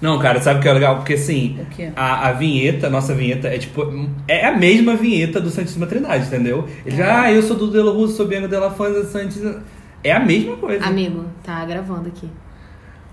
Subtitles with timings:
[0.00, 0.96] Não, cara, sabe o que é legal?
[0.96, 1.58] Porque assim,
[1.94, 4.08] a, a vinheta, a nossa vinheta, é tipo.
[4.26, 6.66] É a mesma vinheta do Santíssima Trindade, entendeu?
[6.86, 9.62] Ele já, ah, eu sou do Delo Russo, sou Bianca Della Fonza, Santíssima.
[10.02, 10.86] É a mesma coisa.
[10.86, 12.28] Amigo, tá gravando aqui.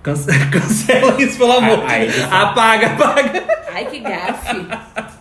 [0.02, 1.84] Cance- Cancela isso, pelo amor.
[1.86, 2.23] Ah, aí, isso.
[2.31, 3.44] apaga, apaga.
[3.74, 4.56] Ai, que gafe.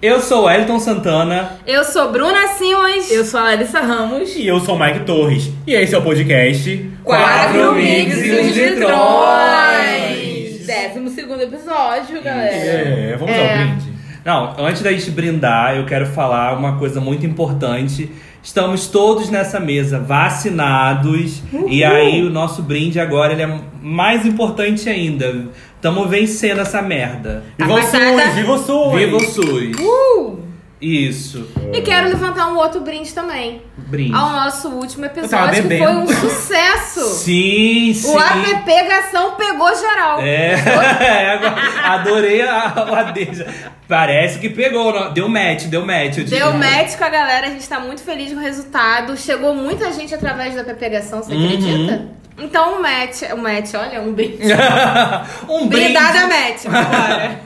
[0.00, 1.58] Eu sou o Elton Santana.
[1.66, 3.10] Eu sou Bruna Simões.
[3.10, 4.36] Eu sou a Larissa Ramos.
[4.36, 5.50] E eu sou o Mike Torres.
[5.66, 6.88] E esse é o podcast.
[7.02, 10.66] Quatro Mix e uns litrões.
[10.66, 12.54] Décimo segundo episódio, galera.
[12.54, 13.40] É, vamos É.
[13.40, 13.88] ao brinde.
[14.24, 18.08] Não, antes da gente brindar, eu quero falar uma coisa muito importante.
[18.40, 21.42] Estamos todos nessa mesa vacinados.
[21.66, 25.46] E aí o nosso brinde agora ele é mais importante ainda.
[25.78, 27.44] Estamos vencendo essa merda.
[27.56, 27.82] Viva o.
[27.82, 28.34] SUS!
[28.34, 28.92] Viva o SUS!
[28.98, 29.76] Viva o SUS.
[29.80, 30.48] Uh!
[30.80, 31.48] Isso.
[31.72, 33.62] E quero levantar um outro brinde também.
[33.76, 34.14] Brinde.
[34.14, 37.00] Ao nosso último episódio, que foi um sucesso.
[37.00, 38.08] Sim, sim.
[38.14, 40.20] O app Pegação pegou geral.
[40.20, 40.52] É,
[41.00, 43.46] é, agora- adorei a, o adeja.
[43.88, 46.18] Parece que pegou, não- deu match, deu match.
[46.18, 46.30] eu digo.
[46.30, 49.16] Deu match com a galera, a gente tá muito feliz com o resultado.
[49.16, 51.44] Chegou muita gente através da app Pegação, você Uhum.
[51.44, 52.17] acredita?
[52.38, 54.38] Então o match, o match, olha, um brinde.
[55.48, 55.92] um brinde.
[55.92, 57.40] Brindada match, agora.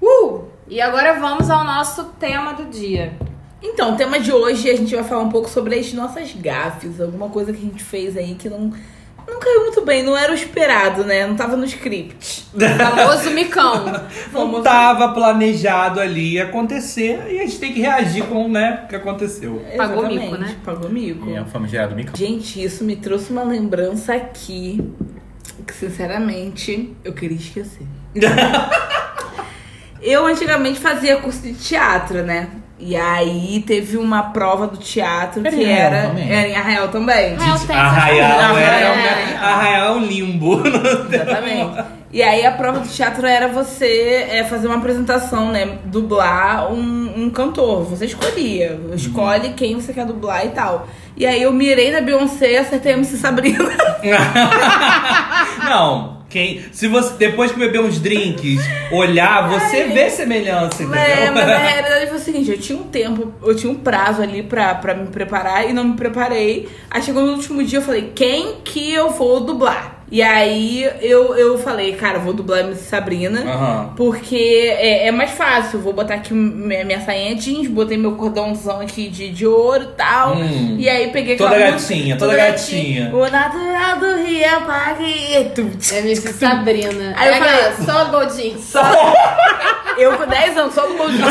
[0.00, 0.44] uh!
[0.68, 3.12] E agora vamos ao nosso tema do dia.
[3.60, 7.00] Então, o tema de hoje a gente vai falar um pouco sobre as nossas gafes.
[7.00, 8.72] Alguma coisa que a gente fez aí que não,
[9.28, 10.02] não caiu muito bem.
[10.02, 11.26] Não era o esperado, né?
[11.26, 12.46] Não tava no script.
[12.54, 13.84] O famoso micão.
[14.32, 18.96] Não tava planejado ali acontecer e a gente tem que reagir com né, o que
[18.96, 19.62] aconteceu.
[19.76, 20.56] Pagou Exatamente, mico, né?
[20.64, 21.30] Pagou mico.
[21.30, 22.14] É o famigerado Micão.
[22.16, 24.80] Gente, isso me trouxe uma lembrança aqui
[25.66, 27.86] que, sinceramente, eu queria esquecer.
[30.00, 32.48] eu antigamente fazia curso de teatro, né?
[32.80, 36.08] E aí teve uma prova do teatro Era que em Arraial era.
[36.08, 36.32] também?
[36.32, 37.34] Era em Arraial também.
[37.34, 40.62] Arraial tem Arraial era, Arraial é um limbo.
[41.12, 41.84] Exatamente.
[42.10, 45.78] E aí a prova do teatro era você é, fazer uma apresentação, né?
[45.84, 47.82] Dublar um, um cantor.
[47.84, 48.80] Você escolhia.
[48.94, 50.88] Escolhe quem você quer dublar e tal.
[51.16, 53.58] E aí eu mirei na Beyoncé e acertei a MC Sabrina.
[55.68, 58.60] Não, quem, se você depois que beber uns drinks,
[58.92, 61.00] olhar, você vê semelhança, entendeu?
[61.00, 64.20] É, mas a realidade foi o seguinte, eu tinha um tempo, eu tinha um prazo
[64.20, 66.68] ali pra, pra me preparar e não me preparei.
[66.90, 69.97] Aí chegou no último dia, eu falei, quem que eu vou dublar?
[70.10, 73.40] E aí eu, eu falei, cara, vou dublar a MC Sabrina.
[73.42, 73.92] Aham.
[73.94, 78.12] Porque é, é mais fácil, eu vou botar aqui minha, minha sainha jeans, botei meu
[78.12, 80.34] cordãozão aqui de, de ouro e tal.
[80.36, 80.76] Hum.
[80.78, 83.10] E aí peguei Toda aquela gatinha, música, toda gatinha.
[83.14, 85.60] O natural do Rio é Paguito.
[85.94, 87.14] MC Sabrina.
[87.16, 88.58] Aí eu Pega falei- só o Goldinho.
[88.58, 88.82] Só
[89.98, 91.24] eu com 10 anos, só no boldinho.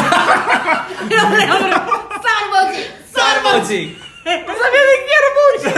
[1.09, 1.79] Eu lembro.
[2.21, 2.85] Só o Goldinho.
[3.13, 3.21] Só.
[3.41, 3.95] Tadinho.
[4.25, 5.75] Não sabia nem que era boldinho.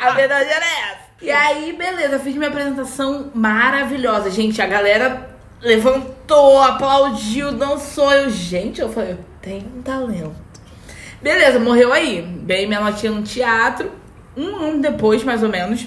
[0.00, 1.09] A verdade era essa.
[1.22, 4.30] E aí, beleza, fiz minha apresentação maravilhosa.
[4.30, 8.10] Gente, a galera levantou, aplaudiu, dançou.
[8.10, 10.34] Eu, gente, eu falei, eu tenho um talento.
[11.20, 12.22] Beleza, morreu aí.
[12.42, 13.90] Ganhei minha notinha no teatro.
[14.34, 15.86] Um ano depois, mais ou menos,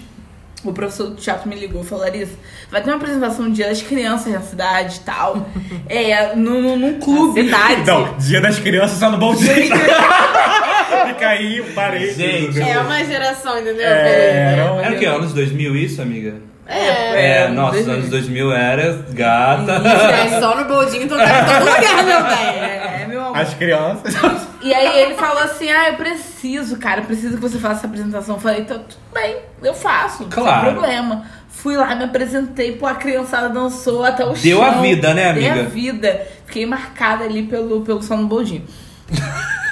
[0.63, 2.33] o professor do teatro me ligou e falou: Larissa,
[2.69, 5.47] vai ter uma apresentação do Dia das Crianças na cidade e tal.
[5.89, 7.43] É, num, clube.
[7.43, 7.81] cidade.
[7.81, 9.53] Então, dia das crianças só no bom dia.
[11.07, 12.13] Fica aí, parei.
[12.13, 13.87] Gente, É uma geração, entendeu?
[13.87, 15.05] É, era Era o que?
[15.05, 16.35] Anos 2000 isso, amiga?
[16.65, 17.43] É.
[17.43, 19.73] É, nossa, os anos 2000 era gata.
[19.73, 22.59] É só no Goldinho, tô em todo lugar, meu bem.
[22.59, 23.37] É, meu amor.
[23.37, 24.15] As crianças.
[24.61, 27.87] E aí ele falou assim: Ah, eu preciso, cara, eu preciso que você faça essa
[27.87, 28.35] apresentação.
[28.35, 30.65] Eu falei, então, tudo bem, eu faço, Claro.
[30.67, 31.25] sem problema.
[31.49, 34.41] Fui lá, me apresentei, pô, a criançada dançou até o chão.
[34.41, 35.61] Deu a vida, né, amiga?
[35.61, 36.27] a vida.
[36.45, 38.63] Fiquei marcada ali pelo, pelo som no boldinho.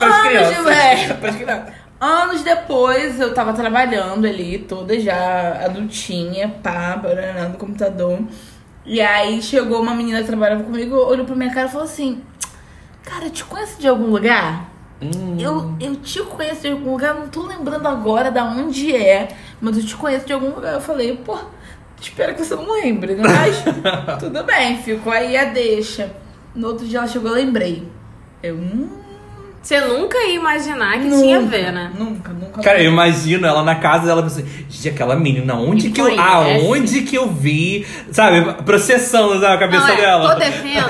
[0.00, 0.64] Anos, crianças.
[0.64, 1.74] de- é, crianças.
[1.98, 8.18] Anos depois, eu tava trabalhando ali, toda já adultinha, pá, barará, no computador.
[8.84, 12.20] E aí chegou uma menina que trabalhava comigo, olhou pra minha cara e falou assim:
[13.02, 14.68] Cara, eu te conheço de algum lugar?
[15.00, 15.36] Hum.
[15.38, 19.28] Eu, eu te conheço de algum lugar, não tô lembrando agora da onde é,
[19.60, 20.74] mas eu te conheço de algum lugar.
[20.74, 21.36] Eu falei, pô,
[22.00, 23.22] espero que você não lembre, né?
[23.24, 23.62] Mas
[24.20, 26.10] tudo bem, ficou aí a deixa.
[26.54, 27.86] No outro dia ela chegou, eu lembrei.
[28.42, 28.88] Eu, hum,
[29.66, 31.90] Você nunca ia imaginar que nunca, tinha a ver, né?
[31.98, 32.62] Nunca, nunca.
[32.62, 36.04] Cara, eu imagino ela na casa dela pensando, gente, aquela menina, onde Me que eu.
[36.04, 36.22] conhece?
[36.22, 37.84] Aonde que eu vi?
[38.12, 40.32] Sabe, processando sabe, a cabeça Não, é, dela.
[40.34, 40.86] tô defendo.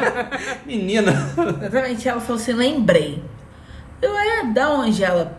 [0.64, 1.12] Menina.
[1.60, 3.22] Exatamente, ela falou assim, lembrei.
[4.00, 5.38] Eu, é, da onde ela?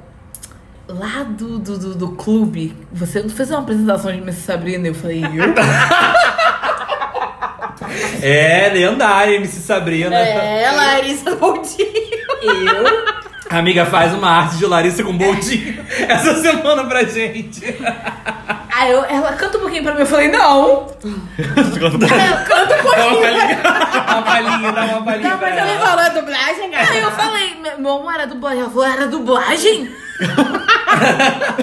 [0.88, 4.88] Lá do, do, do, do clube, você não fez uma apresentação de Miss Sabrina?
[4.88, 5.30] Eu falei, eu?
[8.22, 10.16] É, lendária, MC Sabrina.
[10.16, 12.17] É, Larissa Goldinho.
[12.42, 13.18] Eu?
[13.50, 17.63] Amiga, faz uma arte de Larissa com boldinho essa semana pra gente.
[18.75, 20.01] Aí eu, ela canta um pouquinho pra mim.
[20.01, 20.94] Eu falei, não.
[21.39, 23.63] Ela canta um pouquinho.
[23.63, 25.30] Dá uma palhinha, dá uma palhinha.
[25.30, 25.69] Não, pra mas ela.
[25.72, 26.92] ele falou a dublagem, cara.
[26.92, 28.60] Aí eu falei, meu amor, era dublagem.
[28.62, 29.92] Ela falou, era dublagem?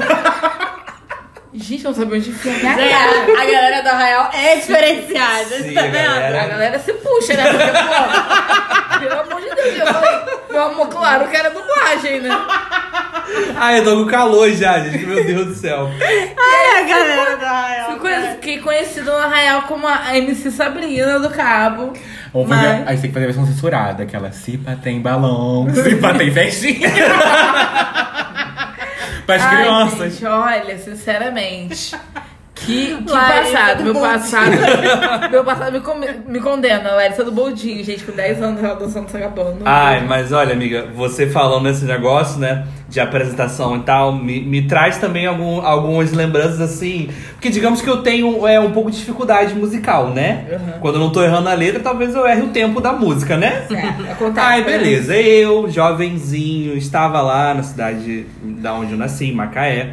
[1.56, 3.40] Gente, eu não sabia onde enfiar minha É, cara.
[3.40, 5.92] a galera do Arraial é diferenciada, Sim, tá a vendo?
[5.94, 7.44] galera- A galera se puxa, né?
[7.48, 9.78] Porque, pô, pelo amor de Deus.
[9.78, 12.30] Eu falei, meu amor, claro que era dublagem, né?
[13.56, 15.04] Ai, eu tô com calor já, gente.
[15.04, 15.88] Meu Deus do céu.
[16.00, 17.98] Ai, a galera do Arraial.
[18.34, 21.92] Fiquei conhecida no Arraial como a MC Sabrina do Cabo.
[22.32, 26.14] Vamos fazer, Mas- aí tem que fazer a versão censurada, aquela Cipa tem balão, Cipa
[26.14, 26.90] tem festinha.
[29.26, 30.12] Para as Ai, crianças.
[30.12, 31.96] gente, olha, sinceramente.
[32.64, 34.12] Que, que Larissa passado, do meu Boldinho.
[34.14, 34.50] passado.
[35.30, 39.08] meu passado me, come- me condena, Larissa do Boldinho, gente, com 10 anos ela dançando
[39.10, 39.58] sagabando.
[39.64, 44.62] Ai, mas olha, amiga, você falando nesse negócio, né, de apresentação e tal, me, me
[44.66, 47.08] traz também algum, algumas lembranças assim.
[47.32, 50.46] Porque digamos que eu tenho é, um pouco de dificuldade musical, né?
[50.50, 50.80] Uhum.
[50.80, 53.66] Quando eu não tô errando a letra, talvez eu erre o tempo da música, né?
[53.70, 54.40] É, acontece.
[54.46, 55.14] Ai, beleza.
[55.14, 59.92] Eu, jovenzinho, estava lá na cidade da onde eu nasci, em Macaé.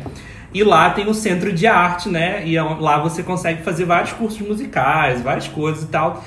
[0.53, 2.43] E lá tem o centro de arte, né?
[2.45, 6.23] E é- lá você consegue fazer vários cursos musicais, várias coisas e tal.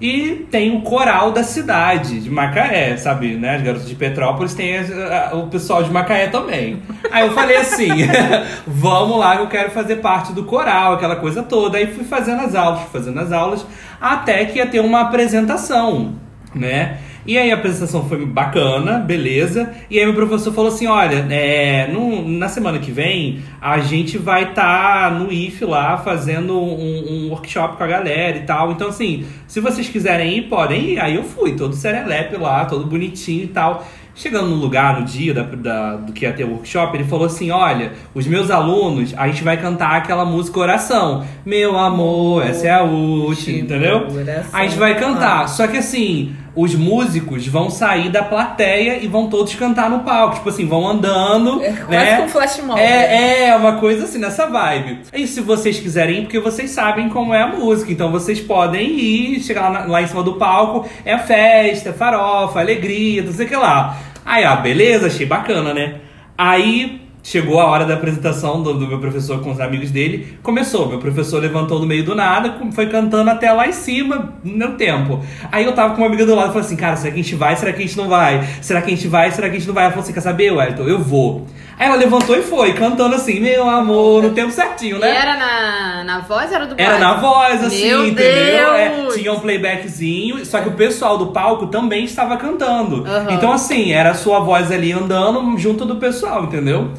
[0.00, 3.34] E tem o coral da cidade, de Macaé, sabe?
[3.34, 3.56] Né?
[3.56, 6.80] As garotas de Petrópolis a- o pessoal de Macaé também.
[7.10, 7.88] Aí eu falei assim:
[8.64, 11.78] vamos lá, eu quero fazer parte do coral, aquela coisa toda.
[11.78, 13.66] Aí fui fazendo as aulas, fazendo as aulas,
[14.00, 16.14] até que ia ter uma apresentação,
[16.54, 16.98] né?
[17.28, 19.70] E aí a apresentação foi bacana, beleza.
[19.90, 24.16] E aí meu professor falou assim: olha, é, no- na semana que vem a gente
[24.16, 28.72] vai estar no IF lá fazendo um, um workshop com a galera e tal.
[28.72, 31.00] Então, assim, se vocês quiserem ir, podem ir.
[31.00, 33.86] Aí eu fui, todo serelepe lá, todo bonitinho e tal.
[34.14, 37.26] Chegando no lugar, no dia da, da- do que ia ter o workshop, ele falou
[37.26, 41.24] assim: Olha, os meus alunos, a gente vai cantar aquela música oração.
[41.46, 44.08] Meu amor, essa é a última, entendeu?
[44.10, 44.50] Oração.
[44.52, 45.48] A gente vai cantar.
[45.48, 50.34] Só que assim, os músicos vão sair da plateia e vão todos cantar no palco.
[50.34, 51.62] Tipo assim, vão andando.
[51.62, 52.20] É quase né?
[52.20, 52.80] um flash mob.
[52.80, 55.02] É, é, uma coisa assim, nessa vibe.
[55.14, 57.92] E se vocês quiserem ir, porque vocês sabem como é a música.
[57.92, 60.88] Então vocês podem ir, chegar lá, lá em cima do palco.
[61.04, 63.96] É festa, é farofa, alegria, não sei o que lá.
[64.24, 66.00] Aí, ah, beleza, achei bacana, né?
[66.36, 70.38] Aí chegou a hora da apresentação do, do meu professor com os amigos dele.
[70.42, 74.72] Começou, meu professor levantou no meio do nada, foi cantando até lá em cima, no
[74.72, 75.22] tempo.
[75.52, 77.22] Aí eu tava com uma amiga do lado e falei assim, cara, será que a
[77.22, 77.54] gente vai?
[77.54, 78.48] Será que a gente não vai?
[78.62, 79.30] Será que a gente vai?
[79.30, 79.84] Será que a gente não vai?
[79.84, 80.84] Ela falou assim, quer saber, Wellington?
[80.84, 81.46] Eu vou.
[81.78, 85.14] Aí ela levantou e foi, cantando assim, meu amor, no tempo certinho, E né?
[85.14, 88.72] era na, na voz era do Era na voz, assim, Meu entendeu?
[88.72, 93.06] É, tinha um playbackzinho, só que o pessoal do palco também estava cantando.
[93.06, 93.32] Aham.
[93.32, 96.90] Então, assim, era a sua voz ali andando junto do pessoal, entendeu?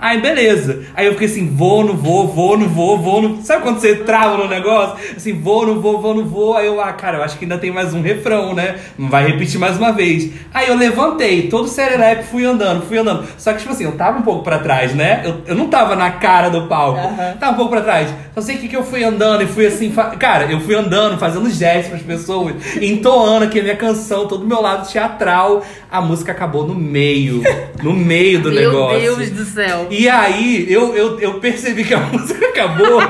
[0.00, 0.82] Aí, beleza.
[0.94, 3.42] Aí eu fiquei assim, vou, não vou, vou, não vou, vou, não...
[3.42, 4.96] Sabe quando você trava no negócio?
[5.16, 6.56] Assim, vou, não vou, vou, não vou.
[6.56, 8.76] Aí eu, ah, cara, eu acho que ainda tem mais um refrão, né?
[8.96, 10.30] Não vai repetir mais uma vez.
[10.54, 13.24] Aí eu levantei, todo serelepe, fui andando, fui andando.
[13.36, 15.22] Só que, tipo assim, eu tava um pouco pra trás, né?
[15.24, 17.00] Eu, eu não tava na cara do palco.
[17.00, 17.36] Aham.
[17.40, 18.08] Tava um pouco pra trás.
[18.34, 19.90] Só sei que, que eu fui andando e fui assim.
[19.90, 24.42] fa- Cara, eu fui andando, fazendo gestos pras pessoas, entoando aqui a minha canção, todo
[24.44, 25.64] o meu lado teatral.
[25.90, 27.42] A música acabou no meio.
[27.82, 29.00] No meio do Meu negócio.
[29.16, 29.86] Deus do céu.
[29.90, 33.00] E aí, eu, eu, eu percebi que a música acabou.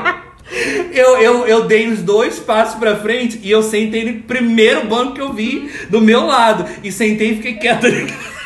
[0.93, 5.15] Eu, eu, eu dei os dois passos pra frente e eu sentei no primeiro banco
[5.15, 6.65] que eu vi do meu lado.
[6.83, 7.87] E sentei e fiquei quieto.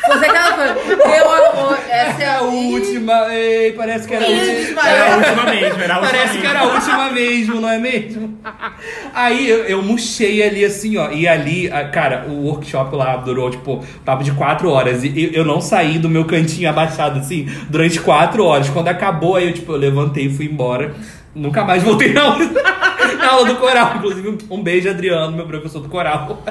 [0.07, 3.33] Você aquela coisa, meu amor, essa é a última.
[3.33, 4.89] Ei, parece que era a última.
[4.89, 7.77] Era a última mesmo, era a última Parece que era a última mesmo, não é
[7.77, 8.37] mesmo?
[9.13, 11.09] Aí eu, eu murchei ali assim, ó.
[11.11, 15.03] E ali, cara, o workshop lá durou, tipo, papo de quatro horas.
[15.03, 18.69] E eu, eu não saí do meu cantinho abaixado, assim, durante quatro horas.
[18.69, 20.93] Quando acabou, aí eu, tipo, eu levantei e fui embora.
[21.33, 22.45] Nunca mais voltei na aula,
[23.23, 23.93] na aula do coral.
[23.97, 26.43] Inclusive, um beijo, Adriano, meu professor do coral.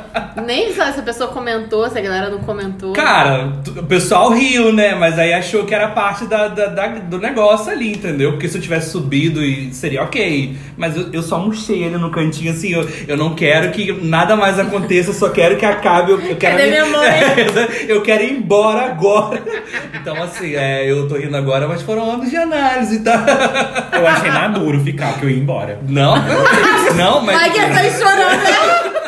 [0.47, 2.93] Nem só essa pessoa comentou, se a galera não comentou.
[2.93, 4.95] Cara, o pessoal riu, né?
[4.95, 8.33] Mas aí achou que era parte da, da- da- do negócio ali, entendeu?
[8.33, 10.57] Porque se eu tivesse subido, e seria ok.
[10.77, 12.73] Mas eu, eu só murchei ele no cantinho assim.
[12.73, 16.13] Eu, eu não quero que nada mais aconteça, eu só quero que acabe.
[16.13, 17.21] Eu, eu quero Cadê minha mãe?
[17.89, 19.43] eu quero ir embora agora.
[20.01, 23.89] Então, assim, é, eu tô rindo agora, mas foram anos de análise, tá?
[23.93, 25.79] Eu achei maduro ficar, que eu ia embora.
[25.89, 26.15] Não,
[26.97, 27.39] não, mas.
[27.39, 29.03] Vai que eu tô chorando, né?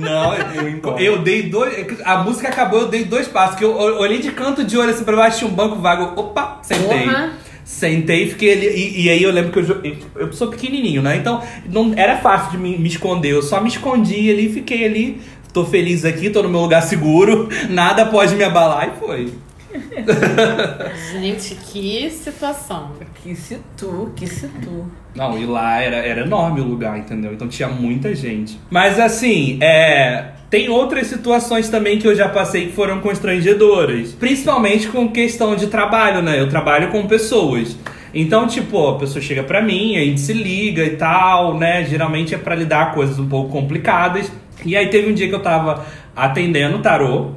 [0.00, 2.00] Não, eu, eu dei dois.
[2.04, 3.56] A música acabou, eu dei dois passos.
[3.56, 6.20] Que eu olhei de canto de olho assim pra baixo, tinha um banco vago.
[6.20, 7.04] Opa, sentei.
[7.04, 7.32] Porra.
[7.64, 8.66] Sentei e fiquei ali.
[8.66, 11.16] E, e aí eu lembro que eu, eu sou pequenininho, né?
[11.16, 13.32] Então não era fácil de me, me esconder.
[13.32, 15.20] Eu só me escondi ali, fiquei ali.
[15.52, 17.48] Tô feliz aqui, tô no meu lugar seguro.
[17.70, 19.32] Nada pode me abalar e foi.
[21.12, 22.92] Gente, que situação.
[23.22, 24.86] Que se tu, que se tu.
[25.14, 27.32] Não, e lá era, era enorme o lugar, entendeu?
[27.32, 28.58] Então tinha muita gente.
[28.70, 30.32] Mas assim, é.
[30.48, 34.12] Tem outras situações também que eu já passei que foram constrangedoras.
[34.12, 36.40] Principalmente com questão de trabalho, né?
[36.40, 37.76] Eu trabalho com pessoas.
[38.14, 41.84] Então, tipo, a pessoa chega pra mim, a gente se liga e tal, né?
[41.84, 44.30] Geralmente é pra lidar com coisas um pouco complicadas.
[44.64, 47.32] E aí teve um dia que eu tava atendendo o tarô.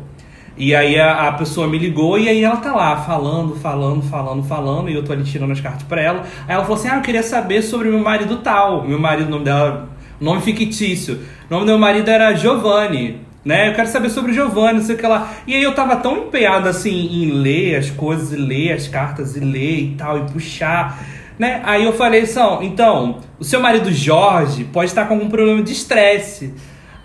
[0.59, 4.43] E aí a, a pessoa me ligou e aí ela tá lá falando, falando, falando,
[4.43, 6.23] falando, e eu tô ali tirando as cartas pra ela.
[6.45, 8.85] Aí ela falou assim: Ah, eu queria saber sobre meu marido tal.
[8.85, 9.87] Meu marido, o nome dela,
[10.19, 11.21] nome fictício.
[11.49, 13.21] O nome do meu marido era Giovanni.
[13.45, 13.69] Né?
[13.69, 15.31] Eu quero saber sobre o Giovanni, sei o que lá.
[15.47, 19.37] E aí eu tava tão empenhado assim em ler as coisas, e ler as cartas,
[19.37, 21.01] e ler e tal, e puxar.
[21.39, 21.61] Né?
[21.63, 22.25] Aí eu falei
[22.61, 26.53] então, o seu marido Jorge pode estar com algum problema de estresse.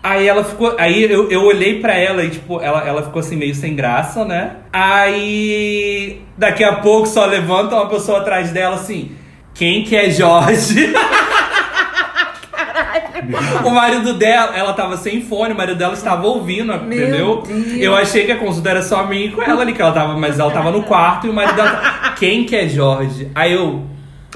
[0.05, 0.77] Aí ela ficou.
[0.79, 4.23] Aí eu, eu olhei pra ela e, tipo, ela, ela ficou assim meio sem graça,
[4.23, 4.57] né?
[4.71, 9.13] Aí daqui a pouco só levanta uma pessoa atrás dela assim.
[9.55, 10.93] Quem que é Jorge?
[13.65, 17.43] o marido dela, ela tava sem fone, o marido dela estava ouvindo, entendeu?
[17.47, 17.79] Deus.
[17.79, 20.19] Eu achei que a consulta era só minha e com ela ali, que ela tava,
[20.19, 22.13] mas ela tava no quarto e o marido dela.
[22.19, 23.31] Quem que é Jorge?
[23.35, 23.83] Aí eu.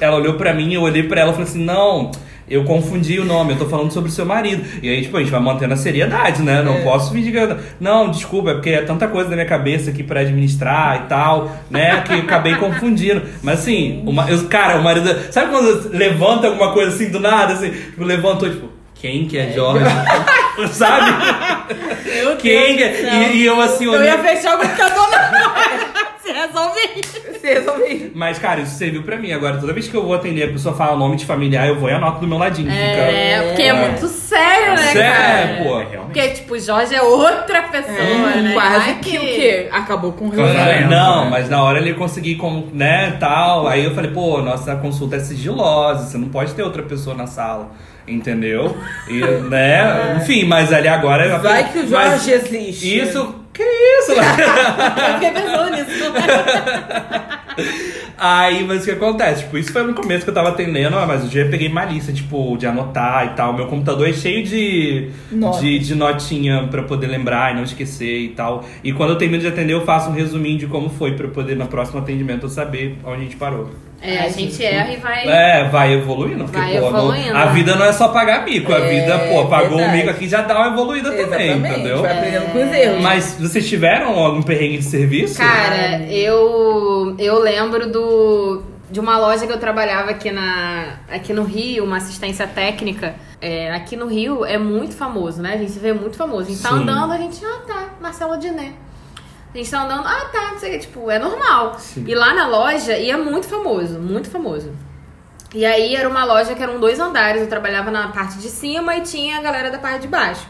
[0.00, 2.10] Ela olhou pra mim, eu olhei pra ela e falei assim: não.
[2.50, 4.64] Eu confundi o nome, eu tô falando sobre o seu marido.
[4.82, 6.62] E aí, tipo, a gente vai mantendo a seriedade, né?
[6.62, 7.38] Não posso fingir que.
[7.38, 11.08] eu- Não, desculpa, é porque é tanta coisa na minha cabeça aqui pra administrar e
[11.08, 12.00] tal, né?
[12.02, 13.22] Que eu acabei confundindo.
[13.42, 15.08] Mas assim, uma, eu, cara, o marido.
[15.30, 17.52] Sabe quando levanta alguma coisa assim do nada?
[17.54, 19.84] Assim, tipo, levantou, tipo, quem que é Jorge?
[20.72, 21.12] Sabe?
[22.04, 23.30] Meu Quem Deus é?
[23.32, 24.87] E, e eu assim, Eu ia fechar o computador.
[26.28, 27.20] Se resolve isso.
[27.32, 28.10] Você resolveu.
[28.14, 29.32] Mas, cara, isso serviu pra mim.
[29.32, 31.88] Agora, toda vez que eu vou atender, a pessoa fala nome de familiar, eu vou
[31.88, 32.70] e anoto do meu ladinho.
[32.70, 35.64] É, porque é muito sério, né, Sério, cara?
[35.64, 35.78] pô.
[35.78, 36.04] Realmente.
[36.04, 38.52] Porque, tipo, Jorge é outra pessoa, né?
[38.52, 39.68] Quase Vai que, o quê?
[39.72, 40.84] Acabou com o relacionamento.
[40.84, 41.30] É, não, né?
[41.30, 43.66] mas na hora ele conseguir, como, né, tal.
[43.66, 47.26] Aí eu falei, pô, nossa consulta é sigilosa, você não pode ter outra pessoa na
[47.26, 47.70] sala.
[48.06, 48.76] Entendeu?
[49.08, 50.16] E, né?
[50.20, 51.38] Enfim, mas ali agora.
[51.38, 52.98] Vai que o mas Jorge existe.
[52.98, 53.34] Isso.
[53.58, 54.12] Que isso?
[54.14, 56.12] Eu fiquei pensando nisso.
[58.16, 59.42] Aí, mas o que acontece?
[59.42, 62.56] Tipo, isso foi no começo que eu tava atendendo, mas eu já peguei malícia, tipo,
[62.56, 63.52] de anotar e tal.
[63.52, 65.60] Meu computador é cheio de, Nota.
[65.60, 68.64] de, de notinha pra eu poder lembrar e não esquecer e tal.
[68.82, 71.30] E quando eu termino de atender, eu faço um resuminho de como foi pra eu
[71.30, 73.70] poder, no próximo atendimento, eu saber onde a gente parou.
[74.00, 75.26] É, a gente erra e vai.
[75.28, 76.44] É, vai evoluindo.
[76.44, 78.72] Porque, Vai pô, não- evoluindo, a vida não é só pagar mico.
[78.72, 79.96] A É, vida, pô, pagou o verdade.
[79.96, 81.74] mico aqui já dá uma evoluída também, Exatamente.
[81.80, 82.02] entendeu?
[82.02, 83.02] Vai aprendendo com os erros.
[83.02, 85.36] Mas vocês tiveram algum perrengue de serviço?
[85.38, 91.42] Cara, eu, eu lembro do, de uma loja que eu trabalhava aqui, na, aqui no
[91.42, 93.16] Rio, uma assistência técnica.
[93.40, 95.54] É, aqui no Rio é muito famoso, né?
[95.54, 96.42] A gente vê muito famoso.
[96.42, 96.76] A gente tá Sim.
[96.82, 98.72] andando, a gente, ah tá, Marcelo Diné.
[99.52, 101.78] A gente tá andando, ah tá, não sei o que, tipo, é normal.
[101.78, 102.04] Sim.
[102.06, 104.72] E lá na loja ia muito famoso, muito famoso.
[105.54, 108.96] E aí era uma loja que eram dois andares, eu trabalhava na parte de cima
[108.96, 110.46] e tinha a galera da parte de baixo.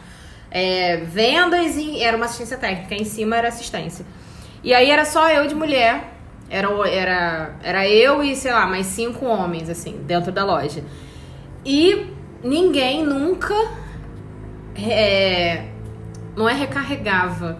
[0.50, 4.04] É, vendas e era uma assistência técnica, em cima era assistência.
[4.64, 6.12] E aí era só eu de mulher,
[6.50, 10.82] era, era, era eu e, sei lá, mais cinco homens, assim, dentro da loja.
[11.64, 12.12] E
[12.42, 13.54] ninguém nunca.
[14.76, 15.68] é,
[16.36, 17.58] não é recarregava.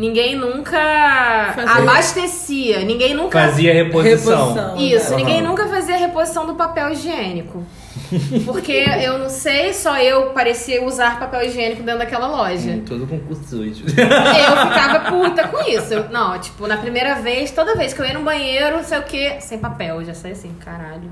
[0.00, 2.78] Ninguém nunca Fazia- abastecia.
[2.84, 4.54] Ninguém nunca Fazia reposição.
[4.54, 4.76] Reposição.
[4.80, 5.16] isso, Aham.
[5.16, 7.62] ninguém nunca fazia reposição do papel higiênico.
[8.46, 12.70] Porque eu não sei, só eu parecia usar papel higiênico dentro daquela loja.
[12.70, 13.84] Hum, Todo concurso sujo.
[13.86, 15.92] Eu ficava puta com isso.
[15.92, 18.98] Eu- não, tipo, na primeira vez, toda vez que eu ia no banheiro, não sei
[18.98, 19.96] o que, sem papel.
[19.96, 21.10] Eu já saí assim, caralho.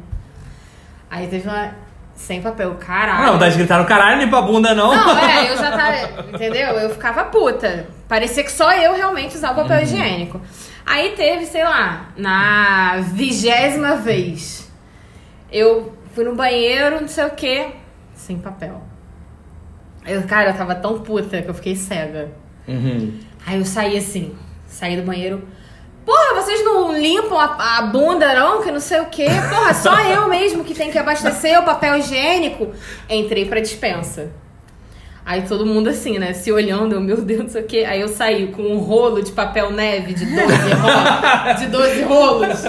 [1.10, 1.72] Aí teve uma.
[2.18, 3.32] Sem papel, caralho.
[3.32, 4.94] Não, tá gritaram caralho, limpa a bunda, não.
[4.94, 6.28] Não, é, eu já tava.
[6.34, 6.70] Entendeu?
[6.70, 7.86] Eu ficava puta.
[8.08, 10.40] Parecia que só eu realmente usava papel higiênico.
[10.84, 14.68] Aí teve, sei lá, na vigésima vez.
[15.50, 17.68] Eu fui no banheiro, não sei o que,
[18.14, 18.82] sem papel.
[20.04, 22.32] Eu, cara, eu tava tão puta que eu fiquei cega.
[22.66, 23.16] Uhum.
[23.46, 24.34] Aí eu saí assim,
[24.66, 25.46] saí do banheiro.
[26.08, 28.62] Porra, vocês não limpam a, a bunda, não?
[28.62, 29.26] Que não sei o quê.
[29.50, 32.72] Porra, só eu mesmo que tem que abastecer o papel higiênico.
[33.10, 34.30] Entrei pra dispensa.
[35.22, 36.32] Aí todo mundo assim, né?
[36.32, 37.84] Se olhando, eu, meu Deus, não sei o quê.
[37.86, 40.40] Aí eu saí com um rolo de papel neve de 12
[40.72, 41.60] rolos.
[41.60, 42.64] de 12 rolos.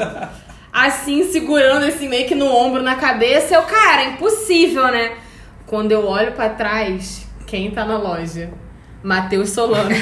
[0.74, 3.56] Assim, segurando assim, meio que no ombro, na cabeça.
[3.56, 5.14] Eu, cara, impossível, né?
[5.66, 8.50] Quando eu olho pra trás, quem tá na loja?
[9.04, 9.90] Matheus Solano.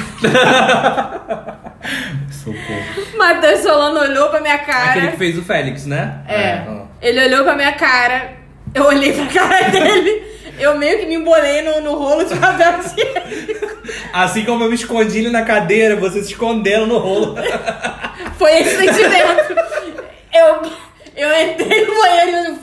[2.30, 3.16] Socorro.
[3.16, 4.90] Matheus Solano olhou pra minha cara.
[4.90, 6.20] Aquele que fez o Félix, né?
[6.26, 6.52] É.
[6.68, 6.84] Ah.
[7.00, 8.32] Ele olhou pra minha cara.
[8.74, 10.38] Eu olhei pra cara dele.
[10.58, 13.78] Eu meio que me embolei no, no rolo de papel higiênico.
[14.12, 17.36] Assim como eu me escondi ele na cadeira, você se escondendo no rolo.
[18.36, 19.54] Foi esse sentimento.
[20.34, 20.62] Eu,
[21.16, 22.58] eu entrei no banheiro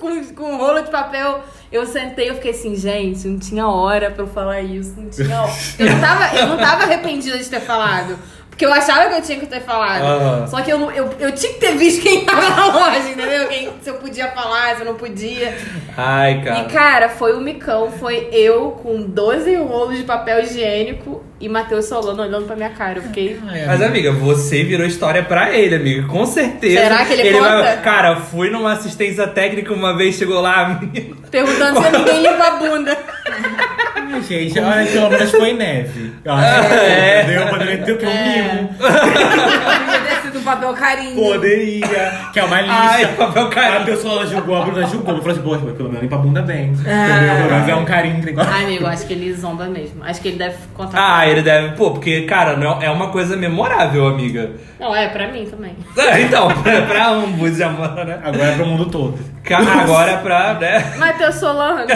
[0.00, 1.44] com, com um rolo de papel.
[1.70, 4.94] Eu sentei e fiquei assim, gente, não tinha hora pra eu falar isso.
[4.96, 5.52] Não tinha hora.
[5.78, 8.18] Eu não tava, eu não tava arrependida de ter falado.
[8.58, 10.02] Porque eu achava que eu tinha que ter falado.
[10.02, 10.46] Aham.
[10.48, 13.46] Só que eu, eu, eu tinha que ter visto quem tava na loja, entendeu?
[13.46, 15.56] Quem, se eu podia falar, se eu não podia.
[15.96, 16.58] Ai, cara.
[16.58, 17.92] E, cara, foi o micão.
[17.92, 22.98] Foi eu com 12 rolos de papel higiênico e Matheus Solano olhando pra minha cara.
[22.98, 23.38] Eu fiquei...
[23.40, 26.08] Mas, amiga, você virou história pra ele, amiga.
[26.08, 26.80] Com certeza.
[26.80, 27.76] Será que ele vai- conta?
[27.76, 30.80] Cara, fui numa assistência técnica uma vez, chegou lá.
[31.30, 32.98] Perguntando se ninguém limpa a bunda.
[34.10, 36.12] Ai, gente, olha, pelo menos foi neve.
[36.24, 37.24] Eu acho que É.
[37.24, 38.06] deu, poderia ter o que?
[38.06, 38.74] Um mimo.
[40.48, 41.14] Um papel carinho.
[41.14, 42.12] Poderia.
[42.32, 42.74] Que é uma lixa.
[42.74, 43.84] Ai, papel A carinho.
[43.84, 45.14] pessoa ela julgou, a Bruna julgou.
[45.14, 46.72] Eu falei assim, poxa, mas pelo menos limpa a bunda bem.
[46.86, 47.36] Ah.
[47.36, 48.24] Pelo menos é um carinho.
[48.38, 50.02] Ai, amigo, acho que ele zomba mesmo.
[50.02, 51.18] Acho que ele deve contar.
[51.18, 51.76] Ah, ele deve.
[51.76, 54.52] Pô, porque, cara, não é uma coisa memorável, amiga.
[54.80, 55.76] Não, é pra mim também.
[55.98, 58.18] É, Então, pra, pra ambos, amor, né?
[58.24, 59.18] Agora é pro mundo todo.
[59.50, 60.94] Agora pra, né?
[60.96, 61.84] Matheus Solano.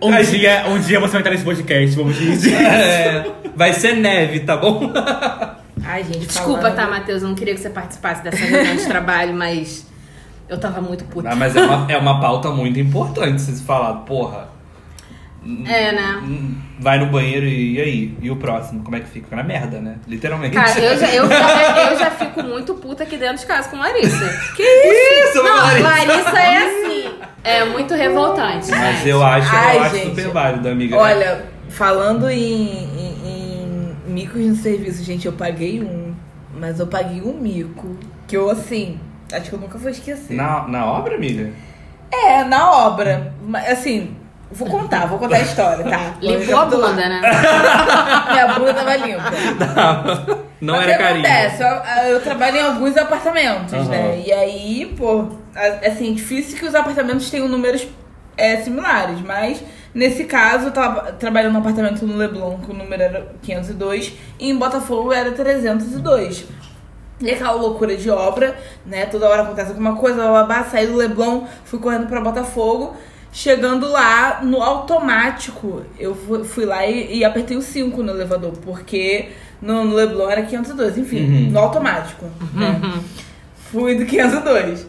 [0.00, 2.54] Um Ai, dia, um dia você vai entrar nesse podcast, vamos dizer.
[2.54, 3.26] É,
[3.56, 4.92] vai ser neve, tá bom?
[5.84, 7.22] Ai, gente, Desculpa, falando- tá, Matheus?
[7.22, 9.86] Eu não queria que você participasse dessa reunião de trabalho, mas
[10.48, 11.30] eu tava muito puta.
[11.30, 14.48] Ah, mas é uma, é uma pauta muito importante se falar, porra.
[15.66, 16.22] É, né?
[16.80, 18.18] Vai no banheiro e, e aí?
[18.20, 18.82] E o próximo?
[18.82, 19.24] Como é que fica?
[19.26, 19.96] Fica na merda, né?
[20.06, 20.54] Literalmente.
[20.54, 23.78] Cara, eu já, eu, já, eu já fico muito puta aqui dentro de casa com
[23.78, 24.28] Larissa.
[24.56, 25.88] Que isso, Não, Larissa?
[25.88, 27.10] Larissa é assim.
[27.44, 28.68] É muito revoltante.
[28.70, 29.08] Mas gente.
[29.08, 30.08] eu acho, Ai, eu acho gente.
[30.10, 30.96] super válido, amiga.
[30.96, 32.68] Olha, falando em,
[32.98, 33.17] em
[34.18, 36.14] micos no serviço, gente, eu paguei um.
[36.58, 37.96] Mas eu paguei um mico.
[38.26, 38.98] Que eu, assim,
[39.32, 40.34] acho que eu nunca vou esquecer.
[40.34, 41.52] Na, na obra, amiga?
[42.10, 43.32] É, na obra.
[43.42, 44.16] Mas, Assim,
[44.50, 46.14] vou contar, vou contar a história, tá?
[46.20, 47.20] Limpou a bunda, né?
[48.32, 49.30] Minha bunda tava limpa.
[50.60, 51.26] Não Mas era o que carinho.
[51.26, 51.62] acontece?
[51.62, 53.84] Eu, eu trabalho em alguns apartamentos, Aham.
[53.84, 54.22] né?
[54.26, 55.26] E aí, pô,
[55.86, 57.86] assim, difícil que os apartamentos tenham números
[58.36, 59.62] é, similares, mas
[59.94, 64.50] nesse caso, eu tava trabalhando num apartamento no Leblon, que o número era 502, e
[64.50, 66.44] em Botafogo era 302.
[67.20, 69.06] E aquela loucura de obra, né?
[69.06, 72.96] Toda hora acontece alguma coisa, babá, saí do Leblon, fui correndo pra Botafogo.
[73.30, 78.52] Chegando lá, no automático, eu fu- fui lá e, e apertei o 5 no elevador,
[78.64, 81.50] porque no, no Leblon era 502, enfim, Uhum.
[81.50, 82.24] no automático.
[82.54, 82.80] Né?
[83.70, 84.86] Fui do 502.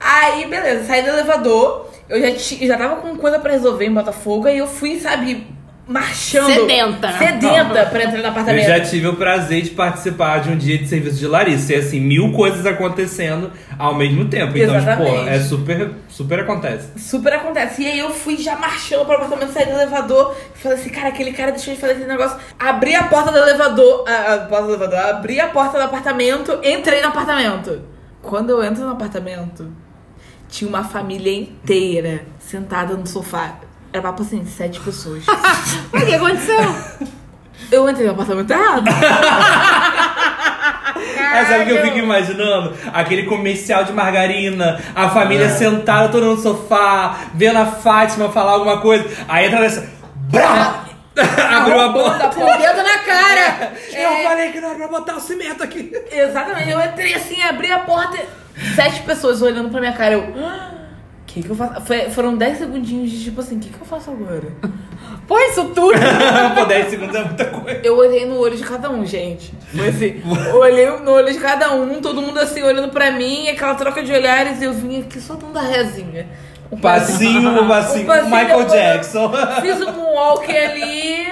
[0.00, 3.92] Aí, beleza, saí do elevador, eu já, ti- já tava com coisa pra resolver em
[3.92, 5.46] Botafogo, aí eu fui, sabe,
[5.86, 6.46] marchando.
[6.54, 7.12] Sedenta.
[7.18, 8.66] Sedenta pra entrar no Eu apartamento.
[8.66, 11.72] já tive o prazer de participar de um dia de serviço de Larissa.
[11.74, 14.56] E assim, mil coisas acontecendo ao mesmo tempo.
[14.56, 15.28] Então, tipo, Exatamente.
[15.28, 16.88] é super, super acontece.
[16.98, 17.82] Super acontece.
[17.82, 20.34] E aí eu fui já marchando pro apartamento, saí do elevador.
[20.54, 22.38] Falei assim, cara, aquele cara deixou de fazer aquele negócio.
[22.58, 24.04] Abri a porta do elevador.
[24.08, 24.98] A, a porta do elevador.
[24.98, 27.82] Abri a porta do apartamento, entrei no apartamento.
[28.22, 29.72] Quando eu entro no apartamento,
[30.50, 33.56] tinha uma família inteira sentada no sofá.
[33.92, 35.24] Era papo assim, sete pessoas.
[35.92, 36.58] O que aconteceu?
[37.70, 38.84] Eu entrei no apartamento errado.
[41.32, 42.74] É, sabe o que eu fico imaginando?
[42.92, 48.80] Aquele comercial de margarina, a família sentada toda no sofá, vendo a Fátima falar alguma
[48.80, 49.08] coisa.
[49.28, 49.88] Aí entra nessa.
[50.30, 50.84] Brá!
[51.50, 52.28] Abriu a porta.
[52.28, 53.72] Com o dedo na cara.
[53.92, 55.92] Eu falei que não era pra botar o cimento aqui.
[56.10, 58.18] Exatamente, eu entrei assim, abri a porta,
[58.74, 60.14] sete pessoas olhando pra minha cara.
[60.14, 60.34] Eu.
[60.36, 60.70] "Ah,
[61.26, 61.80] que que eu faço?
[61.82, 64.48] Foi- foram 10 segundinhos de tipo assim, o que, que eu faço agora?
[65.28, 65.92] Pô, isso tudo.
[66.56, 67.80] Pô, 10 segundos é muita coisa.
[67.84, 69.54] Eu olhei no olho de cada um, gente.
[69.72, 70.20] Foi assim,
[70.54, 74.12] olhei no olho de cada um, todo mundo assim olhando pra mim, aquela troca de
[74.12, 76.26] olhares, e eu vim aqui só dando a rezinha.
[76.72, 78.04] Um Passinho, passinho.
[78.04, 79.32] Um passinho, Michael Jackson.
[79.60, 81.26] Fiz um walk ali,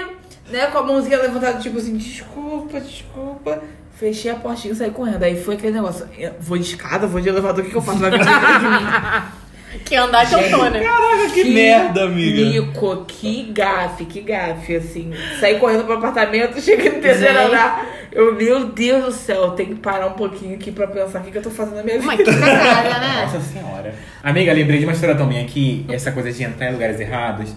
[0.51, 3.61] né, com a mãozinha levantada, tipo assim, desculpa, desculpa.
[3.99, 5.23] Fechei a portinha e saí correndo.
[5.23, 7.83] Aí foi aquele negócio, eu vou de escada, vou de elevador, o que, que eu
[7.83, 7.99] faço?
[7.99, 9.23] Vai vir atrás de mim.
[9.85, 10.81] Que andar que eu tô, né?
[10.81, 12.43] Caraca, que, merda, amiga.
[12.43, 15.13] Mico, que gafe, que gafe, assim.
[15.39, 17.87] Saí correndo pro apartamento, cheguei no terceiro andar.
[18.11, 21.23] Eu, meu Deus do céu, eu tenho que parar um pouquinho aqui pra pensar o
[21.23, 22.07] que, que eu tô fazendo na minha vida.
[22.07, 23.23] Mas que cagada, né?
[23.31, 23.95] Nossa senhora.
[24.23, 27.55] Amiga, lembrei de uma história também aqui, essa coisa de entrar em lugares errados.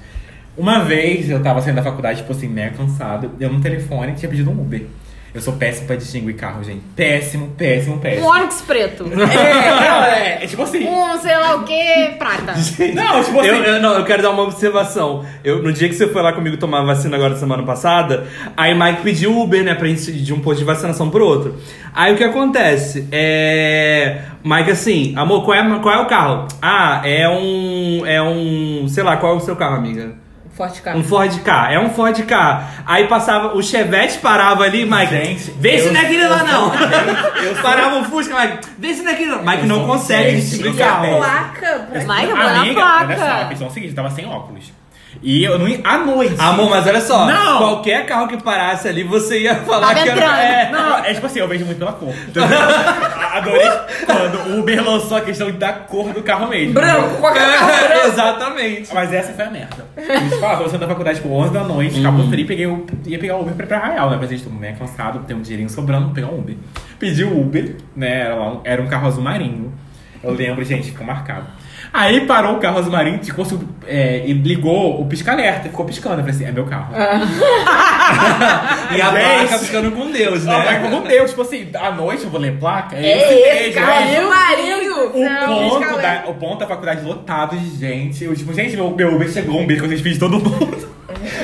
[0.58, 4.30] Uma vez eu tava saindo da faculdade, tipo assim, meio cansado, eu no telefone tinha
[4.30, 4.86] pedido um Uber.
[5.34, 6.82] Eu sou péssimo pra distinguir carro, gente.
[6.96, 8.28] Péssimo, péssimo, Um péssimo.
[8.28, 9.06] Onix preto.
[9.12, 10.86] É, não, é, é tipo assim.
[10.86, 12.54] Um, sei lá o que, prata.
[12.94, 13.48] Não, tipo assim.
[13.50, 15.26] Eu, eu- não, eu quero dar uma observação.
[15.44, 19.02] Eu, no dia que você foi lá comigo tomar vacina agora semana passada, aí Mike
[19.04, 21.56] pediu Uber, né, pra gente ir de um posto de vacinação pro outro.
[21.94, 23.08] Aí o que acontece?
[23.12, 24.22] É.
[24.44, 26.48] Mike, assim, amor, qual é, qual é o carro?
[26.62, 28.06] Ah, é um.
[28.06, 28.86] É um.
[28.90, 30.14] Sei lá, qual é o seu carro, amiga?
[30.54, 30.96] Forte K.
[30.96, 32.64] Um Ford K, é um Ford K.
[32.86, 35.08] Aí passava, o Chevette parava ali, Mike.
[35.12, 36.72] Gente, vê se não é aquele lá não.
[37.44, 38.58] eu parava o Fusca, Mike.
[38.78, 39.42] Vê se não é aquele lá.
[39.42, 41.18] Mike não consegue Gente, distinguir a carro.
[41.18, 41.88] placa?
[41.92, 43.06] Mike, eu vou na placa.
[43.06, 44.72] olha só, a questão é o seguinte, eu tava sem óculos.
[45.24, 45.80] E eu não ia.
[45.84, 46.36] À noite.
[46.40, 47.26] Amor, mas olha só.
[47.26, 47.58] Não.
[47.60, 50.12] Qualquer carro que parasse ali, você ia falar Tava que era.
[50.12, 50.38] entrando.
[50.40, 50.70] É.
[50.72, 52.14] Não, é tipo assim, eu vejo muito pela cor.
[53.32, 53.70] Adorei
[54.06, 56.74] quando o Uber lançou a questão da cor do carro mesmo.
[56.74, 58.08] Branco, qualquer carro branco.
[58.12, 58.94] exatamente.
[58.94, 59.86] Mas essa foi a merda.
[60.40, 63.42] Tava saindo da faculdade tipo 11 da noite, Cabo Frio, peguei o, ia pegar o
[63.42, 64.18] Uber pra ir pra Arraial, né?
[64.20, 66.56] Mas a gente tô meio cansado, tem um dinheirinho sobrando, vou pegar um Uber.
[67.00, 68.22] Pedi o Uber, né?
[68.22, 69.74] Era, lá um, era um carro azul marinho.
[70.24, 71.48] Eu lembro, gente, ficou marcado.
[71.94, 73.46] Aí parou o carro azul marinho ficou,
[73.86, 76.16] é, e ligou o pisca-alerta, ficou piscando.
[76.16, 76.94] Eu falei assim, é meu carro.
[78.92, 79.48] E a Gente.
[79.48, 80.90] placa ficando com Deus, né?
[80.90, 82.96] com Deus, tipo assim, à noite eu vou ler placa.
[82.96, 84.18] É, É esse mesmo, carro é.
[84.18, 84.92] azul marinho.
[85.14, 88.24] O Não, ponto, da, o ponto da faculdade lotado de gente.
[88.24, 90.90] Eu, tipo, gente, meu, meu Uber chegou, um beijo que eu fiz de todo mundo.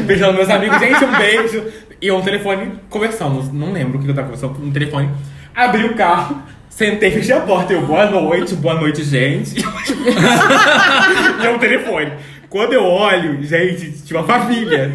[0.01, 1.65] Beijando meus amigos, gente, um beijo.
[2.01, 3.51] E eu no telefone conversamos.
[3.51, 5.10] Não lembro o que eu tava conversando no telefone.
[5.55, 6.41] Abri o carro,
[6.78, 7.74] sentei, fechei a porta.
[7.74, 9.56] Eu, boa noite, boa noite, gente.
[11.42, 12.13] e eu no telefone.
[12.50, 14.92] Quando eu olho, gente, tinha uma família.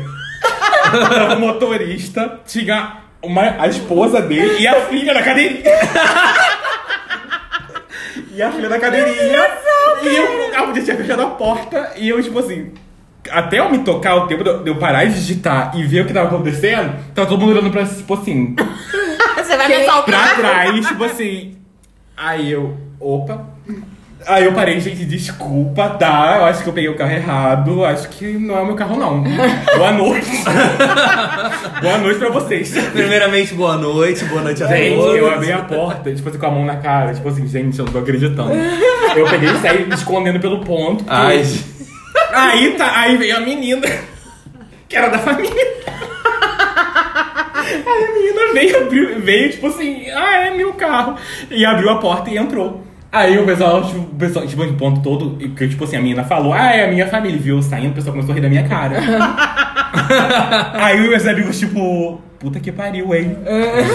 [0.90, 5.62] Tava o motorista, tinha uma, a esposa dele e a filha na cadeirinha.
[8.34, 9.46] E a filha da cadeirinha.
[10.02, 11.92] e eu, carro já tinha fechado a porta.
[11.96, 12.72] E eu, tipo assim,
[13.30, 16.12] até eu me tocar, o tempo de eu- parar de digitar e ver o que
[16.14, 18.56] tava acontecendo, tava todo mundo olhando pra, tipo assim,
[19.36, 20.04] Você vai me saltar?
[20.04, 21.56] pra trás, tipo assim.
[22.24, 23.44] Aí eu, opa.
[24.28, 26.36] Aí eu parei, gente, desculpa, tá?
[26.38, 27.84] Eu acho que eu peguei o carro errado.
[27.84, 29.24] Acho que não é o meu carro, não.
[29.76, 30.30] Boa noite.
[31.82, 32.72] Boa noite pra vocês.
[32.92, 35.16] Primeiramente, boa noite, boa noite a Gente, todos.
[35.16, 37.84] eu abri a porta, tipo assim, com a mão na cara, tipo assim, gente, eu
[37.86, 38.52] não tô acreditando.
[39.16, 41.04] Eu peguei e saí me escondendo pelo ponto.
[41.08, 41.44] Ai,
[42.32, 43.86] Aí tá, aí veio a menina,
[44.88, 45.66] que era da família.
[47.74, 51.16] Aí a menina veio, abriu, veio, tipo assim, ah, é meu carro.
[51.50, 52.82] E abriu a porta e entrou.
[53.10, 56.24] Aí o pessoal, tipo, o pessoal, tipo, de ponto todo, que, tipo assim, a menina
[56.24, 57.60] falou, ah, é a minha família, viu?
[57.60, 58.96] Saindo, o pessoal começou a rir da minha cara.
[60.72, 63.38] Aí os meus amigos, tipo, puta que pariu, hein?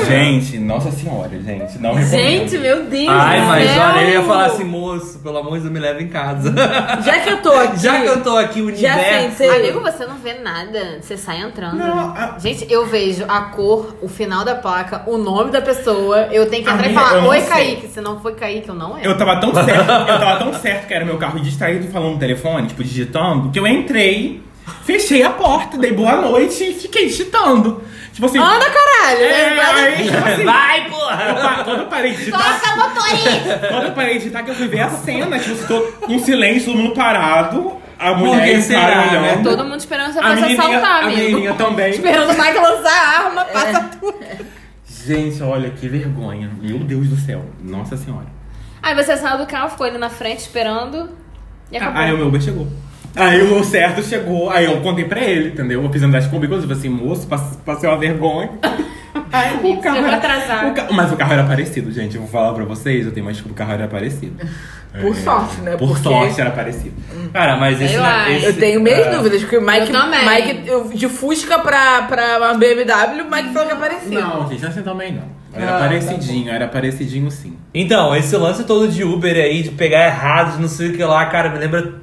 [0.07, 2.09] gente, nossa senhora, gente, não recomendo.
[2.09, 3.83] Gente, meu Deus Ai, do mas céu.
[3.83, 6.53] olha, eu ia falar assim, moço, pelo amor de Deus, me leva em casa.
[7.03, 7.79] Já que eu tô aqui.
[7.83, 9.37] Já que eu tô aqui, o Já universo.
[9.37, 9.49] sentei.
[9.59, 10.99] Amigo, você não vê nada.
[11.01, 11.77] Você sai entrando.
[11.77, 16.27] Não, a- Gente, eu vejo a cor, o final da placa, o nome da pessoa.
[16.31, 17.49] Eu tenho que entrar Amiga, e falar, oi, sei.
[17.49, 17.87] Kaique.
[17.89, 19.09] Se não foi Kaique, eu não entro.
[19.11, 22.13] Eu tava tão certo, eu tava tão certo que era meu carro e distraído falando
[22.13, 24.41] no telefone, tipo, digitando, que eu entrei,
[24.83, 27.81] fechei a porta, dei boa noite e fiquei digitando.
[28.13, 28.39] Tipo assim.
[28.39, 29.23] Anda, caralho.
[29.23, 29.61] é, né?
[29.61, 31.61] aí, tipo assim, Vai, porra!
[31.63, 32.59] quando eu parei de digitar.
[32.59, 33.67] Toca motorista!
[33.69, 36.71] Quando eu parei de digitar, que eu fui ver a cena, tipo, estou em silêncio,
[36.71, 39.19] todo mundo parado, a mulher que e o cara será, né?
[39.19, 39.43] olhando.
[39.49, 41.17] Todo mundo esperando você A menininha, assaltar, a amigo.
[41.21, 41.89] menininha também.
[41.91, 44.17] Esperando o Mike lançar a arma, passa tudo.
[45.05, 46.51] Gente, olha que vergonha.
[46.61, 47.45] Meu Deus do céu.
[47.61, 48.25] Nossa senhora.
[48.81, 51.09] Aí você saiu do carro, ficou ali na frente esperando
[51.71, 52.01] e acabou.
[52.01, 52.67] Aí o meu Uber chegou.
[53.15, 55.81] Aí o certo chegou, aí eu contei pra ele, entendeu?
[55.83, 58.49] Eu fiz andar comigo, eu falei assim, moço, pass- passei uma vergonha.
[59.33, 60.69] Aí Amigo, chegou atrasado.
[60.69, 62.15] o ca- Mas o carro era parecido, gente.
[62.15, 64.35] Eu vou falar pra vocês, eu tenho mais que o carro era parecido.
[65.01, 65.71] Por sorte, né?
[65.75, 66.93] Por Porque- sorte era parecido.
[67.33, 67.97] Cara, mas esse.
[67.97, 69.11] Né, esse- Eu tenho minhas é.
[69.11, 70.25] dúvidas, porque o Mike, Eu também.
[70.25, 74.13] Mike eu- de Fusca pra, pra uma BMW, o Mike falou que é parecido.
[74.21, 75.23] Não, gente, assim também não.
[75.53, 77.57] Era Ah, tá parecidinho, era parecidinho sim.
[77.73, 81.03] Então, esse lance todo de Uber aí, de pegar errado, de não sei o que
[81.03, 81.95] lá, cara, me lembra.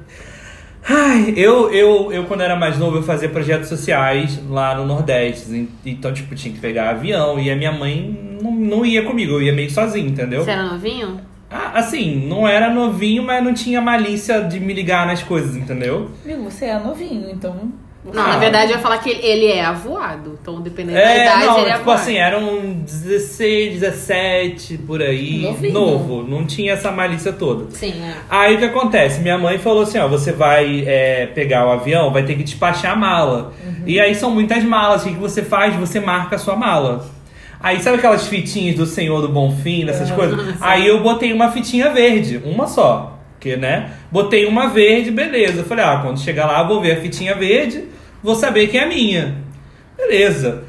[0.87, 5.67] Ai, eu, eu, eu quando era mais novo, eu fazia projetos sociais lá no Nordeste.
[5.83, 9.41] Então, tipo, tinha que pegar avião e a minha mãe não, não ia comigo, eu
[9.41, 10.43] ia meio sozinho, entendeu?
[10.43, 11.19] Você era novinho?
[11.49, 16.11] Ah, assim, não era novinho, mas não tinha malícia de me ligar nas coisas, entendeu?
[16.23, 17.71] Amigo, você é novinho, então.
[18.13, 18.27] Não, Ah.
[18.27, 20.37] na verdade eu ia falar que ele é avoado.
[20.41, 22.01] Então, dependendo da É, idade, não, ele é tipo avoado.
[22.01, 25.41] assim, eram 16, 17, por aí.
[25.41, 25.73] Novinho.
[25.73, 27.65] Novo, não tinha essa malícia toda.
[27.71, 28.13] Sim, é.
[28.29, 29.19] Aí o que acontece?
[29.21, 32.93] Minha mãe falou assim: ó, você vai é, pegar o avião, vai ter que despachar
[32.93, 33.53] a mala.
[33.85, 35.03] E aí são muitas malas.
[35.03, 35.75] O que, você faz?
[35.75, 37.05] Você marca a sua mala.
[37.59, 40.55] Aí sabe aquelas fitinhas do Senhor do Bom Fim, dessas coisas?
[40.61, 43.13] Aí eu botei uma fitinha verde, uma só.
[43.39, 43.91] Que, né?
[44.11, 45.59] Botei uma verde, beleza.
[45.61, 47.85] Eu falei, ah, quando chegar lá, vou ver a fitinha verde,
[48.25, 49.35] vou saber que é a minha.
[49.95, 50.63] Beleza.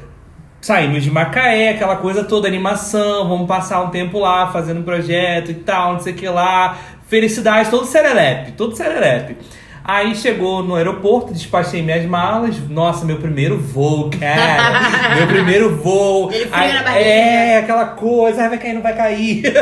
[0.61, 5.55] Saímos de Macaé, aquela coisa toda, animação, vamos passar um tempo lá fazendo projeto e
[5.55, 6.77] tal, não sei o que lá.
[7.07, 9.37] Felicidade, todo serelepe, todo serelepe.
[9.83, 12.57] Aí chegou no aeroporto, despachei minhas malas.
[12.69, 14.81] Nossa, meu primeiro voo, cara.
[15.15, 16.29] meu primeiro voo.
[16.31, 17.09] Ele Aí- na barriga.
[17.09, 19.43] É, aquela coisa, ai, vai cair, não vai cair.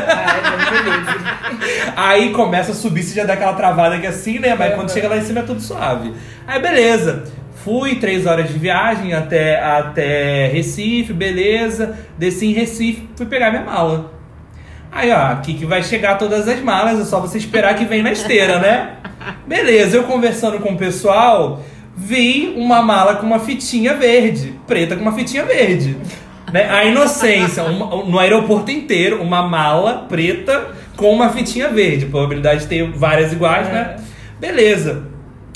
[1.96, 4.56] Aí começa a subir, você já dá aquela travada aqui assim, né?
[4.58, 6.14] Mas quando chega lá em cima é tudo suave.
[6.48, 7.24] Aí beleza.
[7.64, 11.98] Fui três horas de viagem até, até Recife, beleza.
[12.18, 14.12] Desci em Recife, fui pegar minha mala.
[14.92, 18.02] Aí, ó, aqui que vai chegar todas as malas, é só você esperar que vem
[18.04, 18.92] na esteira, né?
[19.48, 21.62] Beleza, eu conversando com o pessoal,
[21.98, 25.98] vi uma mala com uma fitinha verde, preta com uma fitinha verde.
[26.54, 26.70] Né?
[26.70, 32.06] A inocência, uma- no aeroporto inteiro, uma mala preta com uma fitinha verde.
[32.06, 33.98] Probabilidade de ter várias iguais, né?
[34.40, 35.04] Beleza.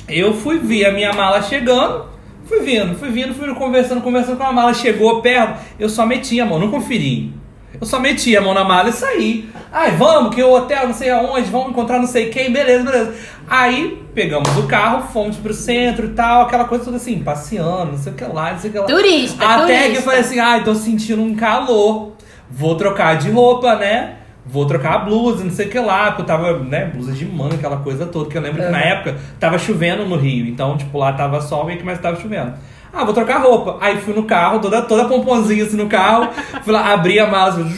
[0.09, 2.05] Eu fui ver a minha mala chegando,
[2.45, 6.39] fui vindo, fui vindo, fui conversando, conversando com a mala, chegou perto, eu só meti
[6.41, 7.33] a mão, não conferi.
[7.79, 9.49] Eu só meti a mão na mala e saí.
[9.71, 13.13] Ai, vamos, que o hotel não sei aonde, vamos encontrar não sei quem, beleza, beleza.
[13.47, 17.97] Aí pegamos o carro, fomos pro centro e tal, aquela coisa toda assim, passeando, não
[17.97, 18.85] sei o que lá, não sei o que lá.
[18.85, 19.91] Turista, Até turista.
[19.91, 22.13] que eu falei assim, ai, tô sentindo um calor.
[22.49, 24.15] Vou trocar de roupa, né?
[24.51, 27.25] Vou trocar a blusa, não sei o que lá, porque eu tava, né, blusa de
[27.25, 28.29] manga, aquela coisa toda.
[28.29, 31.65] Que eu lembro que na época tava chovendo no Rio, então, tipo, lá tava sol
[31.65, 32.53] meio que mais tava chovendo.
[32.91, 33.77] Ah, vou trocar roupa.
[33.79, 36.29] Aí fui no carro, toda, toda pomponzinha assim no carro,
[36.63, 37.71] fui lá, abri a mala, assim,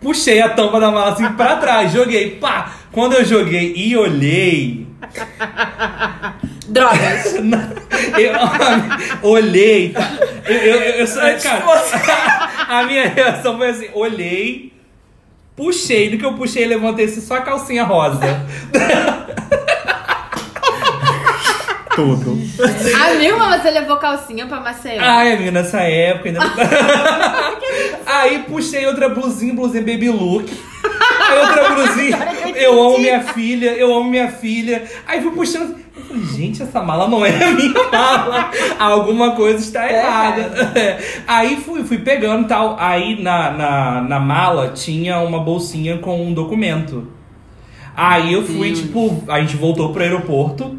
[0.00, 2.72] puxei a tampa da mala assim pra trás, joguei, pá!
[2.90, 4.88] Quando eu joguei e olhei,
[6.70, 7.34] Drogas.
[8.16, 10.08] eu olhei, tá?
[10.46, 14.72] Eu, eu, eu, eu cara, a minha reação foi assim, olhei,
[15.60, 18.18] puxei, no que eu puxei, levantei assim, só a calcinha rosa.
[21.94, 22.38] Tudo.
[23.10, 25.02] Amigo, mas você levou calcinha pra Maceió.
[25.02, 26.40] Ai, amiga, nessa época ainda.
[28.06, 30.50] Aí puxei outra blusinha, blusinha baby look.
[31.20, 32.18] Aí outra blusinha,
[32.56, 34.84] eu amo minha filha, eu amo minha filha.
[35.06, 35.78] Aí fui puxando.
[35.96, 38.50] Eu falei, gente, essa mala não é a minha mala.
[38.78, 40.50] Alguma coisa está errada.
[41.26, 42.76] Aí fui, fui pegando e tal.
[42.78, 47.06] Aí na, na, na mala tinha uma bolsinha com um documento.
[47.96, 50.78] Aí eu fui, tipo, a gente voltou pro aeroporto.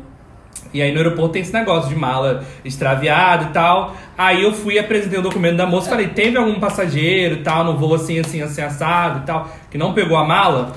[0.73, 3.95] E aí no aeroporto tem esse negócio de mala extraviada e tal.
[4.17, 7.77] Aí eu fui apresentei o documento da moça, falei, teve algum passageiro e tal, no
[7.77, 10.73] voo assim, assim, assim, assado e tal, que não pegou a mala.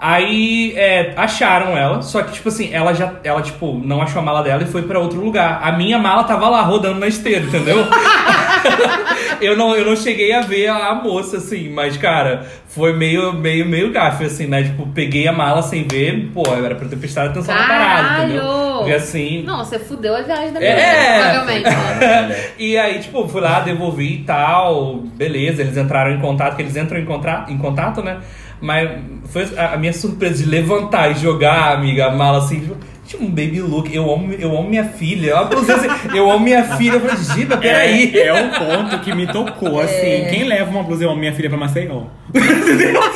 [0.00, 4.24] Aí é, acharam ela, só que, tipo assim, ela já, ela, tipo, não achou a
[4.24, 5.58] mala dela e foi pra outro lugar.
[5.60, 7.78] A minha mala tava lá rodando na esteira, entendeu?
[9.40, 13.32] eu, não, eu não cheguei a ver a, a moça, assim, mas, cara, foi meio,
[13.32, 14.62] meio, meio gafe, assim, né?
[14.62, 18.42] Tipo, peguei a mala sem ver, pô, era pra ter prestado atenção na parada, entendeu?
[18.42, 18.68] Caralho!
[18.78, 19.42] Porque assim.
[19.42, 21.18] Não, você fudeu a viagem da minha É.
[21.20, 21.64] provavelmente.
[21.64, 22.36] Né?
[22.56, 26.76] e aí, tipo, fui lá, devolvi e tal, beleza, eles entraram em contato, que eles
[26.76, 28.18] entram em, contra- em contato, né?
[28.60, 28.88] Mas
[29.26, 32.70] foi a minha surpresa de levantar e jogar, amiga, a mala assim,
[33.06, 35.30] tipo, um baby look, eu amo, eu amo minha filha.
[35.30, 36.94] Ela falou assim, eu amo minha filha.
[36.94, 38.12] Eu falei, Giba, peraí.
[38.16, 40.26] É, é um ponto que me tocou, assim.
[40.30, 42.04] Quem leva uma blusa eu amo minha filha pra Maceió?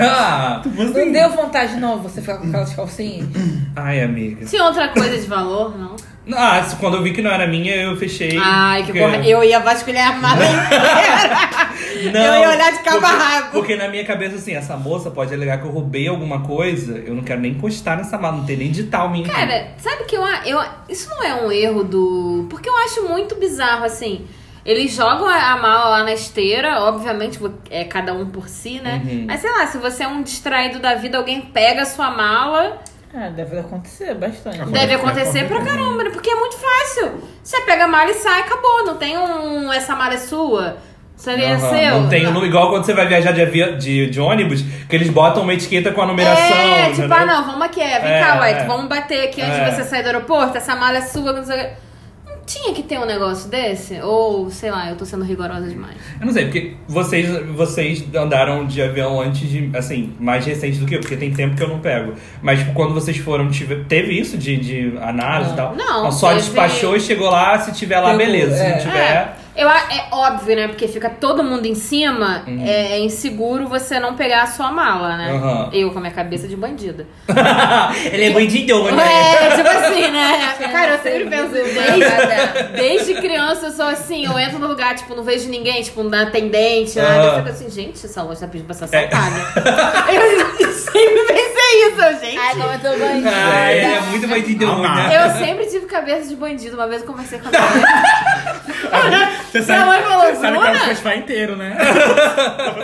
[0.00, 3.26] Ah, Não deu vontade, não, você ficar com aquelas calcinhas?
[3.74, 4.46] Ai, amiga.
[4.46, 5.96] Tinha outra coisa de valor, não?
[6.34, 8.36] Ah, quando eu vi que não era minha, eu fechei.
[8.38, 9.16] Ai, que Porque- porra.
[9.26, 12.12] Eu ia vasculhar a mala inteira.
[12.12, 13.50] Não, eu ia olhar de cabo a porque- rabo.
[13.52, 17.14] Porque na minha cabeça, assim, essa moça pode alegar que eu roubei alguma coisa, eu
[17.14, 19.28] não quero nem encostar nessa mala, não tem nem digital minha.
[19.28, 20.60] Cara, sabe que eu, eu.
[20.88, 22.46] Isso não é um erro do.
[22.50, 24.26] Porque eu acho muito bizarro, assim.
[24.66, 27.38] Eles jogam a, a mala lá na esteira, obviamente,
[27.70, 29.00] é cada um por si, né?
[29.02, 29.24] Uhum.
[29.26, 32.76] Mas sei lá, se você é um distraído da vida, alguém pega a sua mala.
[33.14, 34.60] Ah, deve acontecer bastante.
[34.60, 34.86] Acontece.
[34.86, 36.10] Deve acontecer pra caramba, né?
[36.10, 37.22] Porque é muito fácil.
[37.42, 38.84] Você pega a mala e sai, acabou.
[38.84, 39.72] Não tem um.
[39.72, 40.76] Essa mala é sua.
[41.16, 42.00] Seria Aham, seu.
[42.02, 45.08] Não tem um, igual quando você vai viajar de, avi- de, de ônibus, que eles
[45.10, 46.44] botam uma etiqueta com a numeração.
[46.56, 47.16] É, tipo, entendeu?
[47.16, 48.64] ah, não, vamos aqui, é, vem É, cá, ué, é.
[48.66, 49.64] vamos bater aqui antes É.
[49.64, 51.70] de você sair do aeroporto, essa mala é sua, não sei o quê.
[52.48, 54.00] Tinha que ter um negócio desse?
[54.00, 55.96] Ou, sei lá, eu tô sendo rigorosa demais.
[56.18, 60.86] Eu não sei, porque vocês, vocês andaram de avião antes de, assim, mais recente do
[60.86, 62.14] que eu, porque tem tempo que eu não pego.
[62.40, 65.54] Mas, tipo, quando vocês foram, tive- teve isso de, de análise Não.
[65.54, 65.76] e tal?
[65.76, 68.56] Não, Só teve- despachou e chegou lá, se tiver lá, beleza.
[68.56, 68.70] Se é.
[68.70, 68.98] não tiver...
[68.98, 70.68] É, eu, é óbvio, né?
[70.68, 72.64] Porque fica todo mundo em cima, Uhum.
[72.66, 75.30] é, é inseguro você não pegar a sua mala, né?
[75.32, 75.70] Ahum.
[75.72, 77.06] Eu com a minha cabeça de bandida.
[78.12, 79.04] Ele é bandidão, né?
[79.04, 80.54] É, tipo assim, né?
[80.70, 82.72] Cara, eu sempre penso, desde, Desde...
[82.72, 86.10] desde criança eu sou assim, eu entro no lugar, tipo, não vejo ninguém, tipo, não
[86.10, 87.24] dá atendente, nada.
[87.24, 89.52] Eu fico assim, gente, essa loja tá pedindo pra ser assaltada.
[90.60, 92.38] eu sempre pensei isso, gente.
[92.38, 93.28] Ai, como eu tô bandido.
[93.28, 94.26] Ah, ele é muito
[94.86, 95.16] Ah, né?
[95.26, 96.76] Eu sempre tive cabeça de bandido.
[96.76, 97.82] Uma vez eu conversei com a minha mãe.
[99.52, 100.78] Você Minha mãe falou, você sabe que é o Bruna?
[100.86, 101.76] festival inteiro, né?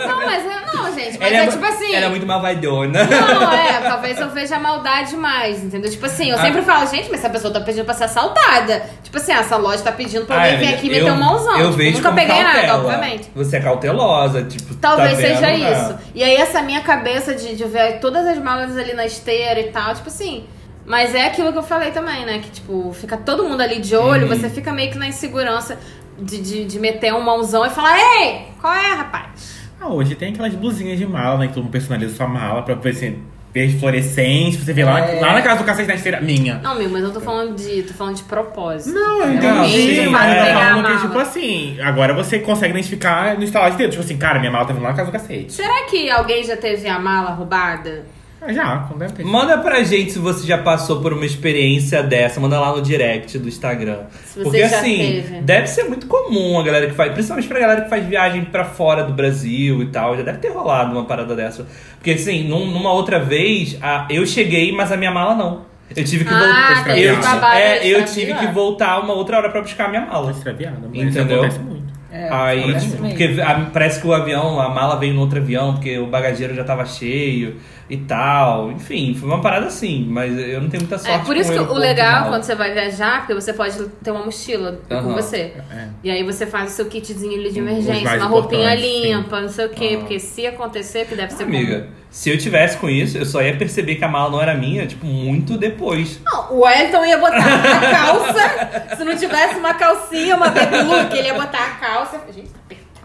[0.07, 1.19] Não, mas eu- não, gente.
[1.19, 1.93] Mas Ela é, tipo assim.
[1.95, 3.03] Ela é muito malvadona.
[3.05, 5.89] Não, é, talvez eu veja maldade mais, entendeu?
[5.91, 8.83] Tipo assim, eu sempre falo, gente, mas essa pessoa tá pedindo pra ser assaltada.
[9.03, 11.07] Tipo assim, ah, essa loja tá pedindo pra Ah, alguém vir amiga, aqui e meter
[11.07, 11.53] eu- um mãozão.
[11.57, 12.61] Eu Tipo, vejo nunca como peguei cautela.
[12.67, 13.31] nada, obviamente.
[13.35, 15.71] Você é cautelosa, tipo, Talvez tá vendo, seja né?
[15.71, 15.95] isso.
[16.15, 19.71] E aí, essa minha cabeça de, de ver todas as malas ali na esteira e
[19.71, 20.45] tal, tipo assim,
[20.85, 22.37] Mas é aquilo que eu falei também, né?
[22.39, 24.35] Que, tipo, fica todo mundo ali de olho, Uhum.
[24.37, 25.79] você fica meio que na insegurança,
[26.19, 29.65] de, de de, meter um mãozão e falar, ei, qual é, rapaz?
[29.81, 31.47] Ah, hoje tem aquelas blusinhas de mala, né?
[31.47, 33.17] Que todo mundo personaliza sua mala pra ver se
[33.51, 35.19] ver fluorescente, você vê lá, É.
[35.21, 36.21] lá na casa do cacete na esteira.
[36.21, 36.55] Minha.
[36.59, 37.81] Não, meu, mas eu tô falando de.
[37.83, 38.93] tô falando de propósito.
[38.93, 40.07] Não, eu entendi.
[40.09, 40.39] mas é.
[40.39, 43.77] eu tô Pegar a falando que, tipo assim, agora você consegue identificar no instalar de
[43.77, 43.89] dedo.
[43.91, 45.51] Tipo assim, cara, minha mala tá vindo lá na casa do cacete.
[45.53, 48.05] Será que alguém já teve a mala roubada?
[48.47, 49.23] Ah, Já, com ter.
[49.25, 52.39] Manda pra gente se você já passou por uma experiência dessa.
[52.39, 54.01] Manda lá no direct do Instagram.
[54.25, 55.41] Se você Porque já assim, teve.
[55.41, 58.63] deve ser muito comum a galera que faz, principalmente pra galera que faz viagem pra
[58.63, 60.15] fora do Brasil e tal.
[60.15, 61.65] Já deve ter rolado uma parada dessa.
[61.97, 65.65] Porque assim, num- numa outra vez, a- eu cheguei, mas a minha mala não.
[65.95, 66.97] Eu tive que Ah, voltar.
[66.97, 67.15] Eu,
[67.55, 70.31] é, eu tive que voltar uma outra hora pra buscar a minha mala.
[70.31, 71.37] Extraviada, mas isso Entendeu?
[71.41, 71.85] acontece muito.
[72.11, 75.73] É, Aí, tipo, porque a- parece que o avião, a mala veio no outro avião,
[75.73, 77.57] porque o bagageiro já tava cheio
[77.89, 78.71] e tal.
[78.71, 81.13] Enfim, foi uma parada assim, mas eu não tenho muita sorte.
[81.13, 82.29] É, por isso com que o legal mal.
[82.29, 85.13] quando você vai viajar, porque você pode ter uma mochila com Aham.
[85.13, 85.53] você.
[85.71, 85.87] É.
[86.03, 89.13] E aí você faz o seu kitzinho ali de emergência, uma roupinha importantes, sim.
[89.13, 89.89] limpa, não sei o quê.
[89.89, 89.99] Aham.
[89.99, 93.55] Porque se acontecer, que deve ser Amiga, se eu tivesse com isso, eu só ia
[93.57, 96.19] perceber que a mala não era minha, tipo, muito depois.
[96.23, 98.95] Não, o Wellington ia botar a calça.
[98.95, 102.21] se não tivesse uma calcinha, uma baby look, ele ia botar a calça.
[102.33, 102.54] Gente.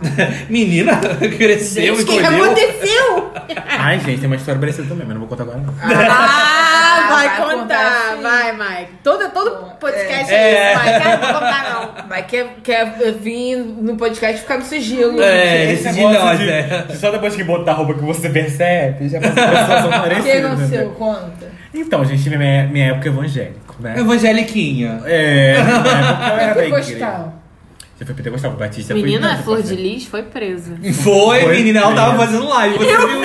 [0.49, 0.97] Menina,
[1.37, 3.33] cresceu Gente, e o que aconteceu?
[3.79, 5.75] Ai, gente, tem uma história parecida também, mas não vou contar agora não.
[5.83, 7.57] Ah, vai, vai contar.
[7.57, 8.93] contar, vai, Mike.
[9.03, 10.73] Todo, todo podcast é, É.
[10.73, 10.95] isso, Mike.
[11.03, 12.05] Ah, não vou contar, não.
[12.11, 15.21] Mas quer, quer vir no podcast e ficar no sigilo.
[15.23, 16.85] É, Esse de nós, de- é.
[16.89, 19.93] de Só depois que botar a roupa que você percebe, já passa uma situação O
[19.93, 20.47] que parecida.
[20.49, 20.67] aconteceu?
[20.67, 20.91] entendeu?
[20.93, 21.51] Conta.
[21.73, 23.95] Então, gente, minha, minha época evangélico, né?
[23.99, 25.01] Evangeliquinha.
[25.07, 27.25] É, na época eu era da igreja.
[28.01, 30.75] Você foi pentecostal, Batista foi Menina, não, Flor de Lis foi presa.
[31.05, 33.25] Foi, Foi menina, ela tava fazendo live, você viu?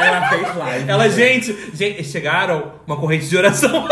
[0.00, 0.90] Ela fez live.
[0.90, 3.86] Ela, gente, gente, chegaram uma corrente de oração.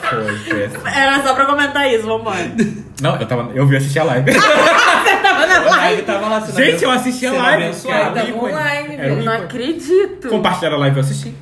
[0.00, 0.76] Foi, foi assim.
[0.92, 2.50] Era só pra comentar isso, vambora.
[3.00, 3.52] Não, eu tava.
[3.54, 4.32] Eu vi assistir a live.
[5.22, 7.76] Tava na live tava lá Gente, eu assisti a live.
[7.86, 10.28] um Tava online, um Não acredito.
[10.28, 11.34] Compartilharam a live, eu assisti.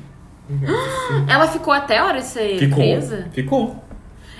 [1.27, 2.77] Ela ficou até a hora de ser Ficou.
[2.77, 3.27] presa?
[3.31, 3.82] Ficou.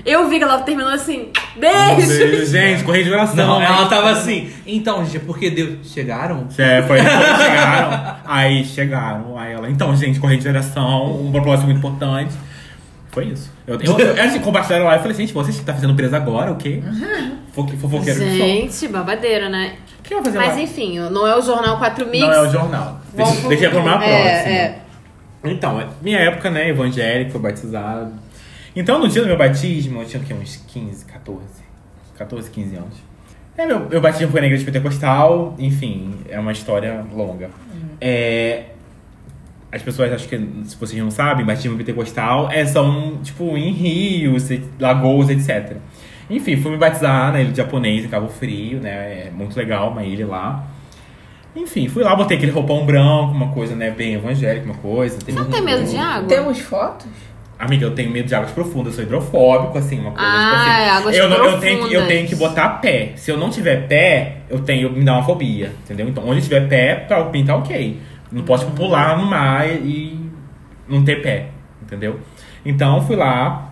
[0.06, 1.30] Eu vi que ela terminou assim.
[1.56, 2.08] Beijo!
[2.08, 3.36] beijo, gente, correio de oração.
[3.48, 3.66] Não, né?
[3.66, 4.52] ela tava assim.
[4.66, 5.92] Então, gente, porque Deus.
[5.92, 6.48] Chegaram?
[6.58, 8.16] É, foi chegaram.
[8.26, 9.38] Aí chegaram.
[9.38, 12.34] Aí ela, então, gente, corrente de oração, um propósito muito importante.
[13.12, 13.52] Foi isso.
[13.68, 16.56] Eu, eu, eu assim, compartilharam lá e falei, gente, você tá fazendo presa agora, o
[16.56, 16.82] quê?
[17.54, 18.20] Foque- Fofoqueiro.
[18.20, 19.74] Gente, babadeira, né?
[20.00, 20.62] O que vai fazer Mas lá?
[20.62, 22.26] enfim, não é o Jornal 4 Mix.
[22.26, 23.00] Não é o jornal.
[23.14, 24.18] Vamos Deixa, pro- deixa pra uma próxima.
[24.18, 24.80] É, é.
[25.46, 28.12] Então, minha época, né, evangélico, batizado.
[28.76, 30.34] Então, no dia do meu batismo, eu tinha o quê?
[30.34, 31.44] Uns 15, 14.
[32.18, 33.14] 14, 15 anos.
[33.56, 37.52] É, meu, meu batismo foi na igreja pentecostal, enfim, é uma história longa.
[38.02, 38.64] É,
[39.72, 44.50] as pessoas, acho que, se vocês não sabem, batismo pentecostal é, são, tipo, em rios,
[44.80, 45.78] lagoas, etc.
[46.30, 49.92] Enfim, fui me batizar na ilha de japonês, em Cabo Frio, né, é muito legal,
[49.92, 50.68] uma ilha lá.
[51.56, 55.20] Enfim, fui lá, botei aquele roupão branco, uma coisa, né, bem evangélica, uma coisa.
[55.20, 56.28] Você não tem medo de água?
[56.28, 57.08] Temos fotos?
[57.65, 60.56] Amiga, eu tenho medo de águas profundas, eu sou hidrofóbico, assim, uma coisa Ah, tipo
[60.56, 60.69] assim.
[60.69, 62.08] é, águas eu, não- eu, tenho que, eu profundas.
[62.08, 63.13] tenho que botar pé.
[63.15, 66.08] Se eu não tiver pé, eu tenho, me dá uma fobia, entendeu?
[66.10, 67.99] Então, onde tiver pé, pra mim tá ok.
[68.32, 70.19] Não posso tipo, pular no mar e
[70.89, 71.47] não ter pé,
[71.82, 72.19] entendeu?
[72.65, 73.69] Então, fui lá,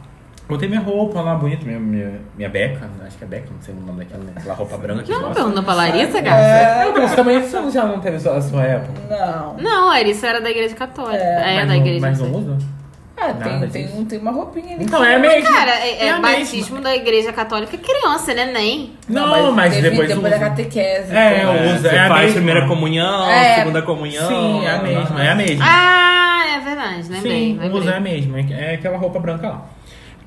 [0.47, 3.73] botei minha roupa lá, bonita, minha, minha, minha beca, acho que é beca, não sei
[3.73, 4.33] o nome daquela, né?
[4.35, 5.03] Aquela roupa branca.
[5.03, 6.37] Que não perguntou pra Larissa, gata?
[6.41, 8.93] É, Não, mas também você já não teve a sua, época.
[9.09, 9.57] não.
[9.57, 11.17] Não, a Larissa era da igreja católica.
[11.23, 11.99] É, É, mas da não, igreja.
[12.01, 12.51] Mas não católica.
[12.53, 12.80] usa?
[13.23, 14.83] Ah, tem, tem, um- tem uma roupinha ali.
[14.83, 15.47] Então é mesmo.
[15.47, 16.81] Cara, é, é a batismo mesma.
[16.81, 18.93] da igreja católica é criança, neném.
[19.07, 20.49] Não, mas, teve- depois, depois da usa.
[20.49, 21.15] catequese.
[21.15, 22.33] É, eu uso, você é a faz mesma.
[22.35, 23.55] primeira comunhão, É.
[23.55, 24.27] segunda comunhão.
[24.27, 25.65] Sim, é a mesma, é a mesma.
[25.67, 27.31] Ah, é verdade, lembrei.
[27.31, 27.79] Sim, lembrei.
[27.79, 29.65] usa é a mesma, é aquela roupa branca lá.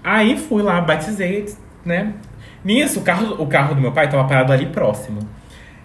[0.04, 1.46] Aí fui lá, batizei,
[1.84, 2.12] né?
[2.64, 5.18] Nisso, o carro, o carro do meu pai tava parado ali próximo.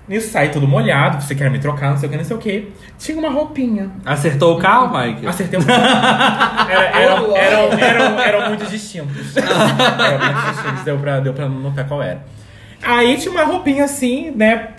[0.09, 2.39] Nisso sai todo molhado, você quer me trocar, não sei o que, não sei o
[2.39, 2.73] que.
[2.97, 3.91] Tinha uma roupinha.
[4.03, 5.27] Acertou o carro, Mike?
[5.27, 5.61] Acertei um.
[5.69, 9.37] Era, eram, eram, eram, eram muito distintos.
[9.37, 12.23] Eram muito distintos, deu pra, deu pra notar qual era.
[12.81, 14.69] Aí tinha uma roupinha assim, né?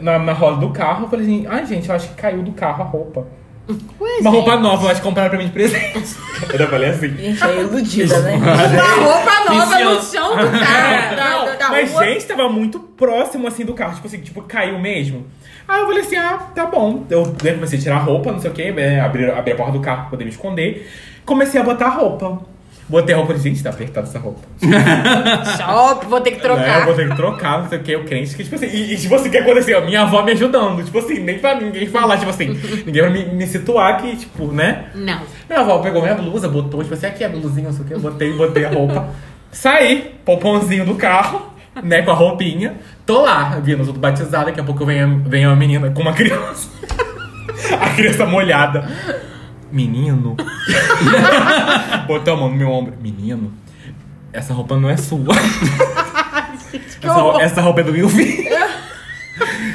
[0.00, 1.04] Na, na roda do carro.
[1.04, 3.26] Eu falei assim: ai, gente, eu acho que caiu do carro a roupa.
[3.68, 4.26] Uma gente.
[4.28, 6.16] roupa nova, eu acho que compraram pra mim de presente.
[6.52, 7.08] Eu já falei assim.
[7.16, 8.34] Gente, é iludida, né?
[8.36, 11.14] Uma roupa nova no chão do cara.
[11.16, 12.04] da, Não, da- da mas rua.
[12.04, 15.26] gente, tava muito próximo assim do carro, tipo assim, tipo, caiu mesmo.
[15.68, 17.04] Aí eu falei assim, ah, tá bom.
[17.08, 18.68] Eu né, comecei a tirar a roupa, não sei o que,
[19.00, 20.90] abrir, abrir a porta do carro pra poder me esconder.
[21.24, 22.40] Comecei a botar a roupa.
[22.92, 24.40] Botei a roupa, gente, tá apertada essa roupa.
[25.56, 26.80] Shop, vou ter que Né, trocar.
[26.80, 28.92] Eu vou ter que trocar, não sei o que, o crente que, tipo assim, e,
[28.92, 29.82] e tipo assim, o que aconteceu?
[29.86, 32.48] Minha avó me ajudando, tipo assim, nem pra ninguém falar, tipo assim,
[32.84, 34.90] ninguém vai me, me situar que, tipo, né?
[34.94, 35.22] Não.
[35.48, 37.94] Minha avó pegou minha blusa, botou, tipo assim, aqui a blusinha, não sei o que,
[37.94, 39.08] eu botei, botei a roupa.
[39.50, 41.50] Saí, popãozinho do carro,
[41.82, 42.74] né, com a roupinha.
[43.06, 46.68] Tô lá, vindo tudo batizado, daqui a pouco vem vem uma menina com uma criança.
[47.80, 48.86] a criança molhada.
[49.72, 50.36] Menino.
[52.06, 52.94] Botou a mão no meu ombro.
[53.00, 53.52] Menino,
[54.32, 55.34] essa roupa não é sua.
[57.02, 58.52] essa, essa roupa é do meu filho.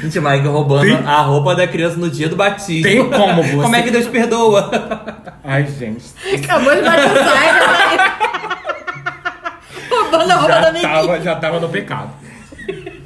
[0.02, 2.84] Gente, Mike roubando Tem- a roupa da criança no dia do batismo.
[2.84, 4.70] Tem como você- Como é que Deus perdoa?
[5.42, 6.04] Ai, gente.
[6.42, 7.24] Acabou de batizar.
[7.24, 8.12] né?
[9.90, 10.88] Roubando a roupa da Já menina.
[10.94, 12.10] tava, já tava no pecado.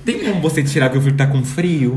[0.05, 1.97] Tem como você tirar que o filho tá com frio?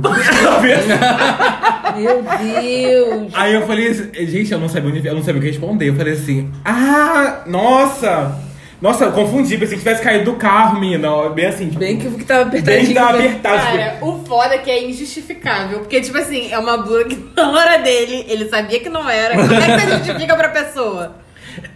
[1.96, 3.32] Meu Deus.
[3.34, 5.90] Aí eu falei assim, gente, eu não sabia, onde- eu não sabia o que responder.
[5.90, 8.44] Eu falei assim, ah, nossa!
[8.82, 11.30] Nossa, eu confundi, pensei que tivesse caído do carro, mina.
[11.30, 12.88] Bem assim, tipo, Bem que que tava bem apertadinho.
[12.88, 13.26] que tava né?
[13.28, 13.62] apertado.
[13.62, 15.80] tipo, Cara, o foda é que é injustificável.
[15.80, 19.36] Porque, tipo assim, é uma blusa que não era dele, ele sabia que não era.
[19.36, 21.16] Como é que você justifica pra pessoa?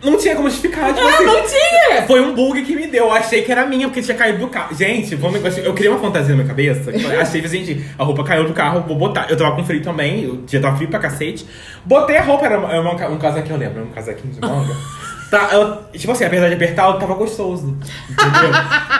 [0.03, 1.25] Não tinha como justificar, tipo Ah, assim.
[1.25, 2.03] não tinha!
[2.07, 3.05] Foi um bug que me deu.
[3.07, 4.73] Eu achei que era minha, porque tinha caído do carro.
[4.75, 6.91] Gente, vamos, eu criei uma fantasia na minha cabeça.
[7.19, 9.27] Achei, gente, a roupa caiu do carro, vou botar.
[9.29, 11.45] Eu tava com frio também, eu já tava frio pra cacete.
[11.85, 14.73] Botei a roupa, era uma- um casaquinho, eu lembro, um casaquinho de manga.
[15.29, 17.77] Tá, eu, tipo assim, apesar de apertar, eu tava gostoso.
[18.09, 18.49] Entendeu?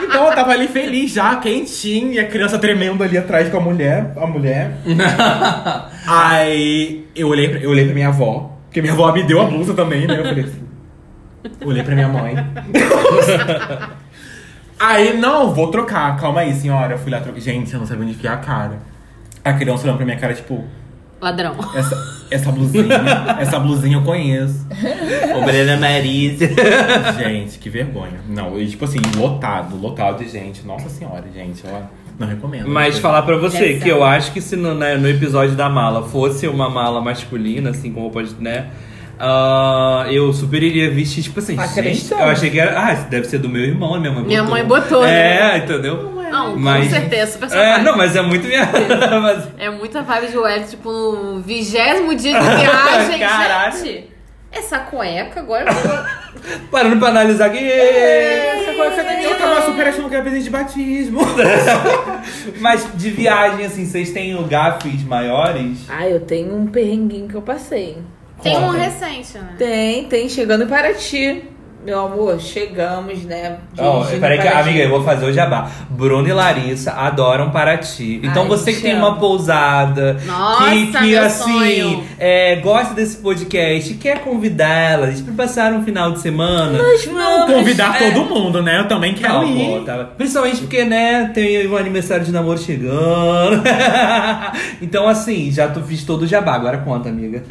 [0.03, 3.59] então eu tava ali feliz já, quentinho, e a criança tremendo ali atrás com a
[3.59, 4.13] mulher.
[4.15, 4.73] A mulher.
[6.07, 9.45] Aí eu olhei, pra, eu olhei pra minha avó, porque minha avó me deu a
[9.45, 10.19] blusa também, né?
[10.19, 10.68] Eu falei assim.
[11.65, 12.35] Olhei pra minha mãe.
[14.79, 16.17] aí, não, vou trocar.
[16.17, 16.93] Calma aí, senhora.
[16.93, 17.39] Eu fui lá trocar.
[17.39, 18.79] Gente, eu não sabia onde enfiar a cara.
[19.43, 20.63] A criança olhando pra minha cara, tipo,
[21.21, 21.55] Ladrão.
[21.75, 22.95] essa, essa blusinha,
[23.39, 24.65] essa blusinha eu conheço.
[25.37, 26.45] Ô, Brena Marisa.
[27.17, 28.19] Gente, que vergonha.
[28.27, 30.65] Não, e tipo assim, lotado, lotado de gente.
[30.65, 31.83] Nossa senhora, gente, eu
[32.17, 32.67] não recomendo.
[32.69, 33.89] Mas falar pra você Deve que ser.
[33.91, 37.91] eu acho que se no, né, no episódio da mala fosse uma mala masculina, assim,
[37.91, 38.67] com roupa de, né?
[39.19, 42.79] Ah, eu super iria vestir, tipo assim, gente, eu achei que era.
[42.87, 44.27] Ah, isso deve ser do meu irmão, minha mãe botou.
[44.27, 45.09] Minha mãe botou, É,
[45.51, 45.57] né?
[45.57, 46.13] entendeu?
[46.31, 48.63] Não, Mas- com certeza, super sua É, não, mas é muito minha.
[49.21, 53.17] mas- É muita vibe de Web, tipo, no vigésimo dia de viagem.
[53.27, 53.77] Caralho.
[53.77, 54.09] Gente,
[54.51, 55.65] essa cueca agora...
[56.71, 57.57] Parando pra analisar aqui.
[57.69, 59.23] Essa coisa feminina.
[59.23, 61.19] Eu tava super achando que era presente de batismo.
[62.59, 65.79] Mas de viagem, assim, vocês têm gafes maiores?
[65.89, 67.97] Ah, eu tenho um perrenguinho que eu passei.
[68.41, 69.55] Tem um recente, né?
[69.57, 71.43] Tem, tem, chegando em Paraty.
[71.85, 73.57] Meu amor, chegamos, né?
[73.73, 75.71] Dirigindo peraí, que, amiga, eu vou fazer o jabá.
[75.89, 78.19] Bruno e Larissa adoram Paraty.
[78.21, 79.07] Então Ai, você que tem amo.
[79.07, 82.03] uma pousada, Nossa, que, que meu assim, sonho.
[82.19, 86.77] é, gosta desse podcast, quer convidar elas pra passar um final de semana.
[86.77, 87.53] Nós vamos.
[87.53, 88.11] Convidar É.
[88.11, 88.79] todo mundo, né?
[88.79, 89.79] Eu também quero Não, ir.
[89.79, 93.63] pô, tá- Principalmente porque, né, tem o aniversário de namoro chegando.
[94.81, 96.55] então, assim, já tu fiz todo o jabá.
[96.55, 97.41] Agora conta, amiga.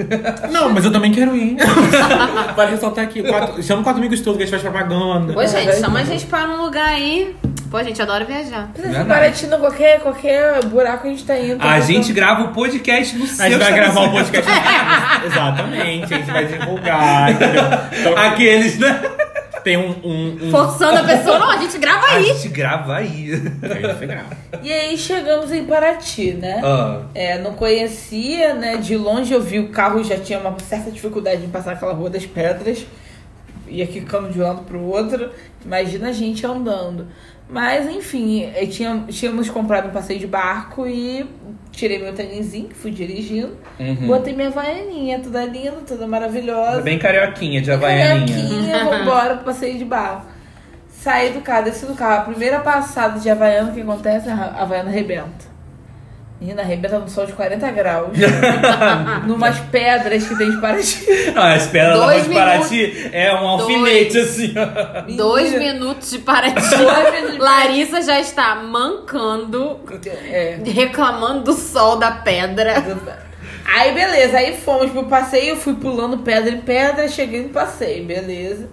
[0.53, 1.57] Não, mas eu também quero ir.
[2.55, 3.23] Vale ressaltar aqui.
[3.23, 5.33] Quatro, chama quatro amigos todos que a gente faz propaganda.
[5.33, 7.37] Pô, gente, chama a gente pra um lugar aí.
[7.71, 8.71] Pô, gente, adora viajar.
[8.73, 9.05] Precisa.
[9.05, 11.63] Paraty, não, qualquer, qualquer buraco a gente tá indo.
[11.63, 14.45] A gente grava o podcast no seu A gente vai gravar um estabelecimento.
[14.47, 15.27] podcast.
[15.27, 17.63] Exatamente, a gente vai divulgar, entendeu?
[17.93, 19.01] Então, Aqueles, né?
[19.63, 19.91] tem um.
[20.03, 20.51] um, um...
[20.51, 22.25] Forçando a pessoa, não, a gente grava A aí.
[22.25, 23.33] gente grava aí.
[23.63, 24.37] A gente vai gravar.
[24.63, 26.63] E aí chegamos em Paraty, né?
[26.65, 27.03] Ah.
[27.15, 28.77] É, não conhecia, né?
[28.77, 32.09] De longe eu vi o carro já tinha uma certa dificuldade em passar aquela rua
[32.09, 32.87] das pedras.
[33.69, 35.31] Ia quicando de um lado pro outro.
[35.65, 37.07] Imagina a gente andando.
[37.49, 41.27] Mas, enfim, tinha, tínhamos comprado um passeio de barco e
[41.71, 43.57] tirei meu tênisinho, fui dirigindo.
[43.81, 44.07] Uhum.
[44.07, 46.83] Botei minha vaianinha, toda linda, toda maravilhosa.
[46.83, 48.37] Bem carioquinha de Havaianinha.
[48.37, 50.27] Havaianinha, vambora pro passeio de barco.
[50.91, 52.23] Saí do carro, desci do carro.
[52.23, 54.29] A primeira passada de Havaiana, o que acontece?
[54.29, 55.58] A Havaiana arrebenta.
[56.41, 58.11] Menina, arrebenta no sol de 40 graus.
[59.27, 61.07] numas pedras que tem de Paraty.
[61.35, 65.01] Não, a espera da Dois de Paraty é um alfinete, assim, ó.
[65.17, 66.55] Dois minutos de Paraty.
[66.77, 69.81] Dois minutos de Larissa já está mancando,
[70.31, 70.59] É.
[70.65, 72.85] reclamando do sol da pedra.
[73.67, 74.39] Aí, beleza.
[74.39, 75.51] Aí fomos pro passeio.
[75.51, 77.09] Eu fui pulando pedra em pedra.
[77.09, 78.69] Cheguei no passeio, beleza.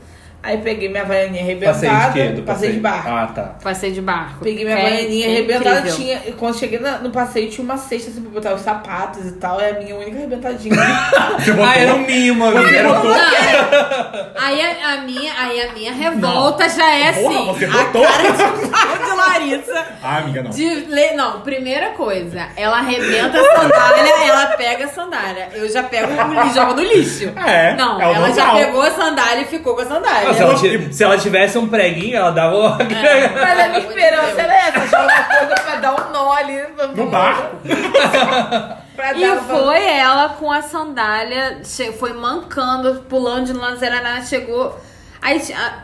[0.46, 1.74] Aí peguei minha vaianinha arrebentada.
[1.74, 2.28] Passeio de quê?
[2.36, 3.10] Do passeio de barco.
[3.10, 3.44] Ah, tá.
[3.64, 4.44] Passeio de barco.
[4.44, 5.80] Peguei minha É- vaianinha arrebentada.
[5.80, 5.96] incrível.
[5.98, 9.26] Tinha, e quando cheguei na- no passeio, tinha uma cesta assim pra botar os sapatos
[9.26, 9.60] e tal.
[9.60, 10.76] É a minha única arrebentadinha.
[11.40, 11.66] Você botou?
[11.66, 12.62] Ah, era um mimo, amiga.
[12.68, 13.10] Você Era um- botou?
[13.12, 17.24] Não, Aí a, a minha, aí a minha revolta já é assim.
[17.24, 18.04] Porra, você a botou?
[18.04, 19.86] cara de Larissa.
[20.04, 20.52] Ah, amiga, não.
[20.52, 25.50] De le- Não, primeira coisa, ela arrebenta a sandália, ela pega a sandália.
[25.54, 27.32] Eu já pego e jogo no lixo.
[27.46, 28.56] É, Não, é o ela já normal.
[28.66, 30.30] pegou a sandália e ficou com a sandália.
[30.36, 32.70] Se, ela ti- se ela tivesse um preguinho, ela dava o.
[32.78, 36.62] Mas a minha esperança era essa, jogar uma coisa pra dar um nó ali.
[36.96, 37.56] No barco.
[39.18, 41.62] E foi ela com a sandália,
[42.00, 44.80] foi mancando, pulando de lanzerana, chegou.
[45.22, 45.84] Aí a-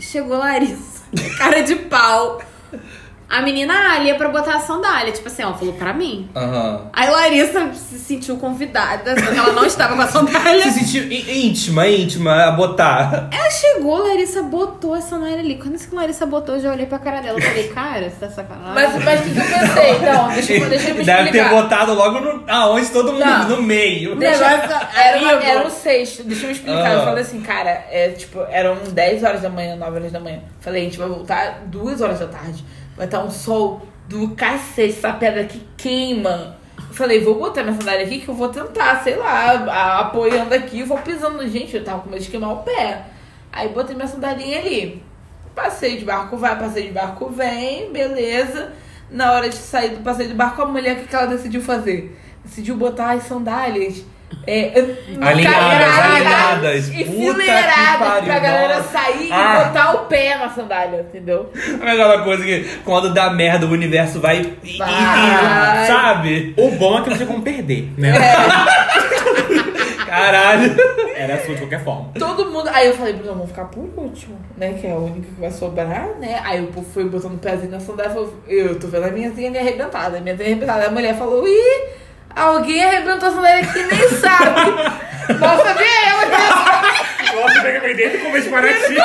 [0.00, 1.02] chegou Larissa,
[1.38, 2.40] cara de pau.
[3.28, 6.30] A menina ah, ali é pra botar a sandália, tipo assim, ó, falou pra mim.
[6.34, 6.88] Aham.
[6.94, 10.62] Aí Larissa se sentiu convidada, só que ela não estava com a sandália.
[10.62, 13.28] Se sentiu íntima, íntima, a botar.
[13.30, 15.56] Ela chegou, Larissa botou a sandália ali.
[15.56, 17.38] Quando que Larissa botou, eu já olhei pra cara dela.
[17.38, 18.74] Eu falei, cara, você tá sacanagem.
[18.74, 19.98] Mas, mas o que, que eu pensei?
[19.98, 21.62] Não, deixa eu, deixa eu me Deve ter explicar.
[21.62, 22.44] botado logo no.
[22.50, 23.24] Aonde todo mundo?
[23.26, 23.48] Não.
[23.48, 24.16] No meio.
[24.16, 26.86] Deixa, era, uma- era um sexto, deixa eu me explicar.
[26.86, 26.94] Ah.
[26.94, 30.40] Eu falei assim, cara, é, tipo, eram 10 horas da manhã, 9 horas da manhã.
[30.60, 32.64] Falei, a gente vai voltar 2 horas da tarde.
[32.98, 36.58] Vai estar um sol do cacete, essa pedra que queima.
[36.76, 40.82] Eu falei, vou botar minha sandália aqui que eu vou tentar, sei lá, apoiando aqui,
[40.82, 41.46] vou pisando.
[41.48, 43.04] Gente, eu tava com medo de queimar o pé.
[43.52, 45.00] Aí botei minha sandalinha ali.
[45.54, 48.72] Passeio de barco vai, passeio de barco vem, beleza.
[49.10, 52.18] Na hora de sair do passeio de barco, a mulher, o que ela decidiu fazer?
[52.44, 54.04] Decidiu botar as sandálias.
[54.46, 54.72] É,
[55.20, 56.88] Alinhadas, alinhadas.
[56.88, 58.88] Enfileiradas pariu, pra galera nossa.
[58.88, 59.60] sair Ah.
[59.60, 61.50] e botar o pé na sandália, entendeu?
[61.82, 64.38] É aquela coisa que quando dá merda o universo vai.
[64.62, 65.86] e- e- Vai.
[65.86, 66.54] sabe?
[66.56, 68.12] O bom é que não tinha como perder, né?
[70.06, 70.74] Caralho.
[71.14, 72.10] Era sua de qualquer forma.
[72.18, 72.68] Todo mundo.
[72.72, 74.72] Aí eu falei, Bruno, vamos ficar por último, né?
[74.80, 76.40] Que é a única que vai sobrar, né?
[76.44, 79.10] Aí o povo foi botando o pezinho na sandália e falou: Eu tô vendo a
[79.10, 80.80] minhazinha ali arrebentada, a minhazinha arrebentada.
[80.80, 81.88] Aí a mulher falou: Ih,
[82.38, 84.60] alguém arrebentou a sandália que nem sabe.
[85.38, 88.96] Mal sabia ela que Nossa, pega bem dentro e comer Paraty.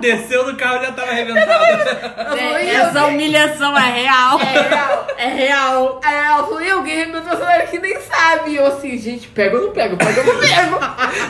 [0.00, 4.40] Desceu do carro e já tava "Ih, Essa alguém- humilhação é real.
[4.40, 5.06] É real.
[5.18, 6.00] É real.
[6.02, 8.50] Aí ela falou: "Ih, alguém arrebentou a sandália que nem sabe.
[8.52, 9.96] E eu assim, gente, pega ou não pega?
[9.96, 10.78] Pega ou não pego?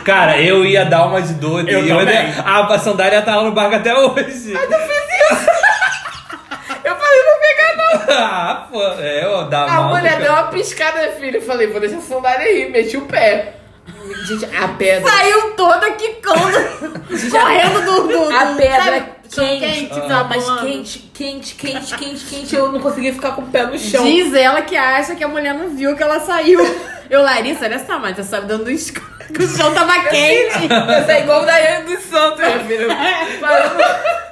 [0.05, 1.69] Cara, eu ia dar uma de doido.
[1.69, 2.15] Eu e também.
[2.29, 4.53] ia- a sandália tá lá no barco até hoje.
[6.83, 7.84] Eu falei: Não vou pegar, não.
[8.09, 8.81] ah, pô.
[8.99, 9.89] É, ó, dá A mal.
[9.89, 11.37] mulher deu uma piscada, filho.
[11.37, 12.69] Eu falei: Vou deixar a sandália aí.
[12.69, 13.53] Meti o pé.
[14.27, 15.09] Gente, a pedra.
[15.09, 16.39] Saiu toda quicando,
[17.31, 19.59] correndo do, do, A pedra sabe?
[19.59, 22.55] quente, quente, não, tá mas quente, quente, quente, quente, quente.
[22.55, 24.03] Eu não conseguia ficar com o pé no chão.
[24.03, 26.59] Diz ela que acha que a mulher não viu que ela saiu.
[27.09, 30.63] Eu, Larissa, olha só, mas você sabe dando um escuro, que o chão tava quente.
[30.63, 32.87] Eu saí igual o Daiane dos Santos, minha filha.
[33.39, 34.24] Falando-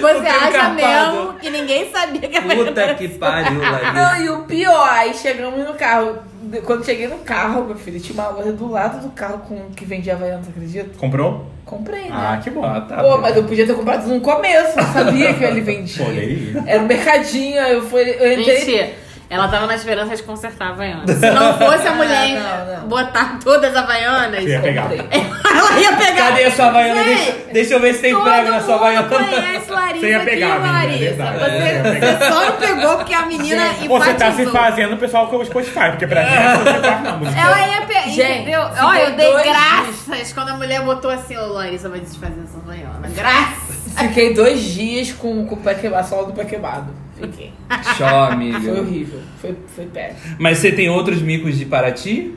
[0.00, 3.92] Você acha mesmo que ninguém sabia que a mulher Puta que pariu, Larissa.
[3.92, 6.18] Não, e o pior, aí chegamos no carro.
[6.64, 9.84] Quando cheguei no carro, meu filho, tinha uma loja do lado do carro com que
[9.84, 10.98] vendia Havaiana, você acredita?
[10.98, 11.46] Comprou?
[11.64, 12.10] Comprei, né?
[12.12, 12.64] Ah, que bom.
[12.64, 13.18] Ah, tá Pô, bom.
[13.20, 16.04] mas eu podia ter comprado no começo, eu sabia que ele vendia.
[16.04, 16.64] Poderia.
[16.66, 18.94] Era um mercadinho, eu, fui, eu entrei.
[19.30, 21.06] Ela tava na esperança de consertar a Havaiana.
[21.12, 22.88] Se não fosse a mulher Não, não.
[22.88, 24.88] botar todas as Havaianas, ia pegar.
[24.92, 26.28] ela ia pegar.
[26.28, 27.04] Cadê a sua Havaiana?
[27.04, 29.08] Deixa, deixa eu ver se tem prego na sua Havaiana.
[29.08, 31.04] conhece Larissa Você ia pegar, aqui, menina, Larissa.
[31.04, 31.38] exato.
[31.38, 34.52] Você, É, só não pegou porque a menina Gente, Você tá se enfatizou.
[34.52, 37.20] fazendo o pessoal com o Spotify, porque pra gente é não.
[37.36, 38.08] Ela ia pegar.
[38.08, 42.58] Gente, Olha, eu dei graças quando a mulher botou assim, ô Larissa vai desfazer essa
[42.58, 43.08] Havaiana.
[43.14, 43.78] Graças.
[43.98, 46.86] Fiquei dois dias com, com o pé queimado, a sola do pé queimado.
[47.20, 47.52] Fiquei.
[47.96, 48.60] Tchau, amiga.
[48.60, 49.20] Foi horrível.
[49.40, 50.36] Foi, foi péssimo.
[50.38, 52.34] Mas você tem outros micos de Paraty?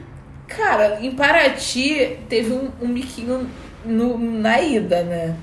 [0.48, 3.48] Cara, em Paraty teve um, um miquinho
[3.86, 5.36] no- na ida, né?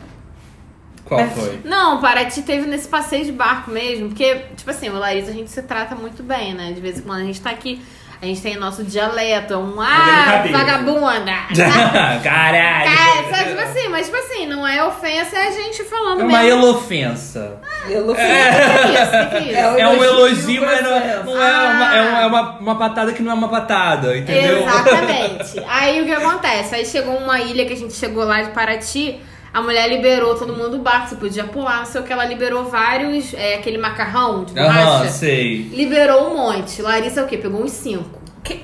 [1.04, 1.60] Qual Mas- foi?
[1.64, 5.50] Não, Paraty teve nesse passeio de barco mesmo, porque, tipo assim, o Larissa a gente
[5.50, 6.72] se trata muito bem, né?
[6.72, 7.80] De vez em quando a gente tá aqui,
[8.20, 11.32] a gente tem nosso dialeto, é um ah, vagabunda.
[12.22, 12.90] Caralho.
[12.90, 16.24] Cara, sabe, tipo assim, mas tipo assim, não é ofensa, é a gente falando É
[16.24, 16.58] uma mesmo.
[16.58, 17.60] elofensa.
[17.86, 19.58] Que isso, que isso?
[19.58, 22.22] É É um elogio mas não, é, uma, é, uma, Ah.
[22.22, 24.62] é uma, uma patada que não é uma patada, entendeu?
[24.62, 25.62] Exatamente.
[25.68, 26.74] Aí o que acontece?
[26.74, 29.20] Aí chegou uma ilha que a gente chegou lá de Paraty,
[29.58, 32.24] a mulher liberou todo mundo do barco, você podia pular, não sei o que, ela
[32.24, 35.10] liberou vários, é, aquele macarrão de Aham, borracha.
[35.12, 35.62] sei.
[35.72, 36.80] Liberou um monte.
[36.80, 37.36] Larissa o quê?
[37.38, 38.20] Pegou uns cinco.
[38.42, 38.62] Que-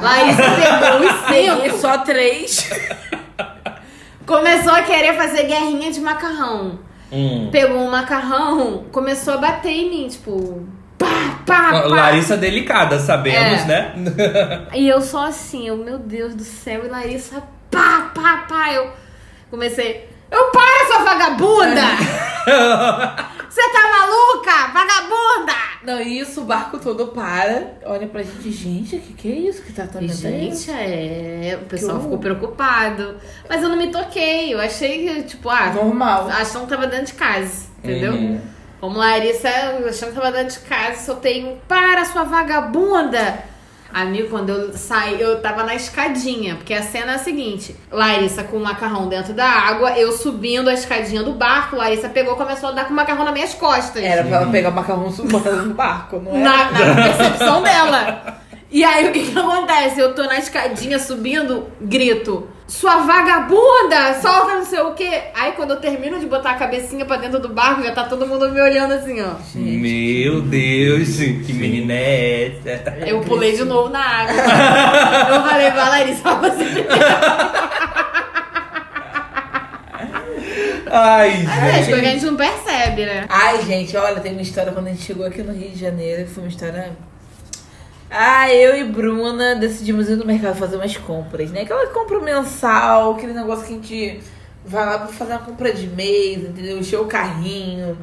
[0.00, 1.78] Larissa pegou os Peguei cinco.
[1.78, 2.70] só três.
[4.26, 6.80] Começou a querer fazer guerrinha de macarrão.
[7.12, 7.48] Hum.
[7.52, 10.66] Pegou um macarrão, começou a bater em mim, tipo.
[10.98, 11.84] Pá, pá, pá.
[11.84, 13.64] Larissa delicada, sabemos, É.
[13.66, 14.66] né?
[14.74, 18.72] E eu só assim, eu, meu Deus do céu, e Larissa, pá, pá, pá.
[18.72, 18.90] Eu
[19.50, 20.08] comecei.
[20.30, 21.82] Eu para, sua vagabunda!
[23.48, 24.72] Você tá maluca?
[24.72, 25.66] Vagabunda!
[25.82, 29.34] Não, e isso, o barco todo para, olha pra gente, gente, o que, que é
[29.36, 29.62] isso?
[29.62, 31.58] Que tratamento é Gente, é.
[31.62, 33.16] O pessoal Que ficou preocupado.
[33.48, 34.52] Mas eu não me toquei.
[34.52, 36.28] Eu achei que, tipo, ah, Normal.
[36.28, 37.68] achando que tava dentro de casa.
[37.78, 38.12] Entendeu?
[38.12, 38.40] Uhum.
[38.80, 39.48] Como Larissa,
[39.88, 43.44] achando que tava dentro de casa, soltei um para sua vagabunda.
[43.92, 48.44] Amigo, quando eu saí, eu tava na escadinha, porque a cena é a seguinte: Larissa
[48.44, 52.36] com o macarrão dentro da água, eu subindo a escadinha do barco, Larissa pegou e
[52.36, 54.02] começou a dar com o macarrão nas minhas costas.
[54.02, 56.38] Era pra ela pegar o macarrão e botar dentro do barco, não é?
[56.38, 58.42] na, na percepção dela.
[58.70, 60.00] E aí o que que acontece?
[60.00, 62.48] Eu tô na escadinha subindo, grito.
[62.68, 64.20] Sua vagabunda!
[64.20, 65.22] Solta não sei o quê.
[65.34, 68.26] Aí quando eu termino de botar a cabecinha pra dentro do barco, já tá todo
[68.26, 69.34] mundo me olhando assim, ó.
[69.54, 72.96] Meu Deus, que menina é essa?
[73.06, 74.34] Eu pulei de novo na água.
[74.34, 76.86] eu falei, vai Larissa, você.
[80.88, 81.48] Ai, É, gente.
[81.80, 83.26] acho que a gente não percebe, né?
[83.28, 86.24] Ai, gente, olha, tem uma história quando a gente chegou aqui no Rio de Janeiro,
[86.24, 86.92] que foi uma história.
[88.10, 91.62] Ah, eu e Bruna decidimos ir no mercado fazer umas compras, né?
[91.62, 94.20] Aquela compra mensal, aquele negócio que a gente
[94.64, 96.78] vai lá pra fazer uma compra de mês, entendeu?
[96.78, 97.98] Encher o carrinho.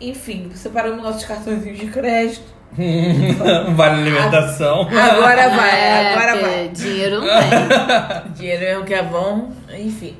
[0.00, 2.56] Enfim, separamos nossos cartõezinhos de crédito.
[3.74, 4.82] vale alimentação.
[4.82, 6.68] Agora vai, É, agora porque vai.
[6.68, 8.32] Dinheiro não tem.
[8.36, 10.16] Dinheiro mesmo que é bom, enfim.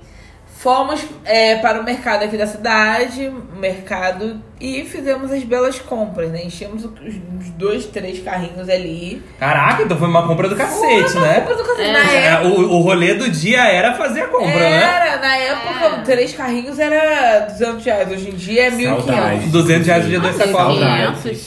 [0.67, 6.43] Fomos é, para o mercado aqui da cidade, mercado, e fizemos as belas compras, né?
[6.45, 9.23] Enchemos os dois, três carrinhos ali.
[9.39, 11.39] Caraca, então foi uma compra do cacete, né?
[11.43, 11.89] Compra do cacete.
[11.89, 11.93] É.
[11.93, 14.83] Na É, época, o, o rolê do dia era fazer a compra, né?
[14.83, 16.03] era, na época, É.
[16.03, 18.11] três carrinhos era 200 reais.
[18.11, 19.05] Hoje em dia é 1.500.
[19.05, 19.47] Saudade.
[19.51, 20.79] 200 reais o dia dois Ah, sacolas.
[21.23, 21.45] Saudades.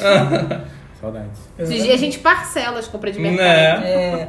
[1.02, 1.40] Saudades.
[1.60, 3.82] Esses dias a gente parcela as compras de mercado.
[3.82, 3.92] Né?
[3.92, 4.28] É.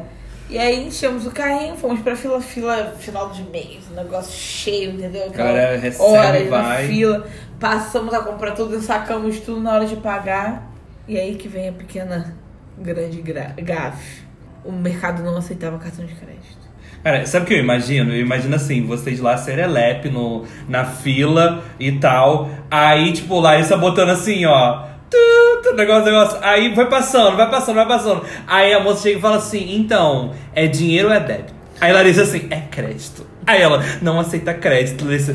[0.50, 4.90] E aí enchemos o carrinho, fomos pra fila, fila final de mês, um negócio cheio,
[4.92, 5.26] entendeu?
[5.28, 6.86] Aquela recebe, horas na vai.
[6.88, 7.26] fila,
[7.60, 10.68] passamos a comprar tudo e sacamos tudo na hora de pagar.
[11.06, 12.36] E aí que vem a pequena,
[12.78, 14.22] grande gra- gafe.
[14.64, 16.60] O mercado não aceitava cartão de crédito.
[17.02, 18.12] Cara, sabe o que eu imagino?
[18.12, 22.50] Eu imagino assim, vocês lá serelepe no, na fila e tal.
[22.70, 24.89] Aí, tipo, Larissa botando assim, ó.
[25.10, 26.38] Tu, tu, negócio, negócio.
[26.40, 28.24] Aí vai passando, vai passando, vai passando.
[28.46, 31.52] Aí a moça chega e fala assim: então, é dinheiro ou é débito?
[31.80, 33.26] Aí Larissa assim, é crédito.
[33.46, 35.34] Aí ela, não aceita crédito, Larissa.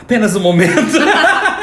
[0.00, 0.72] Apenas um momento.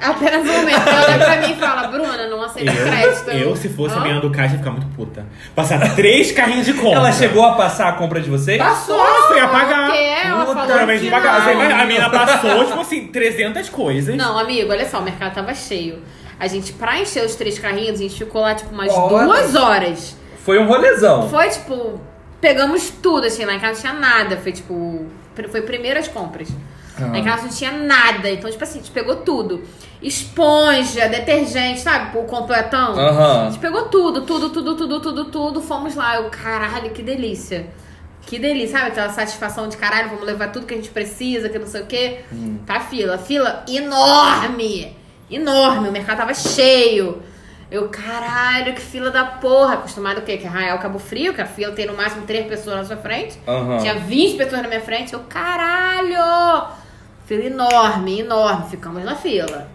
[0.00, 0.88] Apenas um momento.
[0.88, 3.30] Ela olha pra mim e fala, Bruna, não aceita crédito.
[3.30, 5.26] Eu, eu, se fosse a menina do caixa, ia ficar muito puta.
[5.54, 6.98] Passar três carrinhos de compra.
[6.98, 8.58] ela chegou a passar a compra de vocês?
[8.58, 8.96] Passou!
[8.96, 9.86] Nossa, eu ia pagar.
[9.90, 11.54] Porque ela Puta, falou que pagar.
[11.54, 11.80] Não.
[11.80, 14.14] A menina passou, tipo assim, 300 coisas.
[14.14, 15.98] Não, amigo, olha só, o mercado tava cheio.
[16.38, 19.26] A gente, pra encher os três carrinhos, a gente ficou lá, tipo, umas Horas.
[19.26, 20.16] duas horas.
[20.44, 21.28] Foi um rolezão.
[21.28, 22.00] Foi, tipo,
[22.40, 24.36] pegamos tudo, assim, lá em casa não tinha nada.
[24.36, 25.06] Foi, tipo,
[25.50, 26.48] foi primeiro as compras.
[26.98, 27.06] Ah.
[27.06, 28.30] Lá em casa não tinha nada.
[28.30, 29.62] Então, tipo assim, a gente pegou tudo.
[30.02, 32.16] Esponja, detergente, sabe?
[32.18, 32.98] O completão.
[32.98, 33.50] A Aham.
[33.50, 35.60] gente pegou tudo, tudo, tudo, tudo, tudo, tudo.
[35.62, 36.16] Fomos lá.
[36.16, 37.66] Eu, caralho, que delícia.
[38.22, 38.90] Que delícia, sabe?
[38.92, 41.86] Aquela satisfação de caralho, vamos levar tudo que a gente precisa, que não sei o
[41.86, 42.20] quê.
[42.64, 43.18] Pra fila.
[43.18, 44.95] Fila enorme!
[45.30, 45.88] Enorme.
[45.88, 47.22] O mercado tava cheio.
[47.70, 49.74] Eu, caralho, que fila da porra.
[49.74, 50.36] Acostumado o quê?
[50.36, 53.38] Que Arraial Cabo Frio, que a fila tem no máximo três pessoas na sua frente.
[53.46, 53.78] Aham.
[53.78, 55.12] Tinha 20 pessoas na minha frente.
[55.12, 56.68] Eu, caralho!
[57.26, 58.70] Fila enorme, enorme.
[58.70, 59.68] Ficamos na fila.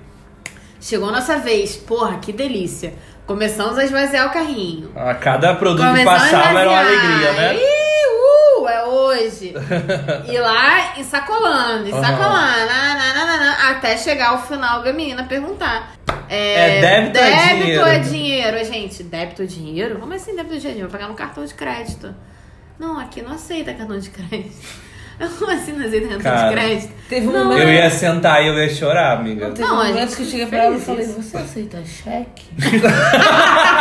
[0.80, 1.76] Chegou a nossa vez.
[1.76, 2.94] Porra, que delícia.
[3.28, 4.92] Começamos a esvaziar o carrinho.
[4.96, 7.54] A cada produto que Começamos a passava era uma alegria, né?
[9.12, 9.54] Hoje.
[10.28, 15.94] e lá ensacolando, na, na, até chegar ao final da menina perguntar.
[16.30, 17.82] É débito ou é débito dinheiro?
[17.82, 18.66] ou é dinheiro?
[18.66, 20.00] Gente, débito ou dinheiro?
[20.00, 20.82] Como assim débito ou dinheiro?
[20.82, 22.16] Vou pagar no cartão de crédito.
[22.80, 24.91] Não, aqui não aceita cartão de crédito.
[25.40, 26.94] Como assim não aceita cartão Cara, de crédito?
[27.10, 29.50] Teve um Não, momento, Eu ia sentar e eu ia chorar, amiga.
[29.52, 31.22] teve Não, um a momento gente que eu cheguei pra ela e falei, isso.
[31.22, 32.44] você aceita cheque?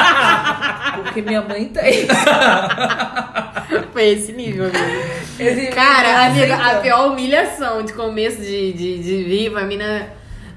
[1.03, 2.07] Porque minha mãe tem.
[3.93, 5.11] Foi esse nível, amigo.
[5.39, 10.09] Esse- Cara, amiga, a pior humilhação de começo de, de, de viva, a mina.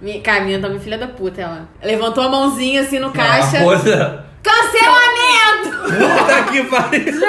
[0.01, 1.67] mi- Cara, a mina tá uma filha da puta, ela.
[1.81, 3.57] Levantou a mãozinha assim no caixa.
[3.59, 4.25] Uma coisa.
[5.33, 5.69] Cancelamento!
[5.83, 7.25] Puta que pariu.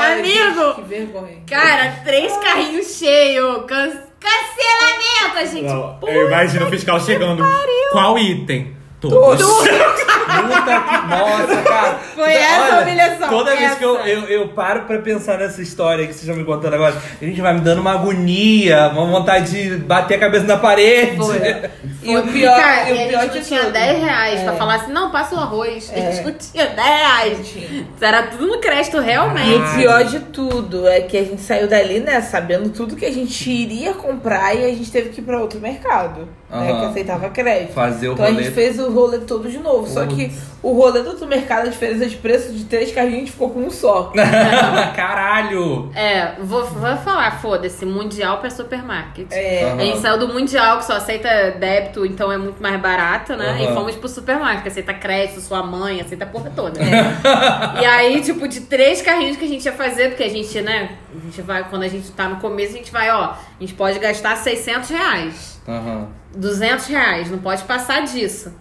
[0.00, 0.74] Ai, amigo!
[0.74, 1.38] Que vergonha.
[1.46, 3.64] Cara, três carrinhos cheios.
[3.66, 3.90] Can...
[4.20, 5.64] Cancelamento, a gente.
[5.64, 7.44] Não, eu imagino o fiscal chegando.
[7.92, 8.77] Qual item?
[9.00, 9.46] Todos.
[9.46, 11.06] Puta que.
[11.08, 11.98] Nossa, cara.
[12.14, 14.08] Foi essa a humilhação, Toda vez que eu, essa.
[14.08, 17.40] eu, eu paro pra pensar nessa história que vocês estão me contando agora, a gente
[17.40, 21.16] vai me dando uma agonia, uma vontade de bater a cabeça na parede.
[21.16, 21.38] Foi.
[22.00, 23.72] E o pior, Cara, e e o pior a gente tinha tudo.
[23.72, 24.56] 10 reais pra É.
[24.56, 25.92] falar assim, não, passa o arroz.
[25.94, 26.12] A É.
[26.12, 27.56] gente não tinha 10 reais.
[28.00, 29.58] Era tudo no crédito, E realmente.
[29.58, 33.12] o pior de tudo é que a gente saiu dali, né, sabendo tudo que a
[33.12, 37.28] gente iria comprar e a gente teve que ir pra outro mercado, né, que aceitava
[37.30, 37.72] crédito.
[37.74, 38.42] Fazer o Então a rolê.
[38.42, 39.86] gente fez o rolê todo de novo.
[39.86, 40.32] Só que
[40.62, 43.60] o rolê do mercado, a diferença de preço de três carrinhos, a gente ficou com
[43.60, 44.12] um só.
[44.96, 45.90] Caralho!
[45.94, 49.26] É, vou, vou falar, foda-se, mundial pra supermarket.
[49.30, 49.64] É.
[49.64, 49.76] Aham.
[49.80, 51.28] A gente saiu do mundial, que só aceita
[51.58, 53.50] débito, então é muito mais barato, né?
[53.50, 53.60] Aham.
[53.70, 56.80] E fomos pro supermarket, que aceita crédito, sua mãe, aceita a porra toda.
[56.80, 57.18] É.
[57.82, 60.90] e aí, tipo, de três carrinhos que a gente ia fazer, porque a gente, né,
[61.14, 63.74] a gente vai, quando a gente tá no começo, a gente vai, ó, a gente
[63.74, 66.08] pode gastar 600 reais, Aham.
[66.34, 68.52] 200 reais, não pode passar disso.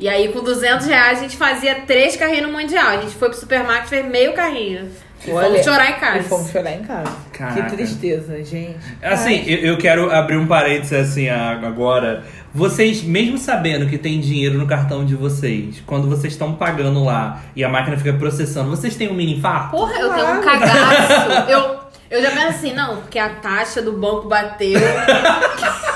[0.00, 2.88] E aí, com 200 reais, a gente fazia três carrinhos no mundial.
[2.88, 4.88] A gente foi pro supermarket, fez meio carrinho.
[5.26, 6.18] E Olha, fomos chorar em casa.
[6.18, 7.16] E fomos chorar em casa.
[7.32, 7.62] Caraca.
[7.62, 8.76] Que tristeza, gente.
[9.02, 12.24] Assim, eu, eu quero abrir um parênteses assim agora.
[12.54, 17.42] Vocês, mesmo sabendo que tem dinheiro no cartão de vocês, quando vocês estão pagando lá
[17.56, 19.76] e a máquina fica processando, vocês têm um mini infarto?
[19.76, 21.50] Porra, eu tenho um cagaço.
[21.50, 21.78] Eu,
[22.10, 24.80] eu já penso assim, não, porque a taxa do banco bateu.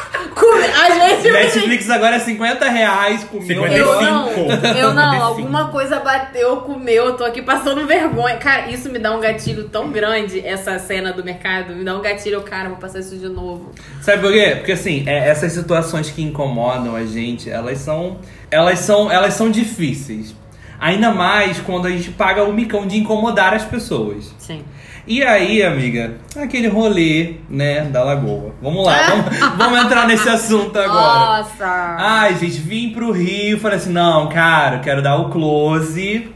[0.45, 3.79] Às vezes eu Netflix agora é 50 reais com 55.
[3.79, 5.23] Eu não, eu não, 55.
[5.23, 8.37] alguma coisa bateu com o meu, eu tô aqui passando vergonha.
[8.37, 12.03] Cara, isso me dá um gatilho tão grande, essa cena do mercado, me dá um
[12.03, 13.73] gatilho, eu, cara, vou passar isso de novo.
[14.01, 14.55] Sabe por quê?
[14.57, 18.19] Porque assim, é- essas situações que incomodam a gente, elas são.
[18.51, 19.11] Elas são.
[19.11, 20.35] Elas são difíceis.
[20.81, 24.35] Ainda mais quando a gente paga o micão de incomodar as pessoas.
[24.37, 24.65] Sim.
[25.07, 28.55] E aí, amiga, aquele rolê, né, da lagoa.
[28.63, 31.39] Vamos lá, vamos, vamos entrar nesse assunto agora.
[31.39, 31.97] Nossa!
[31.99, 36.31] Ai, gente, vim pro Rio, falei assim, não, cara, quero dar o close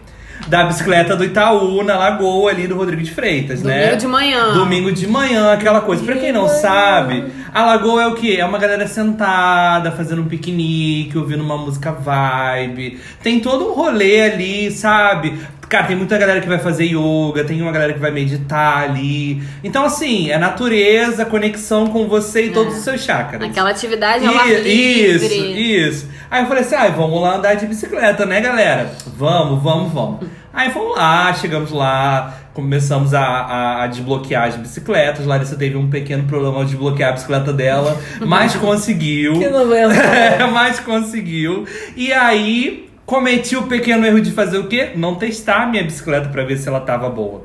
[0.48, 3.82] da bicicleta do Itaú na lagoa ali do Rodrigo de Freitas, né?
[3.82, 4.52] Domingo de manhã.
[4.52, 6.04] Domingo de manhã, aquela coisa.
[6.04, 8.36] Pra quem não sabe, a lagoa é o quê?
[8.38, 13.00] É uma galera sentada, fazendo um piquenique, ouvindo uma música vibe.
[13.22, 15.38] Tem todo um rolê ali, sabe?
[15.68, 19.42] Cara, tem muita galera que vai fazer yoga, tem uma galera que vai meditar ali.
[19.64, 23.42] Então, assim, é natureza, conexão com você e todos os seus chakras.
[23.42, 24.28] Aquela atividade I-
[24.62, 24.72] livre.
[24.72, 26.08] Isso, isso.
[26.30, 28.92] Aí eu falei assim, ai, vamos lá andar de bicicleta, né, galera?
[29.16, 30.20] Vamos, vamos, vamos.
[30.54, 35.26] Aí fomos lá, chegamos lá, começamos a, a- a desbloquear as bicicletas.
[35.26, 37.94] Larissa teve um pequeno problema ao desbloquear a bicicleta dela,
[38.26, 39.34] mas conseguiu.
[39.38, 40.48] Que entrar.
[40.50, 41.66] mas conseguiu.
[41.94, 44.92] E aí, cometi o pequeno erro de fazer o quê?
[44.96, 47.44] Não testar a minha bicicleta pra ver se ela tava boa.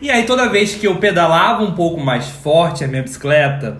[0.00, 3.78] E aí, toda vez que eu pedalava um pouco mais forte a minha bicicleta,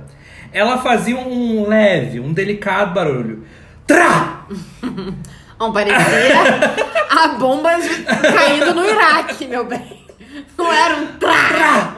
[0.52, 3.44] ela fazia um leve, um delicado barulho.
[3.86, 4.46] Trá!
[5.60, 5.96] Não, parecia
[7.08, 7.70] a bomba
[8.36, 10.05] caindo no Iraque, meu bem.
[10.56, 11.96] Não era um trá.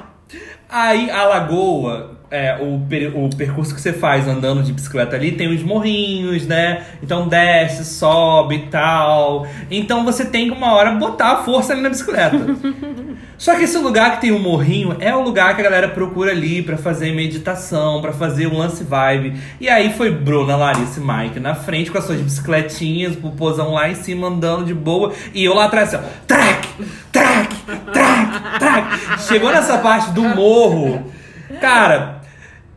[0.71, 5.33] Aí a lagoa, é, o, per- o percurso que você faz andando de bicicleta ali
[5.33, 6.85] tem os morrinhos, né?
[7.03, 9.47] Então desce, sobe e tal.
[9.71, 12.37] Então você tem que uma hora botar a força ali na bicicleta.
[13.39, 16.33] Só que esse lugar que tem o morrinho é o lugar que a galera procura
[16.33, 19.41] ali pra fazer meditação, pra fazer um lance vibe.
[19.61, 23.73] E aí foi Bruna, Larissa e Mike na frente com as suas bicicletinhas, o pozão
[23.75, 25.13] lá em cima andando de boa.
[25.33, 26.69] E eu lá atrás assim, ó, track,
[27.13, 27.57] track,
[27.93, 28.18] track,
[28.59, 29.23] track.
[29.27, 31.13] Chegou nessa parte do morro,
[31.61, 32.21] cara,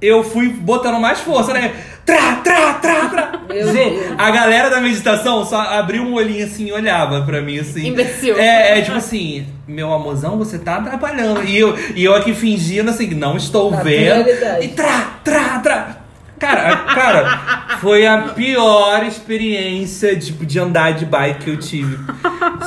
[0.02, 1.74] eu fui botando mais força, né?
[2.06, 3.32] Trá, trá, trá, trá.
[3.48, 4.16] Meu Gente, Deus.
[4.18, 7.88] a galera da meditação só abriu um olhinho assim e olhava pra mim assim.
[7.88, 8.38] Imbecil.
[8.38, 11.44] É, é tipo assim, meu amorzão, você tá atrapalhando.
[11.44, 14.28] E eu, e eu aqui fingindo assim, não estou vendo.
[14.62, 16.01] E trá, trá, trá.
[16.42, 22.00] Cara, cara, foi a pior experiência tipo, de andar de bike que eu tive.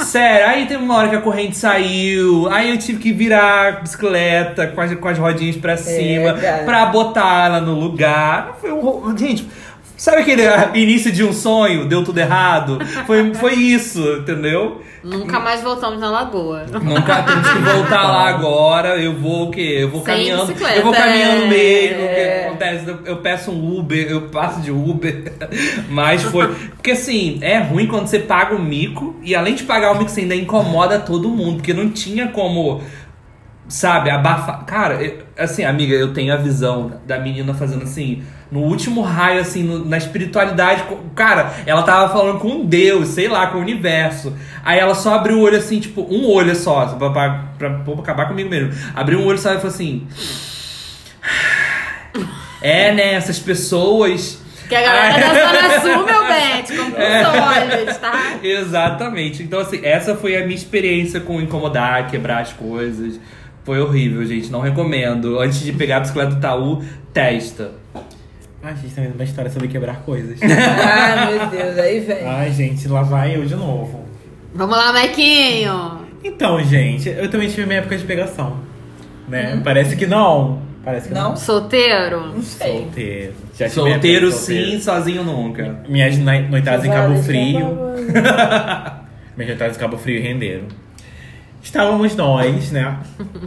[0.05, 3.73] Sério, aí teve uma hora que a corrente saiu, aí eu tive que virar a
[3.81, 6.63] bicicleta com as, com as rodinhas pra cima cara.
[6.65, 8.59] pra botar ela no lugar.
[8.61, 9.49] Foi um, gente,
[9.97, 10.43] sabe aquele
[10.79, 12.79] início de um sonho, deu tudo errado?
[13.07, 14.83] Foi, foi isso, entendeu?
[15.03, 16.65] Nunca mais voltamos na lagoa.
[16.83, 18.97] Nunca temos que voltar lá agora.
[18.97, 19.77] Eu vou o quê?
[19.81, 20.47] Eu vou Sem caminhando.
[20.47, 21.47] bicicleta, Eu vou caminhando é.
[21.49, 22.05] mesmo.
[22.05, 22.47] O que É.
[22.49, 22.89] acontece?
[22.89, 25.31] Eu, eu peço um Uber, eu passo de Uber.
[25.91, 26.49] Mas foi.
[26.71, 30.11] Porque assim, é ruim quando você paga o mico e além de pagar o mico,
[30.11, 31.57] você ainda incomoda todo mundo.
[31.57, 32.81] Porque não tinha como.
[33.69, 34.65] Sabe, abafar.
[34.65, 39.41] Cara, eu- assim, amiga, eu tenho a visão da menina fazendo assim, no último raio,
[39.41, 40.85] assim, no- na espiritualidade.
[41.15, 44.33] Cara, ela tava falando com Deus, sei lá, com o universo.
[44.65, 47.95] Aí ela só abriu o olho assim, tipo, um olho só, pra, pra, pra, pra
[47.95, 48.73] acabar comigo mesmo.
[48.95, 50.07] Abriu um olho só e falou assim.
[52.61, 54.43] É, né, essas pessoas.
[54.69, 58.37] Que a galera da Zona Sul, meu bem, compra os olhos, tá?
[58.43, 59.43] Exatamente.
[59.43, 63.21] Então, assim, essa foi a minha experiência com incomodar, quebrar as coisas.
[63.65, 64.51] Foi horrível, gente.
[64.51, 65.39] Não recomendo.
[65.39, 66.83] Antes de pegar a bicicleta do Itaú,
[67.13, 67.73] testa.
[68.65, 70.39] Ai, gente, tá vendo uma história sobre quebrar coisas.
[70.43, 72.27] Ah, meu Deus, aí vem.
[72.27, 74.05] Ai, gente, lá vai eu de novo.
[74.55, 76.01] Vamos lá, Mequinho.
[76.23, 78.59] Então, gente, eu também tive minha época de pegação.
[79.29, 79.61] Né?
[79.63, 80.63] Parece que não.
[80.85, 81.31] Parece que não.
[81.31, 81.37] Não?
[81.37, 82.33] Solteiro?
[82.35, 82.73] Não sei.
[82.83, 83.33] Solteiro.
[83.59, 85.81] Já Solteiro de sim, sozinho nunca.
[85.89, 87.79] Minhas noi- noitadas em Cabo Frio.
[89.37, 90.65] Minhas jantadas de Cabo Frio renderam.
[91.65, 92.99] Estávamos nós, né?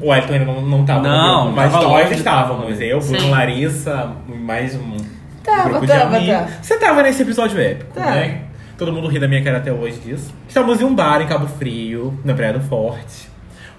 [0.02, 2.16] O Elton ainda não, não tava Não, grupo, mas tava nós longe.
[2.16, 2.82] estávamos.
[2.82, 3.30] Eu, Bruno, Sim.
[3.30, 4.98] Larissa, mais um
[5.44, 6.36] Tava, grupo tava, de amigos.
[6.36, 6.52] tava.
[6.64, 8.06] Você tava nesse episódio épico, Tá.
[8.12, 8.42] né?
[8.76, 10.34] Todo mundo ri da minha cara até hoje disso.
[10.48, 13.30] Estávamos em um bar em Cabo Frio, na Praia do Forte.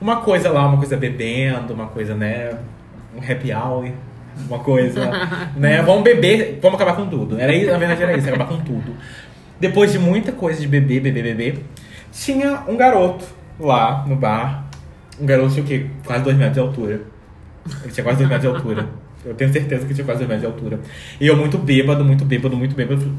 [0.01, 2.53] Uma coisa lá, uma coisa bebendo, uma coisa, né?
[3.15, 3.91] Um happy hour.
[4.49, 5.11] Uma coisa,
[5.57, 5.83] né?
[5.83, 7.39] Vamos beber, vamos acabar com tudo.
[7.41, 8.95] Era isso, na verdade era isso, acabar com tudo.
[9.59, 11.65] Depois de muita coisa de beber, beber, beber,
[12.13, 13.25] tinha um garoto
[13.59, 14.65] lá no bar.
[15.21, 15.87] Um garoto tinha o quê?
[16.05, 17.01] Quase dois metros de altura.
[17.83, 18.87] Ele tinha quase dois metros de altura.
[19.25, 20.81] Eu tenho certeza que tinha quase dois metros de altura.
[21.21, 23.13] E eu muito bêbado, muito bêbado, muito bêbado.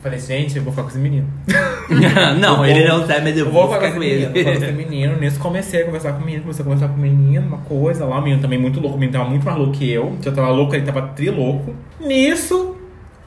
[0.00, 1.28] Falei, gente, eu vou ficar com esse menino.
[2.40, 4.14] não, Eu ele vou- não sabe, mas eu Eu vou vou ficar falar com esse
[4.14, 4.84] menino, vou falar com esse ele.
[4.84, 5.16] menino.
[5.20, 8.04] Nisso comecei a conversar com o menino, comecei a conversar com o menino, uma coisa
[8.04, 8.18] lá.
[8.18, 10.16] O menino também muito louco, o menino tava muito mais louco que eu.
[10.24, 11.74] Eu tava louco, ele tava trilouco.
[12.00, 12.76] Nisso,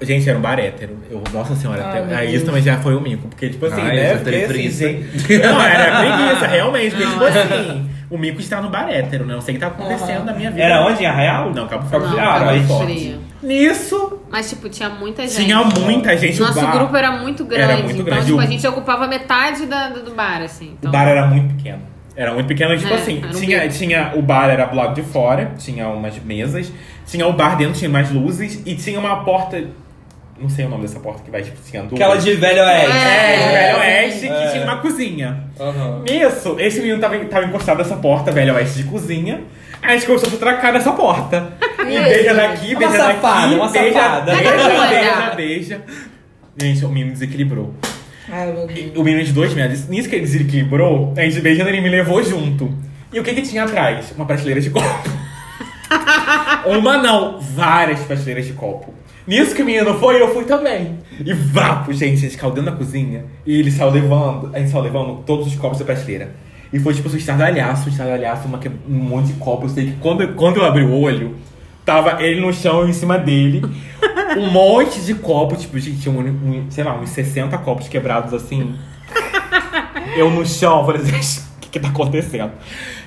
[0.01, 0.97] gente, era um bar hétero.
[1.09, 3.27] Eu, nossa senhora, Ai, até- aí isso também já foi um mico.
[3.27, 4.13] Porque, tipo assim, Ai, né?
[4.13, 5.05] eu Fiquei tenho assim.
[5.43, 6.91] Não, era preguiça, realmente.
[6.95, 7.29] Porque, Não, tipo é.
[7.29, 9.33] assim, o mico está no bar hétero, né?
[9.33, 10.25] Eu sei o que tá acontecendo Aham.
[10.25, 10.63] na minha vida.
[10.63, 11.03] Era onde?
[11.03, 11.53] Em Arraial?
[11.53, 12.01] Não, Cabo Frio.
[12.01, 12.67] Não, Ah, Cabo aí Frio.
[12.67, 13.19] forte.
[13.43, 15.45] Nisso, Mas, tipo, tinha muita gente.
[15.45, 16.41] tinha muita gente.
[16.41, 17.63] o Nosso bar, grupo era muito grande.
[17.63, 18.25] Era muito então, grande.
[18.25, 20.73] tipo, O- a gente ocupava metade da, do, do bar, assim.
[20.77, 21.81] Então, O bar era muito pequeno.
[22.17, 25.03] Era muito pequeno, tipo É, assim, um tinha, tinha o bar era pro lado de
[25.03, 26.71] fora, tinha umas mesas,
[27.05, 29.61] tinha o bar dentro, tinha mais luzes e tinha uma porta,
[30.39, 31.93] não sei o nome dessa porta que vai, tipo, tinha duas.
[31.93, 32.91] Aquela de Velho Oeste.
[32.97, 34.45] É, de Velho Oeste, É.
[34.45, 35.43] que tinha uma cozinha.
[35.59, 36.03] Aham.
[36.09, 39.41] Nisso, esse menino tava, tava encostado nessa porta, Velho Oeste de cozinha.
[39.81, 41.53] Aí a gente começou a se tracar nessa porta.
[41.87, 42.03] E Isso.
[42.03, 44.35] beija daqui, Uma beija safada, daqui, uma beija, safada.
[44.35, 44.89] beija, Olha.
[44.89, 45.81] beija, beija.
[46.59, 47.73] Gente, o menino desequilibrou.
[48.31, 48.91] Ai, meu Deus.
[48.95, 49.87] O menino de dois metros.
[49.87, 52.73] Nisso que ele desequilibrou, a gente beijando, ele me levou junto.
[53.13, 54.11] E o que que tinha atrás?
[54.15, 54.87] Uma prateleira de copo.
[56.65, 58.93] Uma não, várias prateleiras de copo.
[59.27, 60.99] Nisso que o menino foi, eu fui também.
[61.19, 63.25] E vapo, gente, a gente caiu dentro da cozinha.
[63.45, 66.35] E ele saiu levando, a gente saiu levando todos os copos da prateleira.
[66.71, 69.65] E foi tipo um estardalhaço, um estardalhaço, uma, um monte de copo.
[69.65, 71.35] Eu sei que quando, quando eu abri o olho,
[71.83, 73.63] tava ele no chão em cima dele.
[74.37, 78.33] Um monte de copo, tipo, gente, tinha um, um, sei lá, uns 60 copos quebrados
[78.33, 78.75] assim.
[80.15, 82.51] Eu no chão, falei assim, o que que tá acontecendo?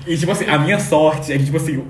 [0.05, 1.83] E tipo assim, a minha sorte é que, tipo assim,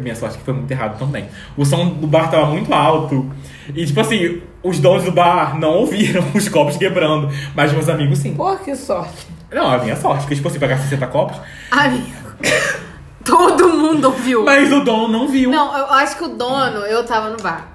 [0.00, 1.28] minha sorte é que foi muito errado também.
[1.56, 3.30] O som do bar tava muito alto.
[3.74, 7.28] E tipo assim, os donos do bar não ouviram os copos quebrando.
[7.54, 8.34] Mas meus amigos sim.
[8.34, 9.26] Pô, que sorte.
[9.52, 11.36] Não, a minha sorte, porque tipo assim, pegar 60 copos.
[11.70, 12.06] Amigo,
[13.24, 14.44] todo mundo ouviu.
[14.44, 15.50] Mas o dono não viu.
[15.50, 17.68] Não, eu acho que o dono, eu tava no bar.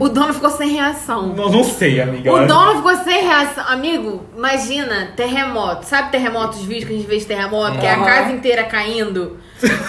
[0.00, 1.28] O dono ficou sem reação.
[1.34, 2.32] Não, não sei, amiga.
[2.32, 3.64] O dono ficou sem reação.
[3.68, 5.84] Amigo, imagina, terremoto.
[5.84, 7.78] Sabe terremoto, os vídeos que a gente vê de terremoto?
[7.78, 9.38] Que é a casa inteira caindo.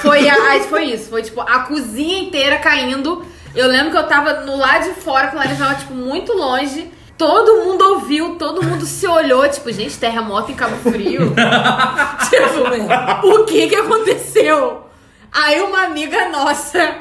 [0.01, 1.09] Foi, a, a- foi isso.
[1.09, 3.23] Foi tipo a cozinha inteira caindo.
[3.55, 6.33] Eu lembro que eu tava no lado de fora, que o Larissa tava, tipo, muito
[6.33, 6.91] longe.
[7.17, 11.33] Todo mundo ouviu, todo mundo se olhou, tipo, gente, terremoto em Cabo Frio.
[12.29, 14.83] tipo, o que que aconteceu?
[15.31, 16.95] Aí uma amiga nossa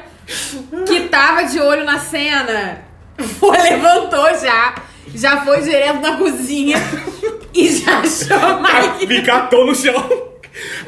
[0.85, 2.81] que tava de olho na cena
[3.39, 4.75] foi, levantou já,
[5.15, 6.77] já foi direto na cozinha
[7.53, 8.99] e já achou mais.
[9.07, 10.27] me catou no chão.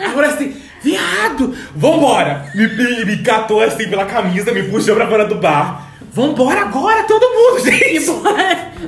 [0.04, 2.52] Agora assim, viado, vambora.
[2.54, 5.88] Me, me, me catou assim pela camisa, me puxou pra fora do bar.
[6.12, 8.10] Vambora agora, todo mundo, gente.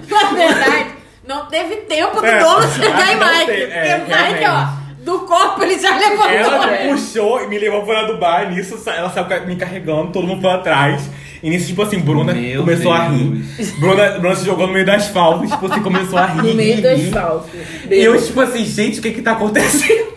[0.10, 0.92] Na verdade,
[1.28, 3.46] não teve tempo do É, dono chegar em Mike.
[3.46, 6.30] teve, é, porque Mike, ó, do corpo ele já levantou.
[6.30, 6.84] Ela né?
[6.86, 8.52] me puxou e me levou fora do bar.
[8.52, 11.10] Nisso, ela saiu me carregando, todo mundo foi atrás.
[11.44, 13.30] E nisso, tipo assim, Bruna Meu começou a rir.
[13.30, 13.72] Deus.
[13.72, 16.44] Bruna, Bruna se jogou no meio do asfalto, tipo assim, começou a rir.
[16.44, 17.50] No meio asfalto.
[17.90, 20.12] E eu, tipo assim, gente, o que que tá acontecendo?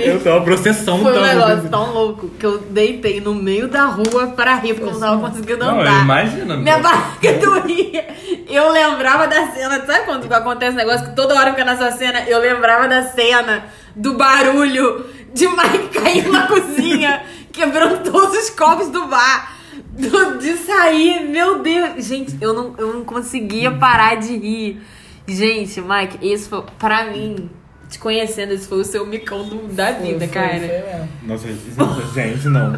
[0.00, 1.26] Eu tava processando Foi um tanto.
[1.26, 5.00] negócio tão louco que eu deitei no meio da rua pra rir, porque eu não
[5.00, 6.02] tava conseguindo Não, andar.
[6.02, 6.58] imagino.
[6.58, 8.06] Minha barriga doía.
[8.48, 9.84] Eu lembrava da cena.
[9.84, 12.22] Sabe quando acontece um negócio que toda hora fica na sua cena?
[12.26, 13.64] Eu lembrava da cena
[13.96, 17.22] do barulho de Mike caindo na cozinha,
[17.52, 19.56] quebrando todos os copos do bar.
[19.92, 22.04] do- de sair, meu Deus.
[22.06, 24.80] Gente, eu não, eu não conseguia parar de rir.
[25.28, 27.48] Gente, Mike, isso foi, pra mim,
[27.88, 30.48] te conhecendo, esse foi o seu micão do- da Foi, vida, foi, cara.
[30.48, 31.08] foi mesmo.
[31.24, 32.72] Nossa, nossa, gente, não.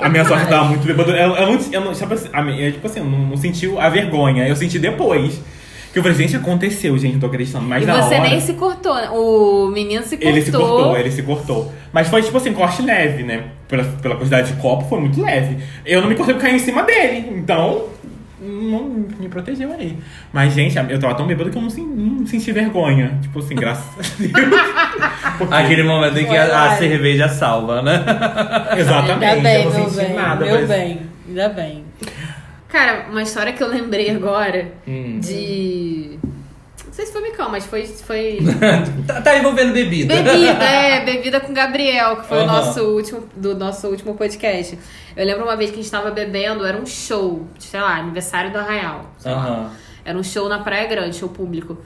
[0.00, 1.10] A minha sorte tava muito bêbada.
[1.12, 2.28] Eu, eu não, eu não, sabe assim,
[2.58, 4.46] eu, tipo assim, eu não, não senti a vergonha.
[4.46, 5.40] Eu senti depois.
[5.96, 7.64] Que eu falei, gente, aconteceu, gente, não tô acreditando.
[7.64, 9.08] Mas E na você hora, nem se cortou, né?
[9.08, 10.30] O menino se cortou.
[10.30, 11.72] Ele se cortou, ele se cortou.
[11.90, 13.44] Mas foi, tipo assim, corte leve, né?
[13.66, 15.56] Pela, pela quantidade de copo, foi muito leve.
[15.86, 17.32] Eu não me cortei porque caí em cima dele.
[17.38, 17.86] Então,
[18.38, 19.96] não me protegeu aí.
[20.34, 23.18] Mas, gente, eu tava tão bêbado que eu não, não senti vergonha.
[23.22, 24.32] Tipo assim, graças a Deus.
[25.38, 28.04] Porque- Aquele momento em que a, a cerveja salva, né?
[28.76, 29.24] Exatamente.
[29.24, 30.14] Ainda bem, eu não meu senti bem.
[30.14, 30.44] nada.
[30.44, 31.00] meu mas- bem.
[31.26, 31.84] Ainda bem.
[32.68, 35.20] Cara, uma história que eu lembrei agora Hum.
[35.20, 36.18] de.
[36.92, 37.86] sei se foi micão, mas foi.
[37.86, 38.38] foi...
[39.06, 40.14] tá, tá envolvendo bebida.
[40.14, 42.46] Bebida, é, bebida com Gabriel, que foi o Aham.
[42.52, 44.78] nosso último, do nosso último podcast.
[45.16, 48.50] Eu lembro uma vez que a gente tava bebendo, era um show, sei lá, aniversário
[48.50, 49.10] do Arraial.
[49.24, 49.70] Aham.
[50.04, 51.78] Era um show na Praia Grande, show público.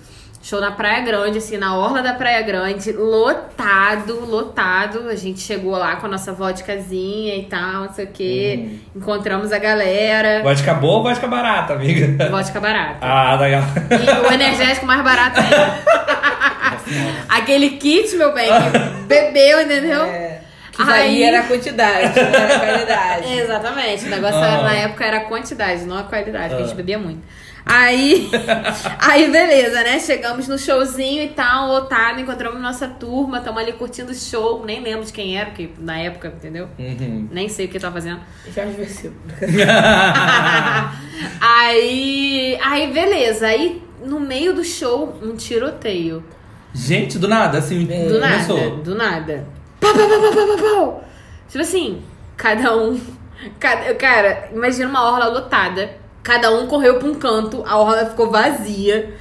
[0.42, 5.08] Show na Praia Grande, assim, na orla da Praia Grande, lotado, lotado.
[5.10, 8.70] A gente chegou lá com a nossa vodkazinha e tal, não sei o quê.
[8.96, 10.42] Encontramos a galera.
[10.42, 12.30] Vodka boa ou vodka barata, amiga?
[12.30, 12.96] Vodka barata.
[13.02, 13.62] Ah, legal.
[13.90, 15.78] E o energético mais barato ainda.
[17.28, 20.04] Aquele kit, meu bem, que bebeu, entendeu?
[20.04, 20.40] É,
[20.72, 23.32] que Aí- valia era a quantidade, não era a qualidade.
[23.38, 24.06] Exatamente.
[24.06, 24.46] O negócio Ah.
[24.54, 27.22] era, na época era a quantidade, não a qualidade, porque a gente bebia muito.
[27.72, 28.28] Aí,
[28.98, 30.00] aí beleza, né?
[30.00, 34.82] Chegamos no showzinho e tal, lotado, encontramos nossa turma, estamos ali curtindo o show, nem
[34.82, 36.68] lembro de quem era, porque na época, entendeu?
[36.76, 37.28] Uhum.
[37.30, 38.20] Nem sei o que tava fazendo.
[38.52, 39.14] Jorge Versilo.
[41.40, 46.24] aí, aí beleza, aí no meio do show, um tiroteio.
[46.74, 48.76] Gente, do nada, assim, Do nada, começou.
[48.78, 49.46] do nada.
[49.80, 51.04] Pau, pau, pau, pau, pau, pau, pau.
[51.48, 52.02] Tipo assim,
[52.36, 53.00] cada um.
[53.58, 55.92] Cada, cara, imagina uma orla lotada.
[56.22, 59.14] Cada um correu pra um canto, a orla ficou vazia.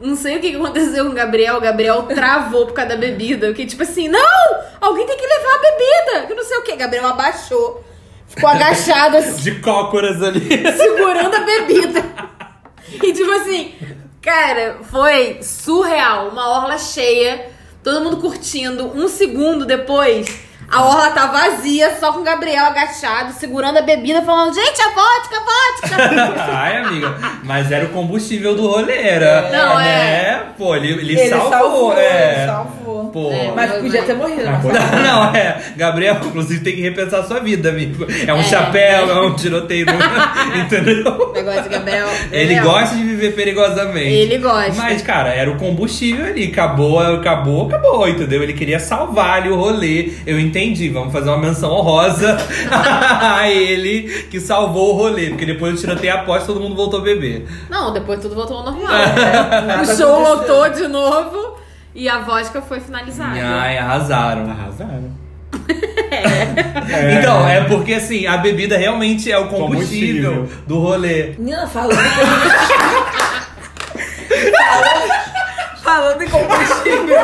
[0.00, 1.56] Não sei o que aconteceu com o Gabriel.
[1.56, 3.52] O Gabriel travou por causa da bebida.
[3.52, 4.56] Que tipo assim, não!
[4.80, 6.26] Alguém tem que levar a bebida!
[6.26, 6.76] Que não sei o que.
[6.76, 7.84] Gabriel abaixou.
[8.26, 10.48] Ficou agachado assim De cócoras ali.
[10.76, 12.04] segurando a bebida.
[12.92, 13.74] E tipo assim,
[14.22, 16.28] cara, foi surreal.
[16.28, 17.50] Uma orla cheia,
[17.82, 18.86] todo mundo curtindo.
[18.94, 20.40] Um segundo depois,
[20.70, 24.88] a orla tá vazia, só com o Gabriel agachado, segurando a bebida, falando: gente, a
[24.88, 26.44] vodka, vodka.
[26.52, 27.16] Ai, amiga.
[27.42, 29.50] Mas era o combustível do rolê, era.
[29.50, 30.52] Não, né?
[30.58, 32.36] Pô, ele, ele, Ele salvou, salvou, é.
[32.36, 32.87] ele salvou.
[33.12, 33.30] Pô.
[33.30, 34.42] É, Mas podia ter morrido.
[34.46, 35.62] Ah, mas pode- Não, é.
[35.76, 38.06] Gabriel, inclusive, tem que repensar a sua vida, amigo.
[38.26, 38.42] É um É.
[38.44, 39.86] chapéu, é um tiroteio.
[39.86, 39.92] no-
[40.60, 41.32] Entendeu?
[41.34, 42.06] Negócio de Gabriel.
[42.32, 42.64] Ele Gabriel.
[42.64, 44.08] gosta de viver perigosamente.
[44.12, 44.72] Ele gosta.
[44.76, 46.44] Mas, cara, era o combustível ali.
[46.46, 48.42] Acabou, acabou, acabou, entendeu?
[48.42, 50.12] Ele queria salvar ali o rolê.
[50.26, 50.88] Eu entendi.
[50.88, 52.36] Vamos fazer uma menção honrosa
[52.70, 55.28] a ele que salvou o rolê.
[55.30, 57.46] Porque depois do tiroteio após, todo mundo voltou a beber.
[57.70, 58.88] Não, depois tudo voltou ao normal.
[59.66, 61.57] Nada o show lotou de novo
[61.94, 63.38] e a vodka foi finalizada.
[63.40, 64.50] Ai, arrasaram.
[64.50, 65.10] Arrasaram.
[67.18, 70.64] Então, é porque assim, a bebida realmente é o combustível, Combustível.
[70.66, 71.34] do rolê.
[71.38, 71.98] Menina, falando
[74.56, 75.12] falando,
[75.82, 77.18] falando em combustível.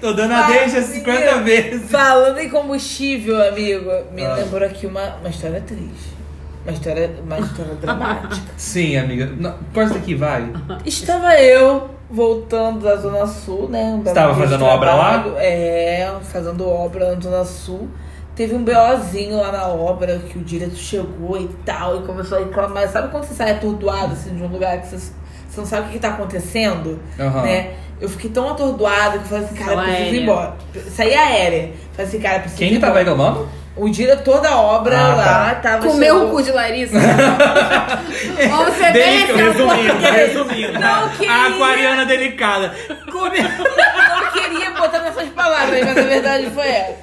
[0.00, 1.90] Tô dando a deixa 50 menina, vezes.
[1.90, 4.34] Falando em combustível, amigo, me Ah.
[4.34, 6.16] lembrou aqui uma, uma história triste.
[6.64, 8.46] Uma história, uma história dramática.
[8.56, 9.30] Sim, amiga.
[9.36, 10.50] Não, Corta aqui, vai.
[10.84, 13.84] Estava eu voltando da Zona Sul, né?
[13.84, 15.24] Um Estava de fazendo obra lá?
[15.38, 17.88] É, fazendo obra na Zona Sul.
[18.34, 22.40] Teve um BOzinho lá na obra que o diretor chegou e tal, e começou a
[22.40, 22.88] reclamar.
[22.88, 25.90] Sabe quando você sai atordoado assim, de um lugar que você, você não sabe o
[25.90, 27.00] que tá acontecendo?
[27.18, 27.42] Aham.
[27.42, 27.74] Né?
[28.00, 30.54] Eu fiquei tão atordoada que eu falei assim, cara, preciso ir embora.
[30.94, 31.72] Saí aérea.
[31.92, 33.16] Falei assim, cara, preciso Quem ir que tava embora.
[33.16, 33.48] reclamando?
[33.78, 35.54] O diretor da obra Ah, lá tá.
[35.60, 35.86] tava.
[35.86, 36.98] Comeu chegou- o cu de Larissa?
[38.76, 40.72] Ser bem Resumindo, resumindo.
[40.80, 41.32] Não queria.
[41.32, 42.74] A aquariana delicada.
[43.10, 46.94] Come- Eu não queria botar nessas palavras, mas a verdade foi essa.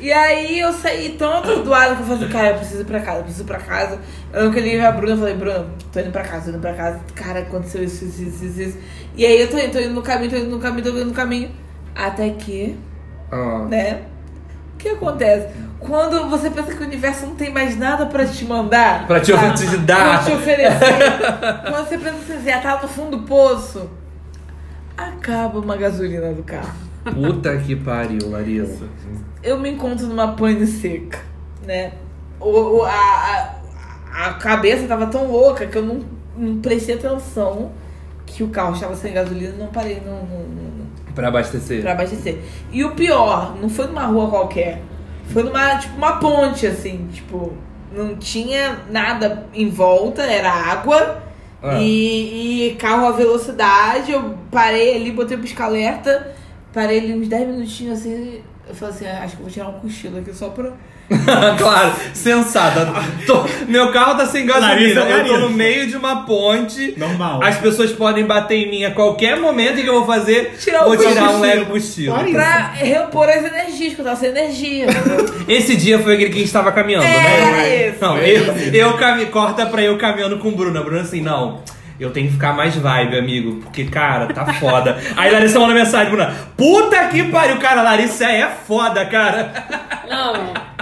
[0.00, 3.18] E aí eu saí tão atordoada que eu falei, cara, eu preciso ir pra casa,
[3.18, 3.98] eu preciso ir pra casa.
[4.32, 6.50] Eu lembro que eu liguei pra Bruna e falei, Bruna, tô indo pra casa, tô
[6.50, 7.00] indo pra casa.
[7.14, 8.78] Cara, aconteceu isso, isso, isso, isso, isso.
[9.16, 11.04] E aí eu tô indo, tô indo no caminho, tô indo no caminho, tô indo
[11.06, 11.50] no caminho.
[11.94, 12.76] Até que,
[13.32, 13.66] Ah.
[13.68, 14.00] né?
[14.84, 15.48] O que acontece?
[15.80, 19.32] Quando você pensa que o universo não tem mais nada pra te mandar, Pra te
[19.32, 19.54] tá?
[19.54, 20.22] te dar.
[20.22, 20.98] pra te oferecer,
[21.70, 23.88] quando você pensa que você já tá no fundo do poço,
[24.96, 26.72] acaba uma gasolina do carro.
[27.04, 28.84] Puta que pariu, Larissa.
[29.42, 31.18] eu me encontro numa pane seca,
[31.66, 31.92] né?
[32.40, 32.90] O, o- a,
[34.12, 36.00] a, a cabeça tava tão louca que eu não,
[36.36, 37.72] não prestei atenção
[38.26, 40.38] que o carro estava sem gasolina e não parei no, no,
[41.14, 41.80] Pra abastecer.
[41.82, 42.38] pra abastecer.
[42.72, 44.82] E o pior, não foi numa rua qualquer.
[45.28, 47.52] Foi numa, tipo, uma ponte, assim, tipo,
[47.92, 51.22] não tinha nada em volta, era água.
[51.62, 51.78] Ah.
[51.80, 56.34] E, e carro a velocidade, eu parei ali, botei o pisca-alerta,
[56.72, 59.68] parei ali uns 10 minutinhos assim, eu falei assim, "Ah, acho que eu vou tirar
[59.68, 60.72] um cochilo aqui só pra.
[61.58, 62.88] claro, sensata.
[63.26, 64.72] Tô- meu carro tá sem gasolina.
[64.74, 65.38] Larissa, eu tô Larissa.
[65.38, 66.94] no meio de uma ponte.
[66.96, 67.42] Normal.
[67.42, 69.76] As pessoas podem bater em mim a qualquer momento.
[69.78, 70.56] E o que eu vou fazer?
[70.58, 71.40] Tirar vou o tirar um cochilo.
[71.40, 72.12] leve cochilo.
[72.16, 72.38] Larissa.
[72.38, 74.86] Pra repor as energias, porque eu tava sem energia.
[75.46, 77.08] Esse dia foi aquele que a gente tava caminhando, É,
[77.52, 77.86] né?
[77.88, 78.00] esse.
[78.02, 80.78] Não, eu, eu cami- corta pra eu caminhando com o Bruno.
[80.78, 81.62] A Bruna assim, não.
[82.00, 83.60] Eu tenho que ficar mais vibe, amigo.
[83.62, 84.98] Porque, cara, tá foda.
[85.16, 86.34] Aí Larissa manda mensagem, Bruna.
[86.56, 87.82] Puta que pariu, cara.
[87.82, 89.52] Larissa é foda, cara.
[90.10, 90.73] Não.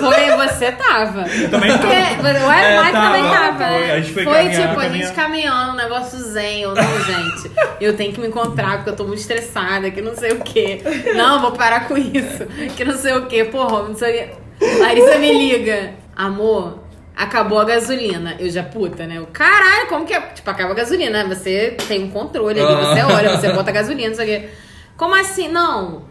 [0.00, 1.24] Foi, você tava.
[1.50, 1.82] Também tava.
[1.82, 3.58] Porque, o É, Mike tava, também tava.
[3.58, 7.50] foi, a gente foi Foi tipo, a gente caminhando, um negócio zen, eu não, gente.
[7.80, 10.80] Eu tenho que me encontrar porque eu tô muito estressada, que não sei o quê.
[11.14, 12.46] Não, vou parar com isso.
[12.76, 13.44] Que não sei o quê.
[13.44, 14.30] Porra, não sei
[14.60, 14.80] o.
[14.80, 15.94] Larissa me liga.
[16.14, 16.78] Amor,
[17.16, 18.36] acabou a gasolina.
[18.38, 19.18] Eu já, puta, né?
[19.18, 20.20] Eu, caralho, como que é?
[20.20, 21.34] Tipo, acaba a gasolina, né?
[21.34, 24.48] Você tem um controle ali, você olha, você bota gasolina, não sei o quê.
[24.96, 25.48] Como assim?
[25.48, 26.04] Não.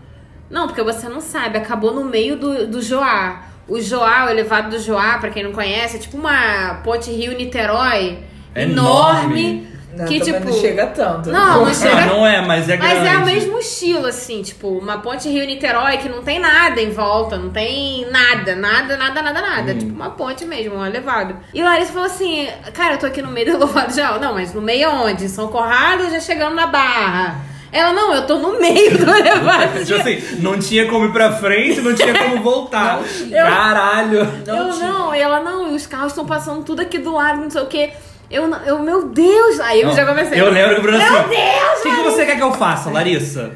[0.51, 3.43] Não, porque você não sabe, acabou no meio do, do Joá.
[3.67, 8.19] O Joá, o elevado do Joá, pra quem não conhece, é tipo uma ponte Rio-Niterói
[8.53, 9.71] É enorme.
[9.93, 10.39] Não, que tipo.
[10.39, 11.29] não chega tanto.
[11.29, 12.05] Não, não chega.
[12.05, 12.95] não é, mas é grande.
[12.95, 16.89] Mas é o mesmo estilo, assim, tipo, uma ponte Rio-Niterói que não tem nada em
[16.91, 19.73] volta, não tem nada, nada, nada, nada, nada.
[19.73, 21.37] Tipo, uma ponte mesmo, um elevado.
[21.53, 24.17] E Larissa falou assim: Cara, eu tô aqui no meio do elevado já.
[24.17, 25.27] Não, mas no meio aonde?
[25.27, 27.50] São Corrado já chegando na Barra.
[27.71, 29.85] Ela, não, eu tô no meio do elevado.
[29.85, 32.97] Tipo assim, não tinha como ir pra frente, não tinha como voltar.
[32.97, 33.43] Não tinha.
[33.43, 34.25] Caralho.
[34.45, 34.87] Não eu tinha.
[34.89, 37.61] não, e ela não, e os carros estão passando tudo aqui do lado, não sei
[37.61, 37.91] o quê.
[38.29, 39.59] Eu, não- eu meu Deus!
[39.59, 40.39] Aí eu já comecei.
[40.39, 41.11] Eu lembro que o Bruno assim.
[41.11, 41.79] Meu Deus!
[41.79, 43.51] O que, que você quer que eu faça, Larissa?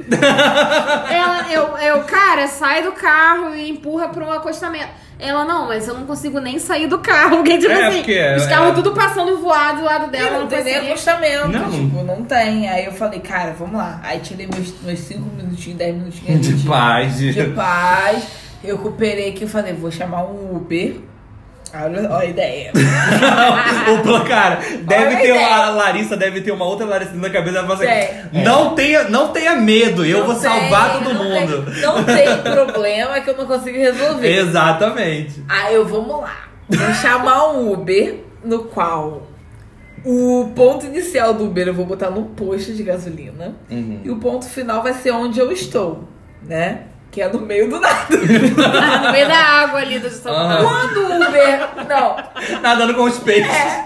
[1.10, 4.90] Ela, eu, eu, cara, sai do carro e empurra pra um acostamento.
[5.18, 7.38] Ela, não, mas eu não consigo nem sair do carro.
[7.44, 10.10] Porque, tipo É, assim, porque é- os carros é- tudo passando voado do lado E
[10.12, 10.32] dela.
[10.32, 11.72] não não tem nem acostamento, Não.
[11.72, 12.68] tipo, não tem.
[12.70, 14.00] Aí eu falei, cara, vamos lá.
[14.04, 17.18] Aí tirei meus, meus 5 minutinhos, 10 minutinhos De paz.
[17.18, 17.44] de De...
[17.52, 18.24] paz.
[18.64, 20.96] Eu recuperei aqui, eu falei, vou chamar um Uber.
[21.84, 22.72] Olha, a ideia.
[23.94, 25.42] o plan, cara, deve Olha ter uma.
[25.42, 25.56] ideia.
[25.56, 27.58] A Larissa deve ter uma outra Larissa na cabeça.
[27.58, 28.44] Ela fala assim, Tem.
[28.44, 31.72] não, tenha, não tenha medo, eu Não vou tem, salvar todo não mundo.
[31.72, 34.28] Tem, não tem problema que eu não consigo resolver.
[34.28, 35.44] Exatamente.
[35.50, 36.48] Aí eu, vamos lá.
[36.70, 39.28] Vou chamar um Uber, no qual
[40.04, 43.56] o ponto inicial do Uber eu vou botar no posto de gasolina.
[43.70, 44.02] Uhum.
[44.04, 46.04] E o ponto final vai ser onde eu estou,
[46.44, 46.84] né?
[47.16, 48.08] Que é no meio do nada.
[48.12, 50.10] no meio da água ali do.
[50.20, 50.68] Paulo.
[50.68, 51.60] Quando o Uber.
[51.88, 52.18] Não.
[52.62, 53.50] Nadando com os peixes.
[53.50, 53.86] É.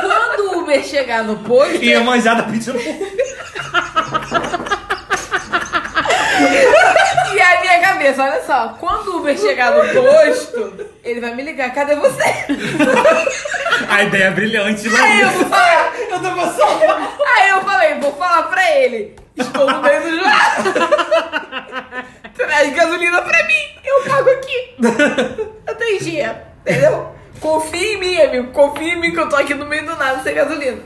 [0.00, 1.74] Quando o Uber chegar no posto.
[1.84, 2.78] E a manjada pedindo.
[7.34, 8.76] E a minha cabeça, olha só.
[8.80, 11.70] Quando o Uber chegar no posto, ele vai me ligar.
[11.74, 12.24] Cadê você?
[13.90, 15.26] A ideia é brilhante, Aí Larissa.
[15.26, 15.92] eu vou falar.
[15.98, 16.82] Eu tô passando.
[17.36, 19.14] Aí eu falei, vou falar pra ele.
[19.36, 20.24] Estou no meio do jogo.
[22.38, 23.54] Traz gasolina pra mim.
[23.84, 24.74] Eu pago aqui.
[25.66, 26.36] Eu tenho dinheiro.
[26.60, 27.12] Entendeu?
[27.40, 28.52] Confia em mim, amigo.
[28.52, 30.78] Confia em mim que eu tô aqui no meio do nada sem gasolina.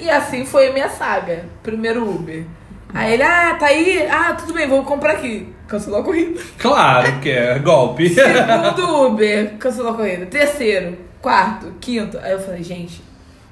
[0.00, 1.44] E assim foi a minha saga.
[1.62, 2.44] Primeiro Uber.
[2.92, 4.06] Aí ele, ah, tá aí?
[4.08, 5.52] Ah, tudo bem, vou comprar aqui.
[5.66, 6.40] Cancelou a corrida.
[6.58, 8.08] Claro que é golpe.
[8.08, 10.26] Segundo Uber, cancelou a corrida.
[10.26, 12.18] Terceiro, quarto, quinto.
[12.18, 13.02] Aí eu falei, gente,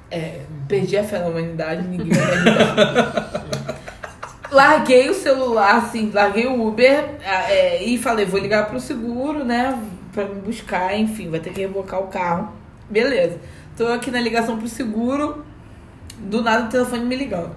[0.09, 3.43] é, perdi a fé na humanidade, ninguém vai me ajudar.
[4.53, 9.43] larguei o celular, assim, larguei o Uber ah, é, e falei, vou ligar pro seguro,
[9.43, 9.77] né?
[10.11, 12.51] Pra me buscar, enfim, vai ter que rebocar o carro.
[12.89, 13.39] Beleza.
[13.75, 15.43] Tô aqui na ligação pro seguro,
[16.19, 17.51] do nada o telefone me ligando.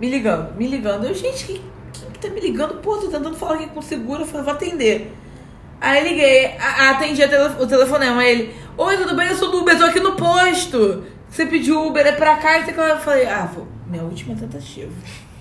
[0.00, 1.04] Me ligando, me ligando.
[1.06, 2.74] Eu, gente, quem, quem que tá me ligando?
[2.80, 5.12] Pô, tô tentando falar aqui com o seguro, eu falei, vou atender.
[5.80, 9.28] Aí liguei, a- atendi a tele- o telefonema, ele, oi, tudo bem?
[9.28, 11.04] Eu sou do Uber, tô aqui no posto.
[11.28, 12.70] Você pediu Uber, é pra cá, e.
[12.70, 14.92] Eu falei, ah, vou, minha última tentativa.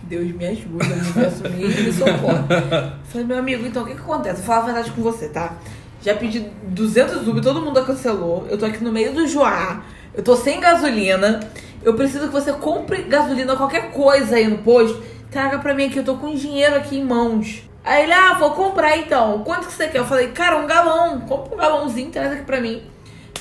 [0.08, 2.94] Deus me ajuda, o universo me, me socorre.
[3.06, 4.38] Falei, meu amigo, então o que que acontece?
[4.38, 5.54] Vou falar a verdade com você, tá?
[6.02, 8.46] Já pedi 200 Uber, todo mundo cancelou.
[8.50, 9.84] Eu tô aqui no meio do Joá,
[10.14, 11.40] eu tô sem gasolina.
[11.84, 15.02] Eu preciso que você compre gasolina, qualquer coisa aí no posto.
[15.32, 17.64] Traga pra mim aqui, eu tô com dinheiro aqui em mãos.
[17.84, 19.44] Aí ele, ah, vou comprar então.
[19.44, 20.00] Quanto que você quer?
[20.00, 21.22] Eu falei, cara, um galão.
[21.22, 22.82] Compra um galãozinho, traz aqui pra mim.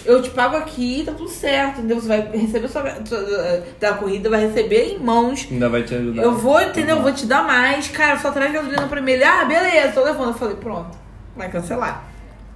[0.05, 1.99] Eu te pago aqui, tá tudo certo, entendeu?
[2.01, 5.47] Você vai receber sua, sua- da corrida, vai receber em mãos.
[5.51, 6.23] Ainda vai te ajudar.
[6.23, 6.97] Eu vou, entendeu?
[6.97, 7.89] Eu vou te dar mais.
[7.89, 9.13] Cara, só traz gasolina pra mim.
[9.13, 10.29] Ele, ah, beleza, tô levando.
[10.29, 10.97] Eu falei, pronto,
[11.35, 12.05] vai cancelar.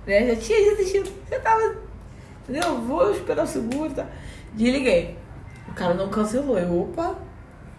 [0.06, 0.26] Né?
[0.28, 1.10] Já tinha desistido.
[1.30, 1.74] Já tava.
[2.48, 2.76] Entendeu?
[2.80, 4.04] Vou esperar o seguro, tá?
[4.54, 5.16] Desliguei.
[5.68, 6.58] O cara não cancelou.
[6.58, 7.14] Eu, opa.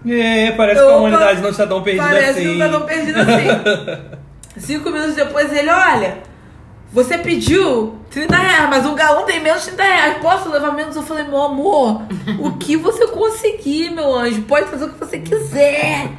[0.07, 2.41] É, parece que a Opa, humanidade não está tão perdida Parece assim.
[2.53, 4.09] que não tá tão perdido assim.
[4.65, 6.17] Cinco minutos depois ele, olha,
[6.91, 10.17] você pediu 30 reais, mas um galão tem menos de 30 reais.
[10.21, 10.95] Posso levar menos?
[10.95, 12.01] Eu falei, meu amor,
[12.39, 14.41] o que você conseguir, meu anjo?
[14.43, 16.09] Pode fazer o que você quiser.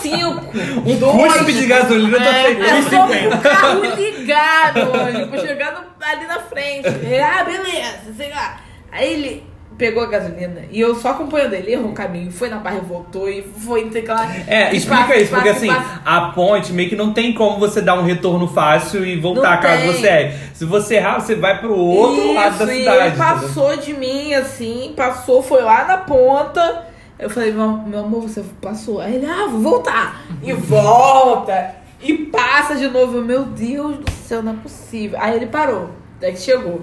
[0.00, 0.44] Cinco.
[0.86, 1.32] Um dois.
[1.34, 2.90] cuspe de gasolina tá É feito.
[2.90, 6.88] só com o carro ligado, anjo, pra chegar no- ali na frente.
[6.88, 8.60] Ele, ah, beleza, sei lá.
[8.90, 9.51] Aí ele
[9.82, 12.80] pegou a gasolina e eu só acompanhando ele, errou o caminho, foi na barra e
[12.82, 14.32] voltou e foi, lá.
[14.46, 17.80] É, explica passa, isso, porque passa, assim, a ponte meio que não tem como você
[17.82, 19.92] dar um retorno fácil e voltar Não caso tem.
[19.92, 20.38] você erre.
[20.54, 23.06] Se você errar, você vai pro outro lado da Isso, cidade.
[23.08, 26.86] Ele passou de mim, assim, passou, foi lá na ponta.
[27.18, 29.00] Eu falei, meu, amor, você passou.
[29.00, 30.22] Aí ele, ah, vou voltar.
[30.44, 31.74] E volta.
[32.00, 33.16] E passa de novo.
[33.18, 35.18] Eu, Meu Deus do céu, não é possível.
[35.20, 35.90] Aí ele parou.
[36.18, 36.82] Até que chegou.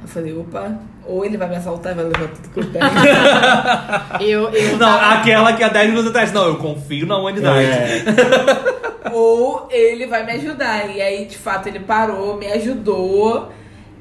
[0.00, 2.84] Eu falei, opa, ou ele vai me assaltar e vai levar tudo que eu tenho.
[4.20, 6.32] Eu, eu Não, tava- aquela que há 10 minutos atrás.
[6.32, 7.66] Não, eu confio na humanidade.
[7.66, 8.02] É.
[9.12, 10.94] ou ele vai me ajudar.
[10.94, 13.50] E aí, de fato, ele parou, me ajudou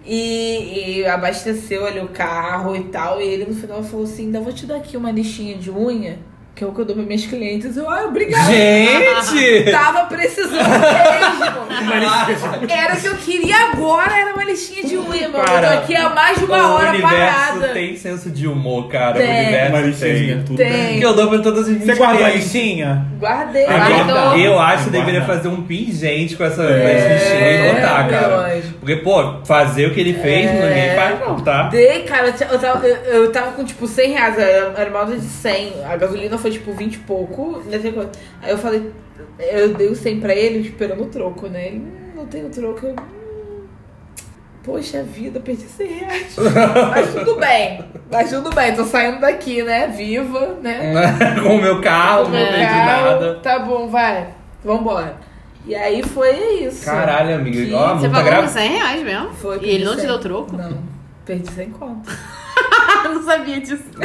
[0.06, 3.20] e, e abasteceu ali o carro e tal.
[3.22, 6.20] E ele no final falou assim: ainda vou te dar aqui uma listinha de unha,
[6.56, 7.78] que é o que eu dou para minhas clientes.
[7.78, 8.46] Eu, ah, obrigada.
[8.52, 9.72] Gente!
[9.72, 11.62] Tava precisando mesmo.
[12.70, 15.32] Era o que eu queria agora, era uma listinha de meu.
[15.44, 17.68] Cara, eu tô aqui há mais de uma o hora universo parada.
[17.70, 19.18] tem senso de humor, cara.
[19.18, 19.28] Tem.
[19.28, 20.44] O universo Uma listinha, tem.
[20.46, 20.58] tudo.
[20.58, 21.00] Tem.
[21.00, 23.06] Que eu dou pra todas as Você minhas guardou a listinha?
[23.20, 23.66] Guardei.
[23.66, 24.38] Guardou.
[24.38, 28.62] Eu acho que deveria fazer um pingente com essa É, listinha e botar, meu cara.
[28.80, 30.54] Porque, pô, fazer o que ele fez, É.
[30.54, 31.64] ninguém faz não, tá?
[31.70, 35.26] Dei, cara, eu, tava, eu, eu tava com tipo 100 reais, era, era moda de
[35.26, 35.74] 100.
[35.86, 37.62] A gasolina foi tipo 20 e pouco.
[37.66, 38.18] não sei quanto.
[38.42, 38.92] Aí eu falei,
[39.40, 41.68] eu dei o 100 pra ele esperando o troco, né?
[41.68, 42.86] Ele, "Hum, não tem o troco.
[42.86, 43.22] Eu, "Hum,
[44.64, 46.36] Poxa vida, perdi 100 reais.
[46.92, 47.84] Mas tudo bem.
[48.12, 49.88] Mas tudo bem, tô saindo daqui, né?
[49.88, 50.94] Viva, né?
[51.42, 53.06] com o meu carro, não Meu vejo carro.
[53.12, 53.36] nada.
[53.42, 54.28] Tá bom, vai.
[54.64, 55.16] Vambora.
[55.66, 56.86] E aí foi isso.
[56.86, 57.66] Caralho, amiga.
[57.66, 58.48] Que Ó, Você pagou grave.
[58.50, 59.34] 100 reais mesmo?
[59.34, 60.22] Foi, e ele não perdi te deu 100.
[60.30, 60.56] troco?
[60.58, 60.78] Não,
[61.26, 62.12] perdi 100 conto.
[63.04, 63.84] Eu não sabia disso.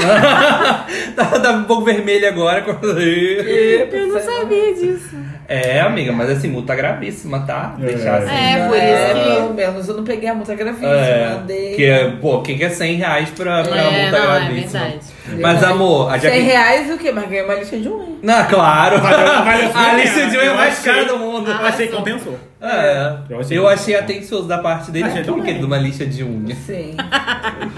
[1.14, 2.64] tá, tá um pouco vermelho agora.
[2.66, 5.16] Eu não sabia disso.
[5.48, 7.77] É, amiga, mas assim, multa gravíssima, tá?
[7.81, 7.86] É.
[7.86, 8.35] Deixar assim.
[8.35, 10.90] É, por É, isso que- pelo menos eu não peguei a multa gravíssima.
[10.93, 11.74] É, andei.
[11.77, 14.81] que é, pô, quem quer 100 reais pra, pra É, multa não, é gravíssima?
[14.85, 15.06] verdade.
[15.40, 16.43] Mas, amor, a 100 Jaque...
[16.43, 17.12] reais o quê?
[17.12, 18.06] Mas ganhei uma lista de unha.
[18.23, 18.97] Não, claro.
[19.05, 21.51] A lista de unha é mais cara do mundo.
[21.51, 22.39] Eu achei que compensou.
[22.60, 23.12] É.
[23.31, 25.05] Eu achei- Eu achei atencioso da parte dele.
[25.05, 25.59] Achei Por que também.
[25.59, 26.55] de uma lista de unha?
[26.56, 26.97] Sim.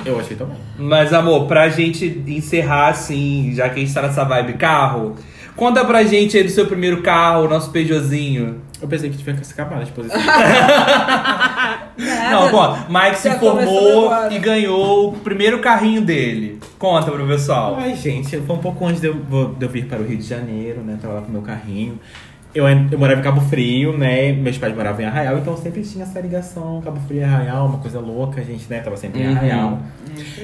[0.07, 0.57] Eu achei também.
[0.79, 5.17] Mas, amor, pra gente encerrar assim, já que a gente tá nessa vibe carro,
[5.59, 8.63] conta pra gente aí do seu primeiro carro, nosso Peugeotzinho.
[8.81, 10.17] Eu pensei que tivesse acabado a exposição.
[12.31, 14.33] Não, pô, Mike se Já começou formou agora.
[14.35, 16.61] e ganhou o primeiro carrinho dele.
[16.79, 17.77] Conta pro pessoal.
[17.81, 20.17] Ai, gente, foi um pouco antes de eu, vou- de eu vir para o Rio
[20.19, 20.97] de Janeiro, né?
[21.03, 21.99] Tava lá com meu carrinho.
[22.59, 24.33] Eu, eu morava em Cabo Frio, né?
[24.33, 27.79] Meus pais moravam em Arraial, então sempre tinha essa ligação, Cabo Frio e Arraial, uma
[27.79, 28.81] coisa louca, a gente, né?
[28.81, 29.37] Tava sempre em Uhum.
[29.37, 29.79] Arraial.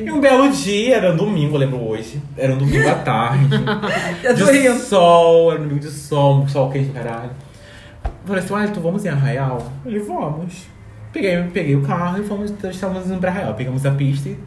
[0.00, 2.22] E um belo dia, era um domingo, eu lembro hoje.
[2.38, 3.48] Era um domingo à tarde.
[4.36, 7.30] De sol, era um domingo de sol, um sol quente do caralho.
[8.04, 9.72] Eu falei assim, Wellington, vamos em Arraial?
[9.84, 10.66] Ele, vamos.
[11.12, 13.54] Peguei, peguei o carro e fomos, estávamos indo pra Arraial.
[13.54, 14.38] Pegamos a pista e...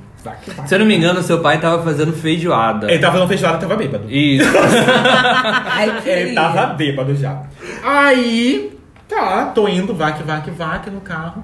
[0.65, 2.89] Se eu não me engano, seu pai tava fazendo feijoada.
[2.91, 4.11] Ele tava fazendo feijoada e tava bêbado.
[4.11, 4.49] Isso.
[4.57, 7.43] Ai, Ele tava bêbado já.
[7.91, 8.77] Aí,
[9.07, 11.41] tá, tô indo, vaque, vaque, vaque no carro.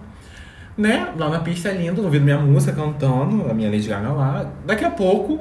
[0.77, 1.07] Né?
[1.17, 4.45] Lá na pista lindo, ouvindo minha música, cantando, a minha Lady Gaga lá.
[4.65, 5.39] Daqui a pouco,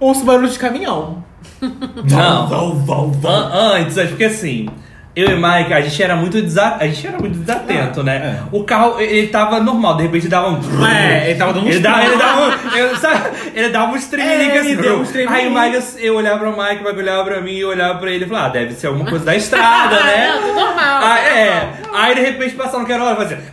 [0.00, 1.22] ouço barulho de caminhão.
[1.62, 2.46] Não.
[2.48, 3.32] Val, val, val.
[3.32, 4.66] An- Antes, acho que assim.
[5.14, 6.76] Eu e Mike, a gente era muito, desa...
[6.78, 8.16] a gente era muito desatento, Ah, né?
[8.16, 8.42] é.
[8.54, 10.60] O carro, ele tava normal, de repente dava um.
[10.86, 13.30] É, ele tava dando uns Ele dava, ele dava, um, eu- sabe?
[13.54, 14.70] ele dava uns tremeliques É, assim.
[14.72, 15.40] ele deu uns tremeliques.
[15.42, 17.98] Aí o Mike, eu olhava pro Mike, o Mike olhava pra mim e eu olhava
[17.98, 20.28] pra ele e falava, ah, deve ser alguma coisa da estrada, né?
[20.28, 21.00] Não, tudo normal.
[21.02, 21.72] Ah, é.
[21.92, 23.38] Aí de repente passando que era hora, fazia.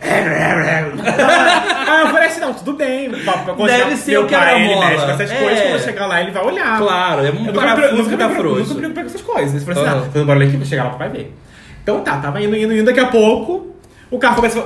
[1.86, 3.10] Ah, eu falei assim, não, tudo bem.
[3.10, 4.86] Deve ser o pai, ele quebra-mola.
[4.90, 5.36] mexe com essas É.
[5.38, 6.78] coisas, quando eu chegar lá, ele vai olhar.
[6.78, 8.74] Claro, é um Eu parafuso que tá frouxo.
[8.74, 9.54] nunca me com essas coisas.
[9.54, 11.34] Ele falou assim, ah, fazendo barulho aqui, vai chegar lá, vai ver.
[11.82, 13.74] Então tá, tava indo, indo, indo, daqui a pouco,
[14.10, 14.62] o carro começa a...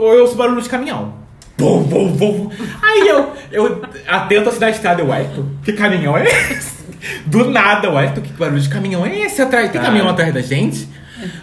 [0.00, 1.12] Eu ouço barulho de caminhão.
[1.60, 2.50] Bum, bum, bum.
[2.80, 6.80] Aí eu, eu atento assim na estrada, eu, Hector, que caminhão é esse?
[7.26, 9.42] Do nada, o Hector, que barulho de caminhão é esse?
[9.42, 9.86] Atrás, tem Cara.
[9.92, 10.88] caminhão atrás da gente?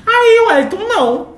[0.07, 1.35] Aí o Hector, não.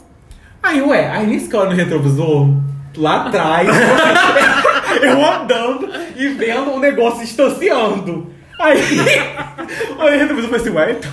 [0.64, 2.50] Aí, ué, aí nisso que eu olho no retrovisor,
[2.96, 3.68] lá atrás,
[5.02, 8.34] eu andando e vendo um negócio distanciando.
[8.62, 8.80] Aí,
[10.00, 11.12] olhei no retrovisor e falei assim, ué, então,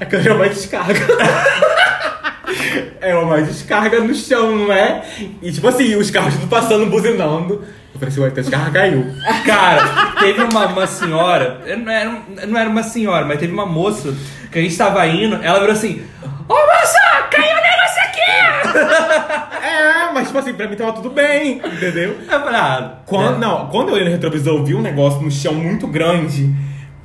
[0.00, 1.00] aquilo é uma descarga.
[3.00, 5.02] É uma descarga no chão, não é?
[5.40, 7.64] E tipo assim, os carros tudo passando, buzinando.
[7.94, 9.06] Eu falei assim, ué, então a descarga caiu.
[9.44, 14.14] Cara, teve uma, uma senhora, não era, não era uma senhora, mas teve uma moça
[14.50, 16.02] que a gente tava indo, ela virou assim:
[16.48, 19.50] Ô moça, caiu um negócio aqui!
[19.60, 22.16] É, mas tipo assim, pra mim tava tudo bem, entendeu?
[22.20, 23.46] Eu falei, ah, Quando, né?
[23.46, 26.52] Não, quando eu olhei no retrovisor, eu vi um negócio no chão muito grande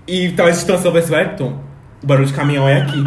[0.08, 1.60] e tava distanciando esse Wellington.
[2.02, 3.04] O barulho de caminhão é aqui.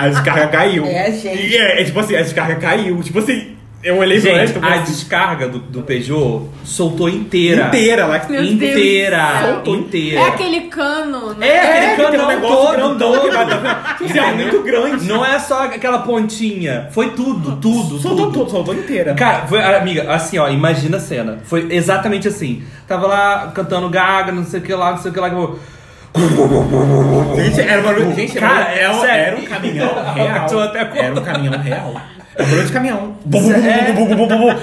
[0.00, 0.84] A descarga caiu.
[0.86, 1.46] É a gente.
[1.46, 3.02] E é, é tipo assim, a descarga caiu.
[3.02, 4.60] Tipo assim, eu olhei pro Wellington.
[4.62, 7.68] a assim, descarga do, do Peugeot soltou inteira.
[7.68, 8.18] inteira lá.
[8.28, 9.62] Meu Deus Inteira.
[9.64, 9.74] céu.
[9.74, 10.20] Inteira.
[10.20, 11.48] É aquele cano, né?
[11.48, 13.22] É, aquele É, que tem um negócio todo, grandão todo.
[13.22, 13.96] que vai dar.
[14.04, 15.06] Assim, é muito grande.
[15.06, 16.88] Não é só aquela pontinha.
[16.92, 18.38] Foi tudo, tudo, Soltou tudo.
[18.40, 19.14] tudo, soltou inteira.
[19.14, 21.38] Cara, foi, amiga, assim, ó, imagina a cena.
[21.44, 22.62] Foi exatamente assim.
[22.86, 25.30] Tava lá cantando gaga, não sei o que lá, não sei o que lá.
[25.30, 25.58] Que eu...
[27.36, 28.14] Gente, era um barulho.
[28.14, 29.20] Gente, era, Cara, era, sério.
[29.20, 30.26] era um caminhão real.
[30.96, 32.00] Era um caminhão real.
[32.34, 33.16] Era um barulho de caminhão.
[33.24, 33.92] Bum, bum, É.
[33.92, 34.60] bum, bum, bum, bum, bum, bum.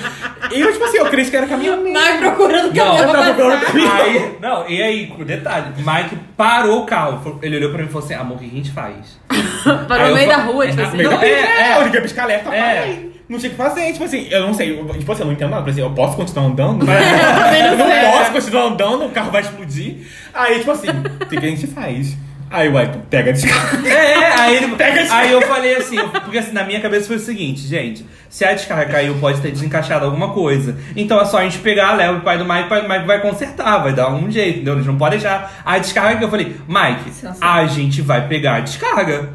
[0.54, 2.00] E eu, tipo assim, eu creio que era caminhoneiro.
[2.00, 3.92] Vai procurando Não, caminhão pra procurando caminhão.
[3.94, 7.40] Aí, não, e aí, o detalhe, Mike parou o carro.
[7.42, 9.20] Ele olhou pra mim e falou assim: amor, o que a gente faz?
[9.88, 10.98] Parou Aí no meio da rua, tipo É, assim.
[10.98, 11.78] não, Não, é, é, é.
[11.78, 13.00] eu liguei pro escaleta, É.
[13.28, 15.34] Não tinha o que fazer, tipo assim, eu não sei, eu, tipo assim, eu não
[15.34, 16.86] entendo nada, por exemplo, eu posso continuar andando?
[16.88, 20.08] não eu não posso continuar andando, o carro vai explodir.
[20.34, 22.16] Aí, tipo assim, o que, que a gente faz?
[22.50, 23.88] Aí, uai, tu pega a descarga.
[23.90, 27.18] É, aí, ele, Pega esse- aí eu falei assim, porque assim, na minha cabeça foi
[27.18, 30.78] o seguinte, gente, se a descarga caiu, pode ter desencaixado alguma coisa.
[30.96, 33.06] Então é só a gente pegar, leva o pai do Mike, o pai do Mike
[33.06, 34.76] vai consertar, vai dar um jeito, entendeu?
[34.76, 37.12] Eles não podem deixar a descarga que eu falei, Mike,
[37.42, 39.30] a gente vai pegar a descarga.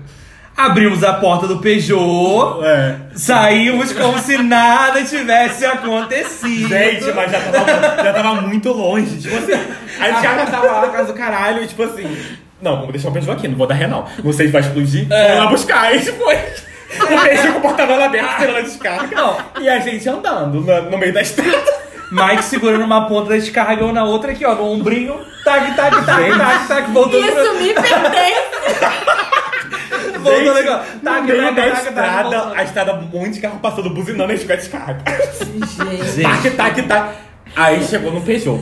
[0.55, 2.97] Abrimos a porta do Peugeot, É.
[3.14, 6.68] saímos como se nada tivesse acontecido.
[6.68, 9.18] Gente, mas já tava, já tava muito longe.
[9.18, 9.52] Tipo assim,
[9.98, 12.06] a descarga tava lá na casa do caralho, e tipo assim.
[12.62, 14.06] Não, vamos deixar o Peugeot aqui, não vou dar ré não.
[14.22, 15.06] Não sei se vai explodir.
[15.12, 15.28] É.
[15.28, 15.80] Vamos lá buscar.
[15.82, 16.34] Aí foi.
[16.36, 19.16] O Peugeot com o porta-voz aberto, esperando a descarga.
[19.16, 19.36] Não.
[19.60, 21.82] E a gente andando no, no meio da estrada.
[22.10, 25.18] Mike segurando uma ponta da descarga ou na outra aqui, ó, no ombrinho.
[25.44, 29.22] Tac, tac, tac, tac, tac, voltando pra- Isso me pertence.
[30.22, 30.78] Voltando aqui, ó.
[30.78, 33.90] No Tac, meio tac, da tac, tac, estrada, a estrada, um monte de carro passando,
[33.90, 35.02] buzinando, a gente com a descarga.
[36.14, 36.22] Gente.
[36.22, 37.14] Tac, tac, tac.
[37.56, 38.60] Aí chegou no Peugeot.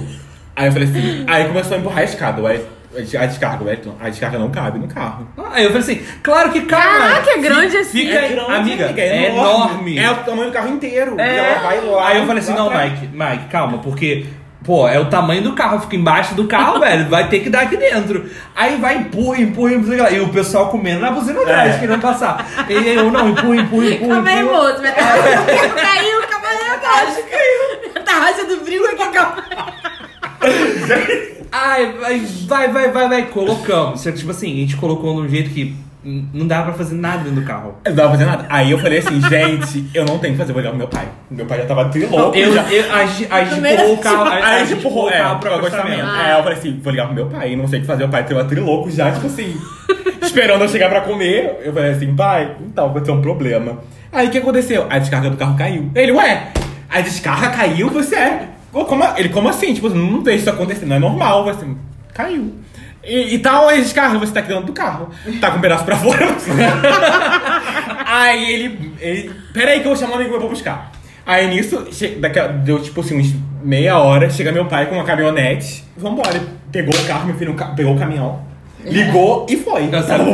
[0.57, 2.61] Aí eu falei assim, aí começou a empurrar a escada, ué.
[2.93, 3.79] A descarga, ué.
[4.01, 5.29] A descarga não cabe no carro.
[5.53, 6.83] Aí eu falei assim, claro que cabe.
[6.83, 7.99] Caraca, é grande assim.
[8.01, 9.97] Fica, É grande, amiga, amiga, é enorme.
[9.99, 11.15] É o tamanho do carro inteiro.
[11.21, 11.33] É.
[11.35, 12.09] E ela vai lá.
[12.09, 12.93] Aí eu falei assim, não, atrás.
[13.01, 14.27] Mike, Mike, calma, porque,
[14.65, 17.61] pô, é o tamanho do carro, fica embaixo do carro, velho, vai ter que dar
[17.63, 18.29] aqui dentro.
[18.57, 21.79] Aí vai, empurra, empurra, empurra, e o pessoal comendo na buzina atrás, É.
[21.79, 22.45] querendo passar.
[22.69, 24.63] E eu, não, empurra, empurra, empurra, Calma aí, empurra.
[24.69, 24.83] moço.
[24.83, 27.23] Caiu, aí, abaixo.
[27.31, 28.05] Caiu.
[28.05, 29.45] Tá racha do frio aqui, calma
[31.53, 34.03] Ai, vai, vai, vai, vai, vai, colocamos.
[34.03, 37.19] Que, Tipo assim, a gente colocou de um jeito que não dava pra fazer nada
[37.19, 37.75] dentro do carro.
[37.85, 38.47] Não dava pra fazer nada.
[38.49, 41.07] Aí eu falei assim, gente, eu não tenho que fazer, vou ligar pro meu pai.
[41.31, 42.37] Meu pai já tava trilouco.
[42.39, 42.63] Eu, já.
[42.73, 43.29] eu, a, gente-
[43.75, 44.23] empurrou o carro.
[44.25, 46.03] a- a Aí a gente gente empurrou, o é, carro pro acostamento.
[46.07, 46.25] Ah.
[46.27, 48.05] Aí eu falei assim, vou ligar pro meu pai, não sei o que fazer.
[48.05, 49.55] O pai tava trilouco já, tipo assim,
[50.23, 51.61] esperando eu chegar pra comer.
[51.65, 53.79] Eu falei assim, pai, então, vai ter um problema.
[54.13, 54.87] Aí o que aconteceu?
[54.89, 55.91] A descarga do carro caiu.
[55.95, 56.49] Ele, ué,
[56.89, 57.91] a descarga caiu?
[57.91, 58.49] Você é.
[58.73, 59.75] Como, ele, como assim?
[59.75, 61.49] Tipo, não vejo isso acontecer, não é normal.
[61.49, 61.77] Assim,
[62.15, 62.55] caiu.
[63.03, 65.09] E, e tal, a descarga, você tá aqui dentro do carro.
[65.41, 66.29] Tá com um pedaço pra fora.
[68.07, 69.31] Aí ele, ele.
[69.53, 70.93] Pera aí que eu vou chamar um amigo meu pra buscar.
[71.25, 71.87] Aí nisso,
[72.19, 75.85] daqui deu tipo assim, uns meia hora, chega meu pai com uma caminhonete.
[75.97, 76.43] Vambora.
[76.73, 78.45] Pegou o carro, meu filho, pegou o caminhão,
[78.85, 79.89] ligou e foi.
[79.93, 80.25] Eu sabe,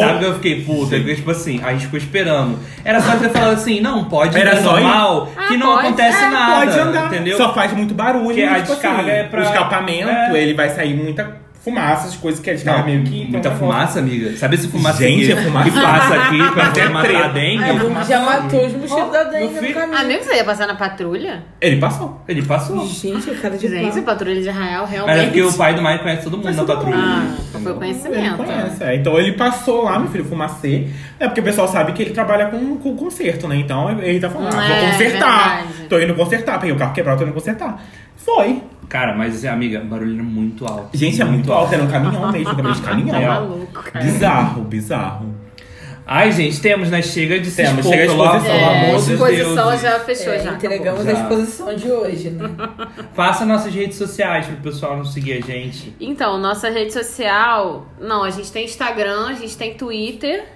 [0.00, 0.96] sabe que eu fiquei puta?
[0.96, 2.58] Porque, tipo assim, a gente ficou esperando.
[2.84, 4.82] Era só ter falado assim, não, pode Era Era só ir?
[4.82, 5.86] normal, que Ah, não pode.
[5.86, 6.66] acontece É, nada.
[6.66, 7.06] Pode andar.
[7.06, 7.36] Entendeu?
[7.36, 8.26] Só faz muito barulho.
[8.26, 10.42] Porque a tipo descarga assim, é pra- O escapamento, é.
[10.42, 11.24] ele vai sair muita
[11.60, 13.22] fumaça, as coisas que a descarga Não, meio que.
[13.24, 14.34] muita então, fumaça, amiga.
[14.36, 15.70] Sabe esse fumaça Gente, que, é fumaça.
[15.70, 17.70] que passa aqui pra Até matar a dengue?
[17.70, 19.98] O já matou os mosquitos da dengue no filho- caminho.
[19.98, 21.42] Amigo, você ia passar na patrulha?
[21.60, 22.22] Ele passou.
[22.28, 22.86] Ele passou.
[22.86, 24.02] Gente, cara de Gente, a pau.
[24.02, 25.24] patrulha de Israel Mas é realmente.
[25.26, 26.96] porque o pai do Mike conhece todo mundo na patrulha.
[26.96, 28.36] Ah, foi Ele conhecimento.
[28.36, 28.94] conhece, é.
[28.96, 30.86] Então ele passou lá, meu filho, fumacê.
[31.20, 33.56] É porque o pessoal sabe que ele trabalha com, com conserto, né?
[33.56, 35.56] Então ele tá falando, ah, É, vou consertar.
[35.56, 35.88] verdade.
[35.88, 36.58] Tô indo consertar.
[36.60, 37.82] Peguei o carro quebrado, tô indo consertar.
[38.16, 38.62] Foi.
[38.88, 40.96] Cara, mas amiga, o barulho era muito alto.
[40.96, 43.20] Gente, é muito alto, era um caminhão mesmo, caminhão de Tá caminhão.
[43.22, 44.04] maluco, cara.
[44.04, 45.34] Bizarro, bizarro.
[46.10, 47.02] Ai, gente, temos, né?
[47.02, 49.80] Chega de se Temos, expor, chega de exposição, pelo É, amor a de exposição Deus.
[49.82, 50.52] já fechou, É, já.
[50.54, 51.10] entregamos já.
[51.10, 52.48] a exposição de hoje, né?
[53.12, 55.94] Faça nossas redes sociais pro pessoal não seguir a gente.
[56.00, 57.86] Então, nossa rede social.
[58.00, 60.46] Não, a gente tem Instagram, a gente tem Twitter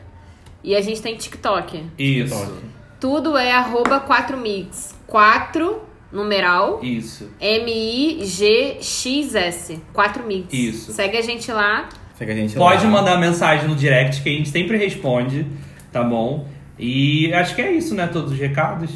[0.64, 1.84] e a gente tem TikTok.
[1.98, 2.54] Isso.
[2.98, 4.94] Tudo é arroba 4mix.
[5.06, 5.82] 4,
[6.12, 7.28] numeral, Isso.
[8.52, 9.80] M-I-G-X-S.
[9.94, 10.46] 4mix.
[10.52, 10.92] Isso.
[10.92, 11.88] Segue a gente lá.
[12.16, 12.90] Segue a gente Pode lá.
[12.90, 15.46] mandar mensagem no direct que a gente sempre responde,
[15.90, 16.46] tá bom?
[16.78, 18.06] E acho que é isso, né?
[18.06, 18.90] Todos os recados.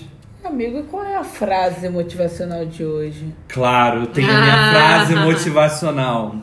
[0.44, 3.34] Amigo, qual é a frase motivacional de hoje?
[3.48, 4.70] Claro, eu tenho a minha Ah.
[4.72, 6.36] frase motivacional.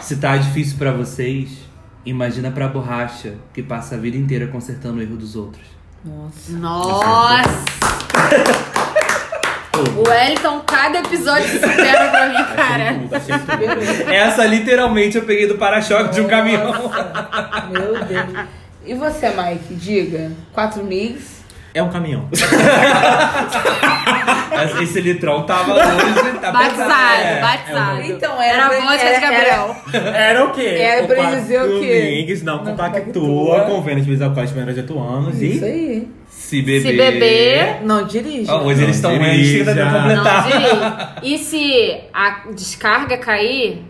[0.00, 1.50] Se tá difícil pra vocês,
[2.06, 5.64] imagina pra borracha que passa a vida inteira consertando o erro dos outros.
[6.04, 6.52] Nossa.
[6.52, 7.64] Nossa!
[9.96, 14.14] O Wellington, cada episódio se supera pra mim, cara.
[14.14, 16.72] Essa literalmente eu peguei do para-choque de um caminhão.
[17.70, 18.46] Meu Deus.
[18.86, 19.74] E você, Mike?
[19.74, 20.30] Diga.
[20.52, 21.34] Quatro mix.
[21.72, 22.28] É um caminhão.
[24.82, 27.22] Esse litrão tava hoje, tá Batizado, pesado.
[27.24, 27.40] É.
[27.40, 28.02] batizado.
[28.02, 29.76] Então, Era era a voz era- de Gabriel.
[30.14, 30.66] Era o quê?
[30.78, 32.00] Era pra ele dizer o quê?
[32.00, 33.60] Domingues não Não compactua compactua.
[33.62, 35.68] com vênus de alcoólicos menores de 8 anos Isso e...
[35.68, 36.08] aí.
[36.54, 36.80] Se beber.
[36.82, 38.50] Se beber, Não dirige.
[38.50, 39.70] Ó, hoje eles Não estão ruins, dirija.
[39.70, 40.44] ainda não completar.
[40.46, 40.74] dirige.
[41.34, 43.82] E se a descarga cair,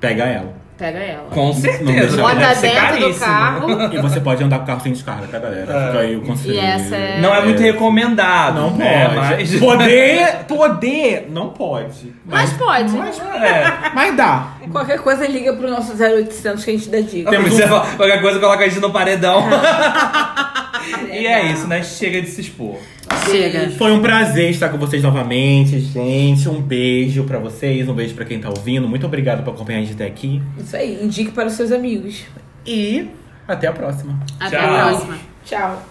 [0.00, 0.60] Pega ela.
[0.78, 1.24] Pega ela.
[1.28, 1.84] Com Não certeza.
[1.92, 3.94] deve Bota dentro do carro.
[3.94, 5.70] E você pode andar com o carro sem descarga, tá, galera?
[5.70, 5.86] É.
[5.86, 6.54] Fica aí o conselho.
[6.54, 8.54] E essa é- Não é muito recomendado.
[8.54, 8.78] Não pode.
[8.78, 9.08] né?
[9.14, 9.54] Mas...
[9.56, 12.14] Poder, poder, não pode.
[12.24, 12.92] Mas pode.
[12.96, 13.90] Mas, É.
[13.94, 14.52] mas dá.
[14.72, 17.30] Qualquer coisa liga pro nosso 0800 que a gente dá dica.
[17.30, 19.44] Temos você fala, qualquer coisa, coloca a gente no paredão.
[21.12, 21.82] e é isso, né?
[21.82, 22.78] Chega de se expor.
[23.30, 23.70] Chega.
[23.70, 26.48] Foi um prazer estar com vocês novamente, gente.
[26.48, 28.88] Um beijo pra vocês, um beijo pra quem tá ouvindo.
[28.88, 30.40] Muito obrigado por acompanhar a gente até aqui.
[30.58, 32.24] Isso aí, indique para os seus amigos.
[32.66, 33.08] E
[33.46, 34.18] até a próxima.
[34.38, 34.74] Até Tchau.
[34.74, 35.18] a próxima.
[35.44, 35.90] Tchau.